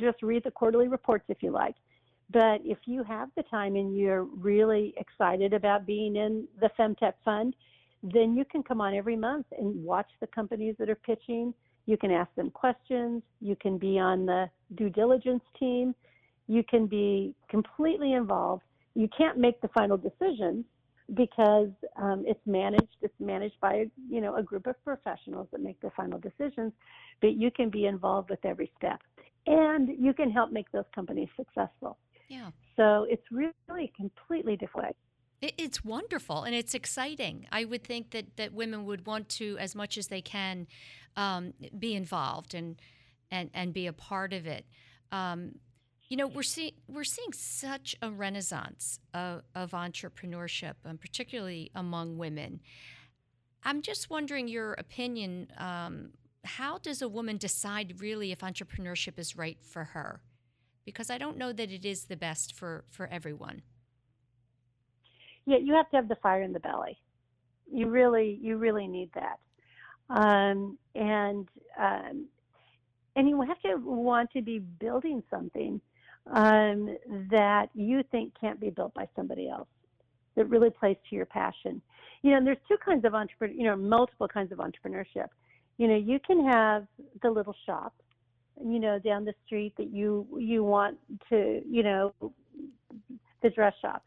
just 0.00 0.22
read 0.22 0.44
the 0.44 0.50
quarterly 0.50 0.88
reports 0.88 1.24
if 1.28 1.42
you 1.42 1.50
like. 1.50 1.74
But 2.32 2.60
if 2.64 2.78
you 2.86 3.02
have 3.02 3.28
the 3.36 3.42
time 3.44 3.76
and 3.76 3.96
you're 3.96 4.24
really 4.24 4.94
excited 4.96 5.52
about 5.52 5.84
being 5.86 6.16
in 6.16 6.46
the 6.60 6.70
Femtech 6.78 7.14
Fund, 7.24 7.54
then 8.02 8.34
you 8.34 8.44
can 8.44 8.62
come 8.62 8.80
on 8.80 8.94
every 8.94 9.16
month 9.16 9.46
and 9.58 9.84
watch 9.84 10.08
the 10.20 10.26
companies 10.26 10.74
that 10.78 10.88
are 10.88 10.94
pitching. 10.94 11.52
You 11.86 11.96
can 11.96 12.10
ask 12.10 12.32
them 12.34 12.50
questions. 12.50 13.22
You 13.40 13.56
can 13.56 13.78
be 13.78 13.98
on 13.98 14.26
the 14.26 14.48
due 14.76 14.90
diligence 14.90 15.42
team. 15.58 15.94
You 16.46 16.62
can 16.68 16.86
be 16.86 17.34
completely 17.48 18.12
involved. 18.12 18.62
You 18.94 19.08
can't 19.16 19.38
make 19.38 19.60
the 19.60 19.68
final 19.68 19.96
decision 19.96 20.64
because 21.14 21.70
um, 21.96 22.24
it's 22.26 22.40
managed. 22.46 22.96
It's 23.00 23.14
managed 23.18 23.58
by 23.60 23.86
you 24.08 24.20
know 24.20 24.36
a 24.36 24.42
group 24.42 24.66
of 24.66 24.82
professionals 24.84 25.48
that 25.52 25.60
make 25.60 25.80
the 25.80 25.90
final 25.96 26.18
decisions, 26.18 26.72
but 27.20 27.34
you 27.34 27.50
can 27.50 27.70
be 27.70 27.86
involved 27.86 28.30
with 28.30 28.44
every 28.44 28.70
step, 28.78 29.00
and 29.46 29.88
you 29.98 30.12
can 30.12 30.30
help 30.30 30.52
make 30.52 30.70
those 30.72 30.84
companies 30.94 31.28
successful. 31.36 31.98
Yeah. 32.28 32.50
So 32.76 33.06
it's 33.08 33.24
really 33.30 33.92
completely 33.96 34.56
different. 34.56 34.96
It's 35.42 35.84
wonderful 35.84 36.44
and 36.44 36.54
it's 36.54 36.72
exciting. 36.72 37.48
I 37.50 37.64
would 37.64 37.82
think 37.82 38.12
that, 38.12 38.36
that 38.36 38.52
women 38.52 38.84
would 38.84 39.06
want 39.06 39.28
to, 39.30 39.58
as 39.58 39.74
much 39.74 39.98
as 39.98 40.06
they 40.06 40.22
can, 40.22 40.68
um, 41.16 41.52
be 41.76 41.96
involved 41.96 42.54
and, 42.54 42.80
and, 43.28 43.50
and 43.52 43.74
be 43.74 43.88
a 43.88 43.92
part 43.92 44.32
of 44.32 44.46
it. 44.46 44.64
Um, 45.10 45.56
you 46.08 46.16
know, 46.16 46.28
we're 46.28 46.42
seeing 46.42 46.74
we're 46.88 47.04
seeing 47.04 47.32
such 47.32 47.96
a 48.02 48.10
renaissance 48.10 49.00
of, 49.14 49.42
of 49.54 49.70
entrepreneurship, 49.70 50.74
and 50.84 51.00
particularly 51.00 51.70
among 51.74 52.18
women. 52.18 52.60
I'm 53.64 53.80
just 53.82 54.10
wondering 54.10 54.46
your 54.46 54.74
opinion. 54.74 55.48
Um, 55.56 56.10
how 56.44 56.78
does 56.78 57.02
a 57.02 57.08
woman 57.08 57.36
decide 57.36 58.00
really 58.00 58.30
if 58.30 58.40
entrepreneurship 58.40 59.18
is 59.18 59.36
right 59.36 59.58
for 59.62 59.84
her? 59.84 60.20
Because 60.84 61.08
I 61.10 61.16
don't 61.16 61.38
know 61.38 61.52
that 61.52 61.70
it 61.70 61.84
is 61.84 62.04
the 62.04 62.16
best 62.16 62.54
for 62.54 62.84
for 62.90 63.06
everyone. 63.06 63.62
Yeah, 65.46 65.58
you 65.58 65.74
have 65.74 65.90
to 65.90 65.96
have 65.96 66.08
the 66.08 66.16
fire 66.16 66.42
in 66.42 66.52
the 66.52 66.60
belly. 66.60 66.98
You 67.70 67.88
really 67.88 68.38
you 68.40 68.56
really 68.56 68.86
need 68.86 69.10
that, 69.14 69.38
um, 70.10 70.78
and 70.94 71.48
um, 71.78 72.26
and 73.16 73.28
you 73.28 73.40
have 73.42 73.60
to 73.62 73.76
want 73.76 74.30
to 74.32 74.42
be 74.42 74.58
building 74.58 75.22
something 75.30 75.80
um, 76.30 76.96
that 77.30 77.68
you 77.74 78.02
think 78.10 78.32
can't 78.40 78.60
be 78.60 78.70
built 78.70 78.94
by 78.94 79.08
somebody 79.16 79.48
else 79.48 79.68
that 80.36 80.48
really 80.48 80.70
plays 80.70 80.96
to 81.10 81.16
your 81.16 81.26
passion. 81.26 81.80
You 82.22 82.32
know, 82.32 82.44
there's 82.44 82.58
two 82.68 82.76
kinds 82.84 83.04
of 83.04 83.14
entrepreneur, 83.14 83.54
you 83.54 83.64
know, 83.64 83.76
multiple 83.76 84.28
kinds 84.28 84.52
of 84.52 84.58
entrepreneurship. 84.58 85.28
You 85.78 85.88
know, 85.88 85.96
you 85.96 86.20
can 86.24 86.46
have 86.46 86.86
the 87.22 87.30
little 87.30 87.54
shop, 87.66 87.94
you 88.62 88.78
know, 88.78 88.98
down 88.98 89.24
the 89.24 89.34
street 89.44 89.74
that 89.78 89.90
you 89.90 90.26
you 90.38 90.62
want 90.62 90.98
to, 91.30 91.62
you 91.68 91.82
know, 91.82 92.14
the 93.42 93.50
dress 93.50 93.74
shop 93.80 94.04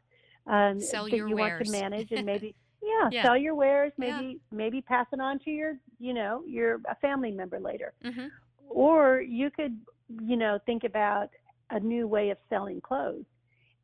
um, 0.47 0.79
sell 0.81 1.07
that 1.09 1.15
your 1.17 1.27
you 1.29 1.35
wares. 1.35 1.59
want 1.59 1.65
to 1.65 1.71
manage 1.83 2.11
and 2.11 2.25
maybe 2.25 2.55
yeah, 2.81 3.09
Yeah. 3.11 3.23
sell 3.23 3.37
your 3.37 3.55
wares, 3.55 3.91
maybe 3.97 4.39
Yeah. 4.51 4.57
maybe 4.57 4.81
pass 4.81 5.07
it 5.11 5.19
on 5.19 5.39
to 5.39 5.49
your, 5.51 5.73
you 5.99 6.13
know, 6.13 6.43
your 6.47 6.79
a 6.89 6.95
family 6.95 7.31
member 7.31 7.59
later 7.59 7.93
hmm 8.03 8.27
or 8.69 9.21
you 9.21 9.49
could 9.51 9.77
you 10.23 10.35
know 10.37 10.59
think 10.65 10.83
about 10.83 11.29
a 11.71 11.79
new 11.79 12.07
way 12.07 12.29
of 12.29 12.37
selling 12.49 12.81
clothes 12.81 13.25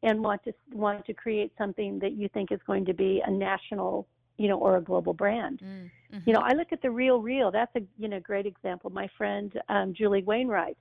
and 0.04 0.22
want 0.24 0.44
to 0.44 0.54
want 0.74 1.06
to 1.06 1.14
create 1.14 1.52
something 1.58 2.00
that 2.00 2.14
you 2.14 2.28
think 2.30 2.52
is 2.52 2.60
going 2.66 2.84
to 2.86 2.94
be 2.94 3.22
a 3.26 3.32
national 3.32 4.08
you 4.38 4.48
know 4.48 4.58
or 4.58 4.78
a 4.78 4.82
global 4.82 5.14
brand 5.14 5.62
Mm-hmm. 5.64 6.18
you 6.26 6.34
know 6.34 6.42
i 6.44 6.54
look 6.54 6.72
at 6.72 6.82
the 6.82 6.88
RealReal 6.88 7.52
that's 7.52 7.76
a 7.76 7.82
you 7.98 8.08
know 8.08 8.20
great 8.20 8.46
example 8.46 8.90
my 8.90 9.08
friend 9.18 9.54
um, 9.70 9.94
julie 9.94 10.24
wainwright 10.24 10.78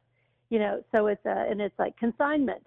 you 0.51 0.59
know 0.59 0.83
so 0.93 1.07
it's 1.07 1.25
a 1.27 1.47
and 1.51 1.61
it's 1.61 1.79
like 1.79 1.97
consignment 1.97 2.65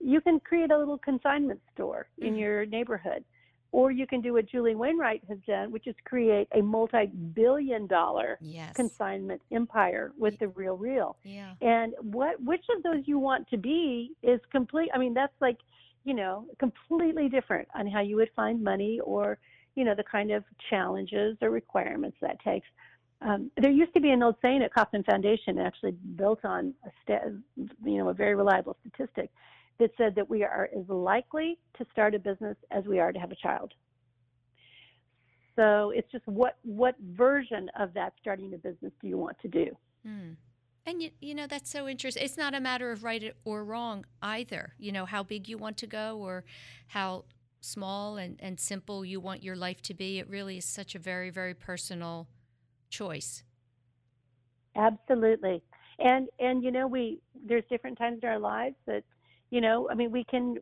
you 0.00 0.20
can 0.20 0.40
create 0.40 0.70
a 0.70 0.78
little 0.78 0.98
consignment 0.98 1.60
store 1.74 2.08
in 2.18 2.34
Mhm. 2.34 2.38
your 2.40 2.66
neighborhood 2.66 3.24
or 3.72 3.92
you 3.92 4.06
can 4.06 4.20
do 4.20 4.32
what 4.32 4.46
julie 4.46 4.74
wainwright 4.74 5.22
has 5.28 5.38
done 5.46 5.70
which 5.70 5.86
is 5.86 5.94
create 6.04 6.48
a 6.52 6.62
multi-billion 6.62 7.86
dollar 7.86 8.38
yes. 8.40 8.74
consignment 8.74 9.40
empire 9.52 10.12
with 10.18 10.38
the 10.38 10.46
RealReal 10.46 11.14
yeah. 11.22 11.54
and 11.60 11.94
what 12.00 12.40
which 12.42 12.64
of 12.74 12.82
those 12.82 13.06
you 13.06 13.18
want 13.18 13.48
to 13.48 13.56
be 13.56 14.12
is 14.22 14.40
complete 14.50 14.90
i 14.94 14.98
mean 14.98 15.14
that's 15.14 15.40
like 15.40 15.58
you 16.04 16.14
know 16.14 16.46
completely 16.58 17.28
different 17.28 17.68
on 17.74 17.86
how 17.86 18.00
you 18.00 18.16
would 18.16 18.30
find 18.34 18.62
money 18.62 18.98
or 19.00 19.38
you 19.76 19.84
know 19.84 19.94
the 19.94 20.04
kind 20.04 20.30
of 20.32 20.44
challenges 20.68 21.36
or 21.42 21.50
requirements 21.50 22.16
that 22.20 22.40
takes 22.40 22.66
um, 23.22 23.50
there 23.56 23.70
used 23.70 23.92
to 23.94 24.00
be 24.00 24.10
an 24.10 24.22
old 24.22 24.36
saying 24.40 24.62
at 24.62 24.72
Kauffman 24.72 25.04
Foundation, 25.04 25.58
actually 25.58 25.92
built 26.16 26.42
on 26.44 26.72
a 26.86 26.90
sta- 27.02 27.30
you 27.84 27.98
know 27.98 28.08
a 28.08 28.14
very 28.14 28.34
reliable 28.34 28.76
statistic, 28.80 29.30
that 29.80 29.90
said 29.96 30.14
that 30.14 30.28
we 30.28 30.44
are 30.44 30.68
as 30.78 30.88
likely 30.88 31.58
to 31.78 31.86
start 31.90 32.14
a 32.14 32.18
business 32.18 32.56
as 32.70 32.84
we 32.84 33.00
are 33.00 33.12
to 33.12 33.18
have 33.18 33.32
a 33.32 33.36
child. 33.36 33.72
So 35.56 35.90
it's 35.90 36.10
just 36.12 36.26
what 36.26 36.58
what 36.62 36.94
version 37.00 37.68
of 37.78 37.92
that 37.94 38.12
starting 38.20 38.54
a 38.54 38.58
business 38.58 38.92
do 39.00 39.08
you 39.08 39.18
want 39.18 39.36
to 39.40 39.48
do? 39.48 39.66
Mm. 40.06 40.36
And 40.86 41.02
you, 41.02 41.10
you 41.20 41.34
know 41.34 41.46
that's 41.46 41.70
so 41.70 41.88
interesting. 41.88 42.22
It's 42.22 42.36
not 42.36 42.54
a 42.54 42.60
matter 42.60 42.92
of 42.92 43.04
right 43.04 43.34
or 43.44 43.64
wrong 43.64 44.04
either. 44.22 44.74
You 44.78 44.92
know 44.92 45.06
how 45.06 45.22
big 45.22 45.48
you 45.48 45.58
want 45.58 45.76
to 45.78 45.86
go 45.86 46.18
or 46.18 46.44
how 46.88 47.24
small 47.60 48.16
and, 48.16 48.36
and 48.40 48.58
simple 48.58 49.04
you 49.04 49.20
want 49.20 49.42
your 49.42 49.56
life 49.56 49.82
to 49.82 49.94
be. 49.94 50.18
It 50.18 50.28
really 50.28 50.58
is 50.58 50.64
such 50.64 50.94
a 50.94 50.98
very 50.98 51.30
very 51.30 51.54
personal 51.54 52.28
choice. 52.90 53.42
Absolutely. 54.76 55.62
And 55.98 56.28
and 56.38 56.62
you 56.62 56.70
know 56.70 56.86
we 56.86 57.20
there's 57.46 57.64
different 57.68 57.98
times 57.98 58.20
in 58.22 58.28
our 58.28 58.38
lives 58.38 58.76
that 58.86 59.04
you 59.50 59.60
know 59.60 59.88
I 59.90 59.94
mean 59.94 60.10
we 60.10 60.24
can 60.24 60.56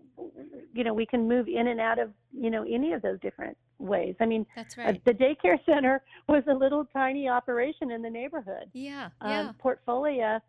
you 0.72 0.84
know 0.84 0.94
we 0.94 1.06
can 1.06 1.28
move 1.28 1.48
in 1.48 1.68
and 1.68 1.80
out 1.80 1.98
of 1.98 2.10
you 2.32 2.50
know 2.50 2.64
any 2.64 2.92
of 2.92 3.02
those 3.02 3.20
different 3.20 3.56
ways. 3.78 4.14
I 4.20 4.26
mean 4.26 4.46
That's 4.56 4.76
uh, 4.76 4.82
right. 4.82 5.04
the 5.04 5.14
daycare 5.14 5.58
center 5.66 6.02
was 6.28 6.42
a 6.48 6.54
little 6.54 6.84
tiny 6.92 7.28
operation 7.28 7.90
in 7.90 8.02
the 8.02 8.10
neighborhood. 8.10 8.70
Yeah. 8.72 9.10
Um, 9.20 9.30
Yeah. 9.30 9.52
Portfolia, 9.62 10.40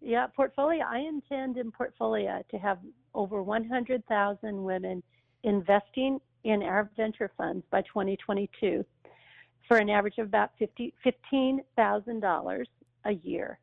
yeah, 0.00 0.26
Portfolia. 0.38 0.84
I 0.84 1.00
intend 1.00 1.56
in 1.56 1.72
Portfolia 1.72 2.46
to 2.48 2.58
have 2.58 2.78
over 3.14 3.42
100,000 3.42 4.62
women 4.62 5.02
investing 5.44 6.20
in 6.44 6.62
our 6.62 6.90
venture 6.96 7.30
funds 7.36 7.64
by 7.70 7.82
2022 7.82 8.84
for 9.66 9.76
an 9.78 9.90
average 9.90 10.18
of 10.18 10.26
about 10.26 10.50
50, 10.58 10.94
$15,000 11.32 12.64
a 13.04 13.12
year. 13.12 13.58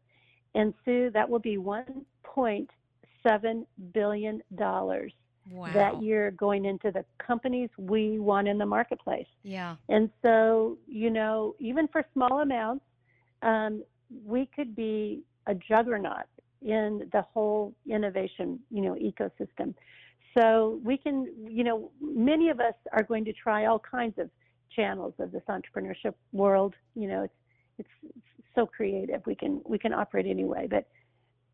And 0.53 0.73
Sue, 0.83 1.09
that 1.13 1.29
will 1.29 1.39
be 1.39 1.57
1.7 3.25 3.65
billion 3.93 4.41
dollars 4.55 5.13
Wow. 5.51 5.71
that 5.73 6.01
year 6.01 6.31
going 6.31 6.65
into 6.65 6.89
the 6.89 7.05
companies 7.19 7.69
we 7.77 8.17
want 8.17 8.47
in 8.47 8.57
the 8.57 8.65
marketplace. 8.65 9.27
Yeah. 9.43 9.75
And 9.89 10.09
so, 10.23 10.79
you 10.87 11.11
know, 11.11 11.55
even 11.59 11.87
for 11.87 12.03
small 12.13 12.39
amounts, 12.39 12.83
um, 13.43 13.83
we 14.25 14.49
could 14.55 14.75
be 14.75 15.21
a 15.45 15.53
juggernaut 15.53 16.25
in 16.63 17.07
the 17.13 17.21
whole 17.21 17.75
innovation, 17.87 18.59
you 18.71 18.81
know, 18.81 18.95
ecosystem. 18.95 19.75
So 20.35 20.79
we 20.83 20.97
can, 20.97 21.27
you 21.47 21.63
know, 21.63 21.91
many 22.01 22.49
of 22.49 22.59
us 22.59 22.73
are 22.91 23.03
going 23.03 23.23
to 23.25 23.33
try 23.33 23.65
all 23.65 23.77
kinds 23.77 24.17
of 24.17 24.31
channels 24.75 25.13
of 25.19 25.31
this 25.31 25.43
entrepreneurship 25.47 26.15
world. 26.33 26.73
You 26.95 27.07
know, 27.07 27.23
it's 27.23 27.33
it's, 27.77 27.89
it's 28.03 28.47
so 28.55 28.65
creative. 28.65 29.21
We 29.27 29.35
can 29.35 29.61
we 29.63 29.77
can 29.77 29.93
operate 29.93 30.25
anyway, 30.25 30.65
but 30.67 30.87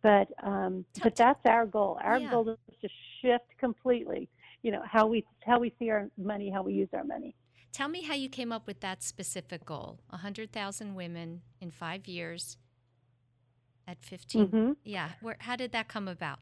but 0.02 0.28
um, 0.44 0.86
but 1.04 1.16
that's 1.16 1.40
our 1.46 1.66
goal. 1.66 2.00
Our 2.04 2.20
Yeah. 2.20 2.30
goal 2.32 2.50
is 2.50 2.58
to 2.82 2.90
shift 3.22 3.46
completely. 3.60 4.30
You 4.64 4.72
know 4.72 4.84
how 4.86 5.08
we 5.08 5.26
how 5.46 5.60
we 5.60 5.74
see 5.80 5.90
our 5.90 6.10
money, 6.18 6.50
how 6.50 6.64
we 6.64 6.74
use 6.74 6.90
our 6.94 7.04
money. 7.04 7.36
Tell 7.72 7.88
me 7.88 8.02
how 8.04 8.14
you 8.16 8.30
came 8.30 8.52
up 8.52 8.68
with 8.68 8.82
that 8.82 9.02
specific 9.02 9.64
goal. 9.66 10.00
100,000 10.10 10.94
women 10.94 11.42
in 11.62 11.72
5 11.72 12.08
years. 12.08 12.58
at 13.88 13.98
15. 14.06 14.48
Mhm. 14.48 14.76
Yeah. 14.84 15.10
Where, 15.22 15.36
how 15.40 15.56
did 15.56 15.72
that 15.74 15.88
come 15.88 16.08
about? 16.08 16.40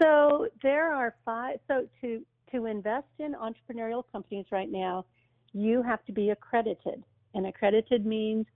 So 0.00 0.48
there 0.62 0.92
are 0.92 1.14
five. 1.24 1.58
So 1.68 1.88
to 2.00 2.24
to 2.52 2.66
invest 2.66 3.06
in 3.18 3.32
entrepreneurial 3.34 4.02
companies 4.12 4.46
right 4.52 4.70
now, 4.70 5.06
you 5.52 5.80
have 5.82 6.04
to 6.04 6.12
be 6.12 6.30
accredited, 6.30 7.02
and 7.34 7.46
accredited 7.46 8.04
means 8.04 8.46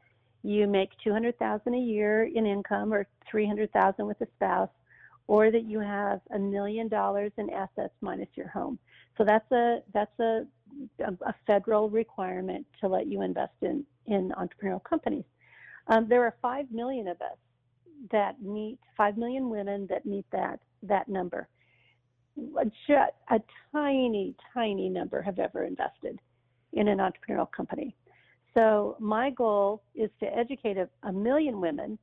you 0.47 0.67
make 0.67 0.91
two 1.03 1.13
hundred 1.13 1.39
thousand 1.39 1.75
a 1.75 1.79
year 1.79 2.25
in 2.35 2.47
income, 2.47 2.93
or 2.93 3.07
three 3.29 3.47
hundred 3.47 3.73
thousand 3.73 4.07
with 4.07 4.21
a 4.21 4.27
spouse, 4.37 4.71
or 5.27 5.51
that 5.51 5.65
you 5.65 5.81
have 5.81 6.21
a 6.35 6.39
million 6.39 6.89
dollars 6.89 7.33
in 7.37 7.51
assets 7.51 7.95
minus 8.01 8.29
your 8.35 8.49
home. 8.49 8.79
So 9.19 9.25
that's 9.25 9.51
a 9.53 9.81
that's 9.93 10.19
a 10.21 10.47
a 11.01 11.35
federal 11.47 11.89
requirement 11.89 12.67
to 12.81 12.89
let 12.89 13.07
you 13.07 13.23
invest 13.23 13.55
in 13.63 13.85
in 14.07 14.33
entrepreneurial 14.39 14.85
companies. 14.85 15.25
Um, 15.89 16.07
there 16.09 16.23
are 16.25 16.35
five 16.43 16.67
million 16.71 17.09
of 17.09 17.21
us 17.21 17.39
that 18.11 18.41
meet 18.43 18.79
five 18.97 19.17
million 19.17 19.49
women 19.49 19.87
that 19.89 20.07
meet 20.07 20.27
that 20.33 20.61
that 20.83 21.09
number. 21.09 21.49
Just 22.87 23.17
a 23.31 23.41
tiny, 23.73 24.35
tiny 24.53 24.89
number 24.91 25.23
have 25.23 25.39
ever 25.39 25.65
invested 25.65 26.21
in 26.75 26.89
an 26.89 26.99
entrepreneurial 26.99 27.51
company. 27.51 27.97
So 28.57 28.97
my 28.99 29.31
goal 29.31 29.83
is 29.95 30.11
to 30.21 30.27
educate 30.27 30.79
a, 30.79 30.89
a 31.03 31.13
million 31.13 31.61
women 31.61 31.99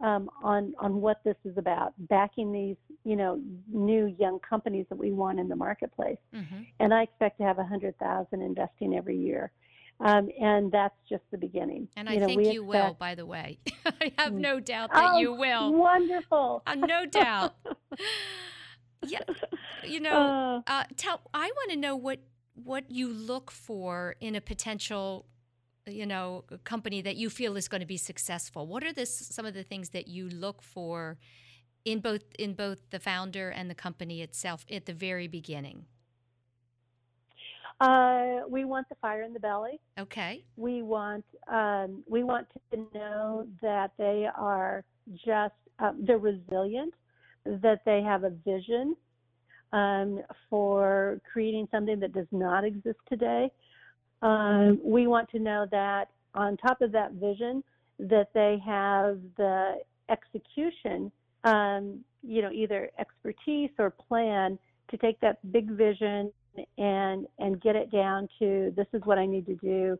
um, 0.00 0.28
on 0.42 0.74
on 0.80 1.00
what 1.00 1.22
this 1.24 1.36
is 1.44 1.56
about, 1.56 1.94
backing 2.08 2.52
these 2.52 2.76
you 3.04 3.16
know 3.16 3.40
new 3.72 4.14
young 4.18 4.40
companies 4.40 4.86
that 4.88 4.96
we 4.96 5.12
want 5.12 5.38
in 5.38 5.48
the 5.48 5.56
marketplace. 5.56 6.18
Mm-hmm. 6.34 6.62
And 6.80 6.92
I 6.92 7.02
expect 7.04 7.38
to 7.38 7.44
have 7.44 7.58
a 7.58 7.64
hundred 7.64 7.96
thousand 7.98 8.42
investing 8.42 8.94
every 8.96 9.16
year. 9.16 9.52
Um, 10.00 10.28
and 10.40 10.72
that's 10.72 10.96
just 11.08 11.22
the 11.30 11.38
beginning. 11.38 11.86
And 11.96 12.08
I 12.08 12.16
know, 12.16 12.26
think 12.26 12.52
you 12.52 12.64
will, 12.64 12.94
by 12.98 13.14
the 13.14 13.24
way. 13.24 13.60
I 13.86 14.12
have 14.18 14.32
no 14.32 14.58
doubt 14.58 14.92
that 14.92 15.12
Oh, 15.12 15.18
you 15.20 15.32
will. 15.32 15.72
Wonderful. 15.72 16.64
Uh, 16.66 16.74
no 16.74 17.06
doubt. 17.06 17.54
yeah. 19.06 19.20
You 19.84 20.00
know, 20.00 20.64
Uh, 20.66 20.70
uh, 20.70 20.84
tell. 20.96 21.20
I 21.32 21.46
want 21.46 21.70
to 21.70 21.76
know 21.76 21.94
what 21.94 22.18
what 22.54 22.90
you 22.90 23.08
look 23.08 23.50
for 23.52 24.16
in 24.20 24.34
a 24.34 24.40
potential, 24.40 25.26
you 25.86 26.06
know, 26.06 26.44
company 26.64 27.02
that 27.02 27.16
you 27.16 27.30
feel 27.30 27.56
is 27.56 27.68
going 27.68 27.80
to 27.80 27.86
be 27.86 27.96
successful. 27.96 28.66
What 28.66 28.84
are 28.84 28.92
the 28.92 29.06
some 29.06 29.46
of 29.46 29.54
the 29.54 29.62
things 29.62 29.90
that 29.90 30.08
you 30.08 30.28
look 30.28 30.62
for 30.62 31.18
in 31.84 32.00
both 32.00 32.22
in 32.38 32.54
both 32.54 32.90
the 32.90 32.98
founder 32.98 33.50
and 33.50 33.70
the 33.70 33.74
company 33.74 34.22
itself 34.22 34.64
at 34.70 34.86
the 34.86 34.94
very 34.94 35.28
beginning? 35.28 35.86
uh, 37.80 38.40
we 38.48 38.64
want 38.64 38.88
the 38.88 38.94
fire 38.96 39.22
in 39.22 39.32
the 39.32 39.40
belly. 39.40 39.80
Okay. 39.98 40.44
we 40.56 40.82
want 40.82 41.24
um, 41.48 42.02
we 42.08 42.22
want 42.22 42.46
to 42.72 42.86
know 42.94 43.46
that 43.62 43.92
they 43.98 44.26
are 44.36 44.84
just 45.24 45.54
um, 45.80 46.04
they're 46.06 46.18
resilient, 46.18 46.94
that 47.44 47.80
they 47.84 48.02
have 48.02 48.24
a 48.24 48.30
vision 48.30 48.96
um, 49.72 50.20
for 50.48 51.20
creating 51.30 51.68
something 51.70 51.98
that 52.00 52.12
does 52.12 52.28
not 52.30 52.64
exist 52.64 52.98
today. 53.08 53.50
Um, 54.24 54.80
we 54.82 55.06
want 55.06 55.28
to 55.30 55.38
know 55.38 55.66
that 55.70 56.08
on 56.34 56.56
top 56.56 56.80
of 56.80 56.90
that 56.92 57.12
vision, 57.12 57.62
that 57.98 58.28
they 58.32 58.58
have 58.64 59.18
the 59.36 59.74
execution, 60.08 61.12
um, 61.44 62.00
you 62.22 62.40
know, 62.42 62.50
either 62.50 62.90
expertise 62.98 63.70
or 63.78 63.90
plan 63.90 64.58
to 64.90 64.96
take 64.96 65.20
that 65.20 65.38
big 65.52 65.70
vision 65.70 66.32
and 66.78 67.26
and 67.38 67.60
get 67.60 67.76
it 67.76 67.90
down 67.92 68.28
to 68.38 68.72
this 68.76 68.86
is 68.92 69.02
what 69.04 69.18
I 69.18 69.26
need 69.26 69.44
to 69.46 69.56
do 69.56 69.98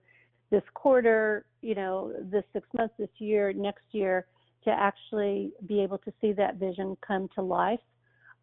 this 0.51 0.63
quarter, 0.73 1.45
you 1.63 1.75
know, 1.75 2.13
this 2.31 2.45
six 2.53 2.67
months, 2.77 2.95
this 2.99 3.09
year, 3.19 3.53
next 3.53 3.85
year, 3.93 4.27
to 4.65 4.71
actually 4.71 5.53
be 5.67 5.81
able 5.81 5.99
to 5.99 6.13
see 6.21 6.33
that 6.33 6.57
vision 6.57 6.97
come 7.07 7.29
to 7.35 7.43
life. 7.43 7.81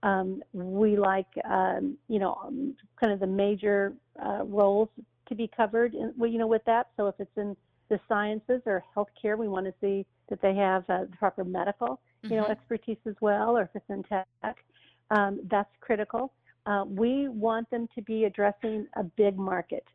Um, 0.03 0.43
we 0.51 0.97
like, 0.97 1.27
um, 1.49 1.97
you 2.07 2.19
know, 2.19 2.37
um, 2.45 2.75
kind 2.99 3.13
of 3.13 3.19
the 3.19 3.27
major 3.27 3.93
uh, 4.23 4.43
roles 4.43 4.89
to 5.31 5.35
be 5.35 5.47
covered, 5.47 5.95
in, 5.95 6.13
well, 6.17 6.29
you 6.29 6.37
know, 6.37 6.47
with 6.47 6.63
that. 6.65 6.89
So 6.97 7.07
if 7.07 7.15
it's 7.17 7.37
in 7.37 7.55
the 7.89 7.99
sciences 8.07 8.61
or 8.65 8.83
healthcare, 8.95 9.37
we 9.37 9.47
want 9.47 9.65
to 9.65 9.73
see 9.79 10.05
that 10.29 10.41
they 10.41 10.53
have 10.55 10.83
uh, 10.89 11.05
the 11.09 11.17
proper 11.17 11.43
medical, 11.45 12.01
you 12.23 12.35
know, 12.35 12.43
Mhm. 12.43 12.51
expertise 12.51 12.97
as 13.05 13.15
well, 13.21 13.57
or 13.57 13.63
if 13.63 13.69
it's 13.75 13.89
in 13.89 14.03
tech, 14.03 14.27
um, 15.09 15.39
that's 15.49 15.73
critical. 15.79 16.33
Uh, 16.65 16.83
we 16.85 17.29
want 17.29 17.69
them 17.69 17.87
to 17.95 18.01
be 18.01 18.25
addressing 18.25 18.87
a 18.97 19.03
big 19.03 19.37
market. 19.37 19.85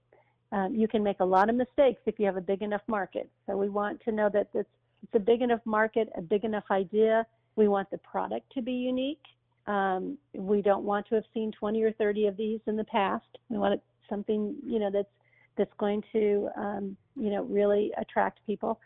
Um, 0.53 0.75
you 0.75 0.89
can 0.89 1.03
make 1.03 1.21
a 1.21 1.25
lot 1.25 1.51
of 1.51 1.55
mistakes 1.55 2.01
if 2.07 2.19
you 2.19 2.27
have 2.27 2.37
a 2.37 2.41
big 2.41 2.63
enough 2.63 2.83
market. 2.87 3.29
So 3.47 3.57
we 3.57 3.69
want 3.69 4.01
to 4.05 4.13
know 4.13 4.29
that 4.31 4.49
it's, 4.55 4.69
it's 5.03 5.15
a 5.15 5.19
big 5.19 5.43
enough 5.43 5.61
market, 5.65 6.09
a 6.17 6.23
big 6.23 6.45
enough 6.45 6.65
idea. 6.71 7.27
We 7.57 7.69
want 7.69 7.91
the 7.91 7.99
product 7.99 8.53
to 8.55 8.63
be 8.63 8.73
unique. 8.73 9.23
Um, 9.67 10.17
we 10.35 10.63
don't 10.63 10.85
want 10.85 11.07
to 11.09 11.15
have 11.17 11.25
seen 11.35 11.53
20 11.53 11.83
or 11.83 11.93
30 11.93 12.27
of 12.27 12.37
these 12.37 12.61
in 12.67 12.77
the 12.77 12.85
past. 12.85 13.27
We 13.49 13.59
want 13.59 13.75
it, 13.75 13.83
something 14.09 14.57
you 14.65 14.79
know 14.79 14.91
that's 14.91 15.09
that's 15.57 15.73
going 15.79 16.03
to 16.13 16.49
um, 16.57 16.97
you 17.17 17.31
know 17.31 17.45
really 17.45 17.93
attract 17.99 18.45
people. 18.47 18.81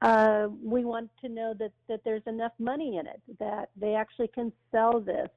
Uh, 0.00 0.48
we 0.62 0.84
want 0.84 1.08
to 1.20 1.28
know 1.28 1.54
that 1.58 1.72
that 1.88 2.00
there's 2.04 2.22
enough 2.26 2.52
money 2.58 2.98
in 2.98 3.06
it 3.06 3.20
that 3.38 3.70
they 3.76 3.94
actually 3.94 4.28
can 4.28 4.52
sell 4.70 5.00
this 5.00 5.28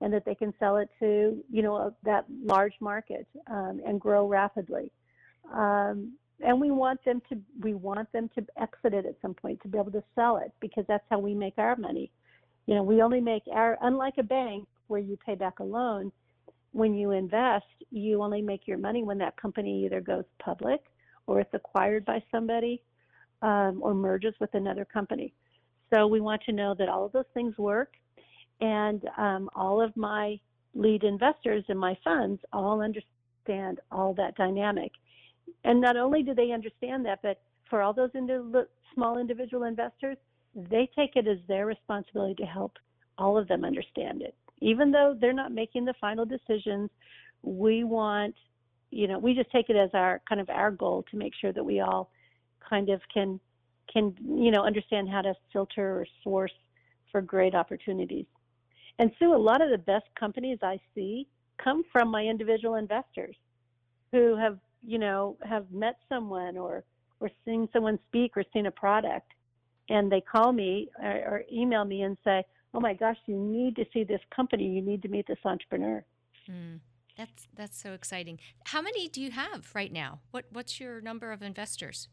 and 0.00 0.12
that 0.12 0.24
they 0.24 0.34
can 0.34 0.52
sell 0.58 0.76
it 0.76 0.88
to 1.00 1.42
you 1.50 1.62
know 1.62 1.76
a, 1.76 1.94
that 2.04 2.24
large 2.42 2.74
market 2.80 3.26
um, 3.48 3.80
and 3.86 4.00
grow 4.00 4.26
rapidly. 4.26 4.90
Um, 5.52 6.12
and 6.40 6.60
we 6.60 6.70
want 6.70 7.04
them 7.04 7.22
to 7.28 7.38
we 7.60 7.74
want 7.74 8.10
them 8.12 8.28
to 8.34 8.44
exit 8.60 8.94
it 8.94 9.06
at 9.06 9.16
some 9.22 9.34
point 9.34 9.60
to 9.62 9.68
be 9.68 9.78
able 9.78 9.92
to 9.92 10.02
sell 10.14 10.36
it 10.38 10.52
because 10.60 10.84
that's 10.88 11.04
how 11.10 11.18
we 11.18 11.34
make 11.34 11.54
our 11.58 11.76
money. 11.76 12.10
You 12.66 12.74
know, 12.74 12.82
we 12.82 13.02
only 13.02 13.20
make 13.20 13.42
our 13.52 13.78
unlike 13.82 14.14
a 14.18 14.22
bank 14.22 14.66
where 14.88 15.00
you 15.00 15.16
pay 15.24 15.34
back 15.34 15.58
a 15.60 15.64
loan. 15.64 16.12
When 16.74 16.92
you 16.92 17.12
invest, 17.12 17.64
you 17.92 18.20
only 18.20 18.42
make 18.42 18.66
your 18.66 18.78
money 18.78 19.04
when 19.04 19.16
that 19.18 19.40
company 19.40 19.84
either 19.86 20.00
goes 20.00 20.24
public 20.40 20.80
or 21.28 21.38
it's 21.38 21.54
acquired 21.54 22.04
by 22.04 22.20
somebody 22.32 22.82
um, 23.42 23.78
or 23.80 23.94
merges 23.94 24.34
with 24.40 24.52
another 24.54 24.84
company. 24.84 25.32
So 25.92 26.08
we 26.08 26.20
want 26.20 26.42
to 26.46 26.52
know 26.52 26.74
that 26.76 26.88
all 26.88 27.06
of 27.06 27.12
those 27.12 27.30
things 27.32 27.56
work, 27.58 27.92
and 28.60 29.08
um, 29.16 29.48
all 29.54 29.80
of 29.80 29.96
my 29.96 30.40
lead 30.74 31.04
investors 31.04 31.62
in 31.68 31.78
my 31.78 31.96
funds 32.02 32.42
all 32.52 32.82
understand 32.82 33.78
all 33.92 34.12
that 34.14 34.34
dynamic. 34.34 34.90
And 35.62 35.80
not 35.80 35.96
only 35.96 36.24
do 36.24 36.34
they 36.34 36.50
understand 36.50 37.06
that, 37.06 37.20
but 37.22 37.40
for 37.70 37.82
all 37.82 37.92
those 37.92 38.10
indi- 38.16 38.66
small 38.94 39.18
individual 39.18 39.62
investors, 39.62 40.16
they 40.56 40.90
take 40.96 41.14
it 41.14 41.28
as 41.28 41.38
their 41.46 41.66
responsibility 41.66 42.34
to 42.42 42.46
help 42.46 42.72
all 43.16 43.38
of 43.38 43.46
them 43.46 43.64
understand 43.64 44.22
it. 44.22 44.34
Even 44.64 44.90
though 44.90 45.14
they're 45.20 45.34
not 45.34 45.52
making 45.52 45.84
the 45.84 45.94
final 46.00 46.24
decisions, 46.24 46.88
we 47.42 47.84
want, 47.84 48.34
you 48.90 49.06
know, 49.06 49.18
we 49.18 49.34
just 49.34 49.50
take 49.50 49.68
it 49.68 49.76
as 49.76 49.90
our 49.92 50.22
kind 50.26 50.40
of 50.40 50.48
our 50.48 50.70
goal 50.70 51.04
to 51.10 51.18
make 51.18 51.34
sure 51.38 51.52
that 51.52 51.62
we 51.62 51.80
all 51.80 52.10
kind 52.66 52.88
of 52.88 53.00
can 53.12 53.38
can 53.92 54.14
you 54.24 54.50
know 54.50 54.64
understand 54.64 55.10
how 55.10 55.20
to 55.20 55.34
filter 55.52 56.00
or 56.00 56.06
source 56.22 56.52
for 57.12 57.20
great 57.20 57.54
opportunities. 57.54 58.24
And 58.98 59.10
Sue, 59.18 59.34
a 59.34 59.36
lot 59.36 59.60
of 59.60 59.70
the 59.70 59.78
best 59.78 60.06
companies 60.18 60.58
I 60.62 60.80
see 60.94 61.28
come 61.62 61.82
from 61.92 62.10
my 62.10 62.24
individual 62.24 62.76
investors 62.76 63.36
who 64.12 64.34
have 64.36 64.58
you 64.82 64.98
know 64.98 65.36
have 65.42 65.70
met 65.70 65.96
someone 66.08 66.56
or 66.56 66.84
or 67.20 67.30
seen 67.44 67.68
someone 67.70 67.98
speak 68.08 68.34
or 68.34 68.44
seen 68.54 68.64
a 68.64 68.70
product 68.70 69.30
and 69.90 70.10
they 70.10 70.22
call 70.22 70.52
me 70.52 70.88
or, 71.02 71.10
or 71.10 71.44
email 71.52 71.84
me 71.84 72.02
and 72.02 72.16
say 72.24 72.42
oh 72.74 72.80
my 72.80 72.92
gosh 72.92 73.16
you 73.26 73.36
need 73.36 73.76
to 73.76 73.84
see 73.92 74.04
this 74.04 74.20
company 74.34 74.64
you 74.68 74.82
need 74.82 75.00
to 75.02 75.08
meet 75.08 75.26
this 75.26 75.38
entrepreneur 75.44 76.04
Mm, 76.50 76.80
that's 77.16 77.48
that's 77.56 77.80
so 77.82 77.94
exciting. 77.94 78.38
How 78.66 78.82
many 78.82 79.08
do 79.08 79.22
you 79.22 79.30
have 79.30 79.70
right 79.74 79.90
now? 79.90 80.20
What 80.30 80.44
what's 80.52 80.78
your 80.78 81.00
number 81.00 81.32
of 81.32 81.40
investors? 81.40 82.08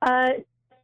uh, 0.00 0.28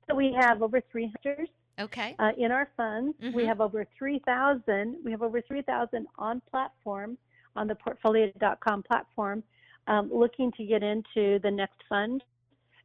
so 0.07 0.15
we 0.15 0.37
have 0.39 0.61
over 0.61 0.83
300 0.93 1.49
Okay. 1.81 2.15
uh, 2.19 2.33
in 2.37 2.53
our 2.53 2.69
funds 2.77 3.17
we 3.33 3.45
Mhm. 3.45 3.47
have 3.47 3.61
over 3.63 3.87
3000 3.99 4.99
we 5.03 5.11
have 5.13 5.23
over 5.23 5.41
3000 5.41 6.07
on 6.19 6.43
platform 6.51 7.17
on 7.57 7.67
the 7.69 7.75
portfolia.com 7.75 8.83
platform 8.83 9.43
um, 9.87 10.13
looking 10.13 10.53
to 10.53 10.65
get 10.67 10.83
into 10.83 11.39
the 11.39 11.51
next 11.51 11.81
fund 11.89 12.23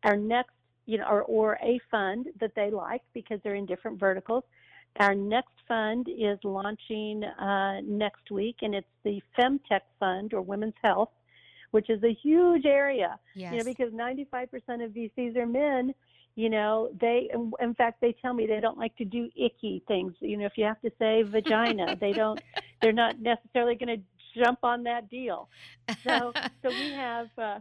our 0.05 0.15
next 0.15 0.53
you 0.85 0.97
know 0.97 1.07
or, 1.09 1.23
or 1.23 1.59
a 1.61 1.77
fund 1.91 2.27
that 2.39 2.55
they 2.55 2.71
like 2.71 3.01
because 3.13 3.39
they're 3.43 3.55
in 3.55 3.65
different 3.65 3.99
verticals 3.99 4.45
our 4.97 5.15
next 5.15 5.53
fund 5.67 6.07
is 6.09 6.37
launching 6.43 7.23
uh, 7.23 7.79
next 7.83 8.31
week 8.31 8.57
and 8.61 8.75
it's 8.75 8.87
the 9.03 9.21
femtech 9.37 9.81
fund 9.99 10.33
or 10.33 10.41
women's 10.41 10.73
health 10.81 11.09
which 11.71 11.89
is 11.89 12.03
a 12.03 12.13
huge 12.23 12.65
area 12.65 13.17
yes. 13.35 13.51
you 13.51 13.57
know 13.59 13.63
because 13.63 13.91
95% 13.93 14.47
of 14.83 14.91
vcs 14.91 15.35
are 15.37 15.45
men 15.45 15.93
you 16.35 16.49
know 16.49 16.89
they 16.99 17.29
in- 17.33 17.73
fact 17.75 18.01
they 18.01 18.13
tell 18.21 18.33
me 18.33 18.45
they 18.47 18.59
don't 18.59 18.77
like 18.77 18.95
to 18.97 19.05
do 19.05 19.29
icky 19.35 19.83
things 19.87 20.13
you 20.19 20.37
know 20.37 20.45
if 20.45 20.53
you 20.57 20.65
have 20.65 20.81
to 20.81 20.91
say 20.99 21.21
vagina 21.23 21.95
they 22.01 22.11
don't 22.11 22.41
they're 22.81 22.91
not 22.91 23.19
necessarily 23.19 23.75
going 23.75 23.97
to 23.99 24.03
jump 24.43 24.59
on 24.63 24.83
that 24.83 25.09
deal 25.09 25.49
so 26.03 26.31
so 26.61 26.69
we 26.69 26.91
have 26.91 27.27
uh, 27.37 27.59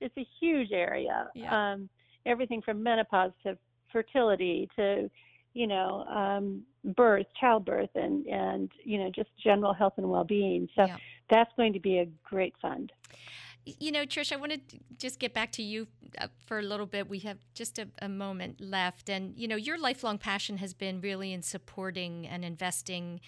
it's 0.00 0.16
a 0.16 0.26
huge 0.40 0.72
area 0.72 1.28
Yeah. 1.34 1.72
um, 1.72 1.88
everything 2.26 2.62
from 2.62 2.82
menopause 2.82 3.32
to 3.44 3.56
fertility 3.92 4.68
to 4.76 5.10
you 5.52 5.66
know, 5.66 6.04
um, 6.04 6.62
birth, 6.96 7.26
childbirth, 7.40 7.90
and 7.94 8.26
and 8.26 8.70
you 8.84 8.98
know, 8.98 9.10
just 9.14 9.30
general 9.42 9.72
health 9.72 9.94
and 9.96 10.08
well-being. 10.08 10.68
So 10.74 10.84
Yeah. 10.86 10.96
that's 11.28 11.50
going 11.56 11.72
to 11.72 11.80
be 11.80 11.98
a 11.98 12.06
great 12.24 12.54
fund. 12.60 12.92
You 13.66 13.92
know, 13.92 14.04
Trish, 14.06 14.32
I 14.32 14.36
want 14.36 14.52
to 14.52 14.78
just 14.96 15.18
get 15.18 15.34
back 15.34 15.52
to 15.52 15.62
you 15.62 15.86
uh, 16.18 16.28
for 16.46 16.58
a 16.58 16.62
little 16.62 16.86
bit. 16.86 17.10
We 17.10 17.18
have 17.20 17.38
just 17.54 17.78
a, 17.78 17.88
a 18.00 18.08
moment 18.08 18.58
left. 18.58 19.10
And, 19.10 19.36
you 19.36 19.46
know, 19.46 19.56
your 19.56 19.78
lifelong 19.78 20.16
passion 20.16 20.56
has 20.58 20.72
been 20.72 21.00
really 21.02 21.32
in 21.34 21.42
supporting 21.42 22.26
and 22.26 22.42
investing 22.42 23.20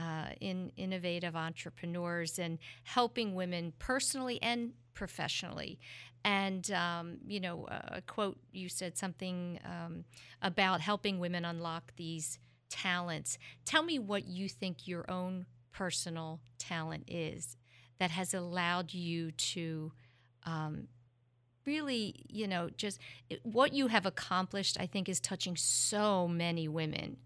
uh, 0.00 0.30
in 0.40 0.72
innovative 0.76 1.36
entrepreneurs 1.36 2.38
and 2.38 2.58
helping 2.84 3.34
women 3.34 3.72
personally 3.78 4.40
and 4.42 4.72
professionally. 4.94 5.78
And, 6.24 6.70
um, 6.70 7.18
you 7.26 7.40
know, 7.40 7.66
a 7.70 8.00
quote 8.02 8.38
you 8.52 8.68
said 8.68 8.96
something 8.96 9.58
um, 9.64 10.04
about 10.42 10.80
helping 10.80 11.18
women 11.18 11.44
unlock 11.44 11.92
these 11.96 12.38
talents. 12.68 13.38
Tell 13.64 13.82
me 13.82 13.98
what 13.98 14.26
you 14.26 14.48
think 14.48 14.86
your 14.86 15.10
own 15.10 15.46
personal 15.72 16.40
talent 16.58 17.04
is 17.06 17.56
that 17.98 18.10
has 18.10 18.32
allowed 18.34 18.94
you 18.94 19.30
to 19.32 19.92
um, 20.44 20.88
really, 21.66 22.24
you 22.28 22.46
know, 22.46 22.70
just 22.76 22.98
what 23.42 23.72
you 23.72 23.88
have 23.88 24.06
accomplished. 24.06 24.78
I 24.80 24.86
think 24.86 25.08
is 25.08 25.20
touching 25.20 25.56
so 25.56 26.26
many 26.26 26.68
women. 26.68 27.18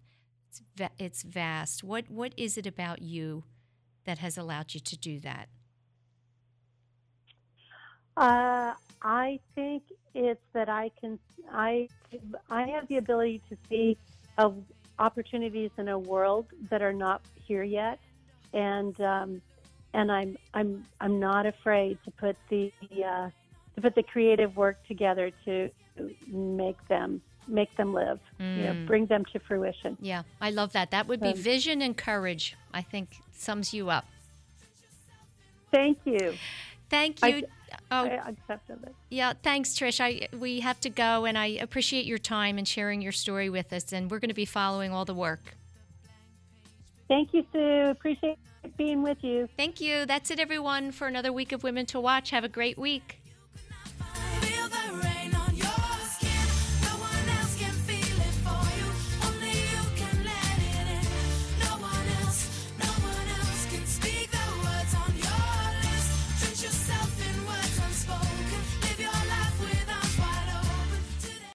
It's 0.55 0.91
it's 0.99 1.23
vast. 1.23 1.83
What 1.83 2.09
what 2.09 2.33
is 2.37 2.57
it 2.57 2.65
about 2.65 3.01
you 3.01 3.43
that 4.05 4.19
has 4.19 4.37
allowed 4.37 4.73
you 4.73 4.79
to 4.79 4.97
do 4.97 5.19
that? 5.21 5.49
Uh, 8.17 8.73
I 9.01 9.39
think 9.55 9.83
it's 10.13 10.43
that 10.53 10.69
I 10.69 10.91
can 10.99 11.19
I 11.51 11.87
I 12.49 12.63
have 12.67 12.87
the 12.87 12.97
ability 12.97 13.41
to 13.49 13.57
see 13.69 13.97
opportunities 14.99 15.71
in 15.77 15.89
a 15.89 15.99
world 15.99 16.47
that 16.69 16.81
are 16.81 16.93
not 16.93 17.21
here 17.35 17.63
yet, 17.63 17.99
and 18.53 18.99
um, 19.01 19.41
and 19.93 20.11
I'm 20.11 20.37
I'm 20.53 20.85
I'm 21.01 21.19
not 21.19 21.45
afraid 21.45 21.97
to 22.05 22.11
put 22.11 22.37
the 22.49 22.71
uh, 23.05 23.29
to 23.75 23.81
put 23.81 23.95
the 23.95 24.03
creative 24.03 24.55
work 24.55 24.85
together 24.87 25.31
to 25.45 25.69
make 26.27 26.87
them 26.87 27.21
make 27.47 27.75
them 27.77 27.93
live, 27.93 28.19
you 28.39 28.45
know, 28.45 28.73
Mm. 28.73 28.87
bring 28.87 29.05
them 29.05 29.25
to 29.33 29.39
fruition. 29.39 29.97
Yeah, 30.01 30.23
I 30.41 30.49
love 30.49 30.73
that. 30.73 30.91
That 30.91 31.07
would 31.07 31.19
be 31.21 31.29
Um, 31.29 31.35
vision 31.35 31.81
and 31.81 31.95
courage. 31.97 32.55
I 32.73 32.81
think 32.81 33.09
sums 33.31 33.73
you 33.73 33.89
up. 33.89 34.05
Thank 35.71 35.99
you. 36.05 36.35
Thank 36.89 37.17
I- 37.23 37.27
you. 37.27 37.47
oh, 37.91 38.05
I 38.05 38.29
accepted 38.29 38.83
it. 38.83 38.95
Yeah, 39.09 39.33
thanks, 39.43 39.71
Trish. 39.71 39.99
I 39.99 40.27
we 40.35 40.61
have 40.61 40.79
to 40.81 40.89
go, 40.89 41.25
and 41.25 41.37
I 41.37 41.47
appreciate 41.47 42.05
your 42.05 42.17
time 42.17 42.57
and 42.57 42.67
sharing 42.67 43.01
your 43.01 43.11
story 43.11 43.49
with 43.49 43.73
us. 43.73 43.91
And 43.91 44.09
we're 44.09 44.19
going 44.19 44.29
to 44.29 44.35
be 44.35 44.45
following 44.45 44.91
all 44.91 45.05
the 45.05 45.13
work. 45.15 45.55
Thank 47.07 47.33
you, 47.33 47.45
Sue. 47.51 47.87
Appreciate 47.89 48.37
being 48.77 49.03
with 49.03 49.23
you. 49.23 49.47
Thank 49.57 49.79
you. 49.79 50.05
That's 50.05 50.31
it, 50.31 50.39
everyone, 50.39 50.91
for 50.91 51.07
another 51.07 51.31
week 51.31 51.51
of 51.51 51.61
Women 51.63 51.85
to 51.87 51.99
Watch. 51.99 52.31
Have 52.31 52.43
a 52.43 52.49
great 52.49 52.77
week. 52.79 53.19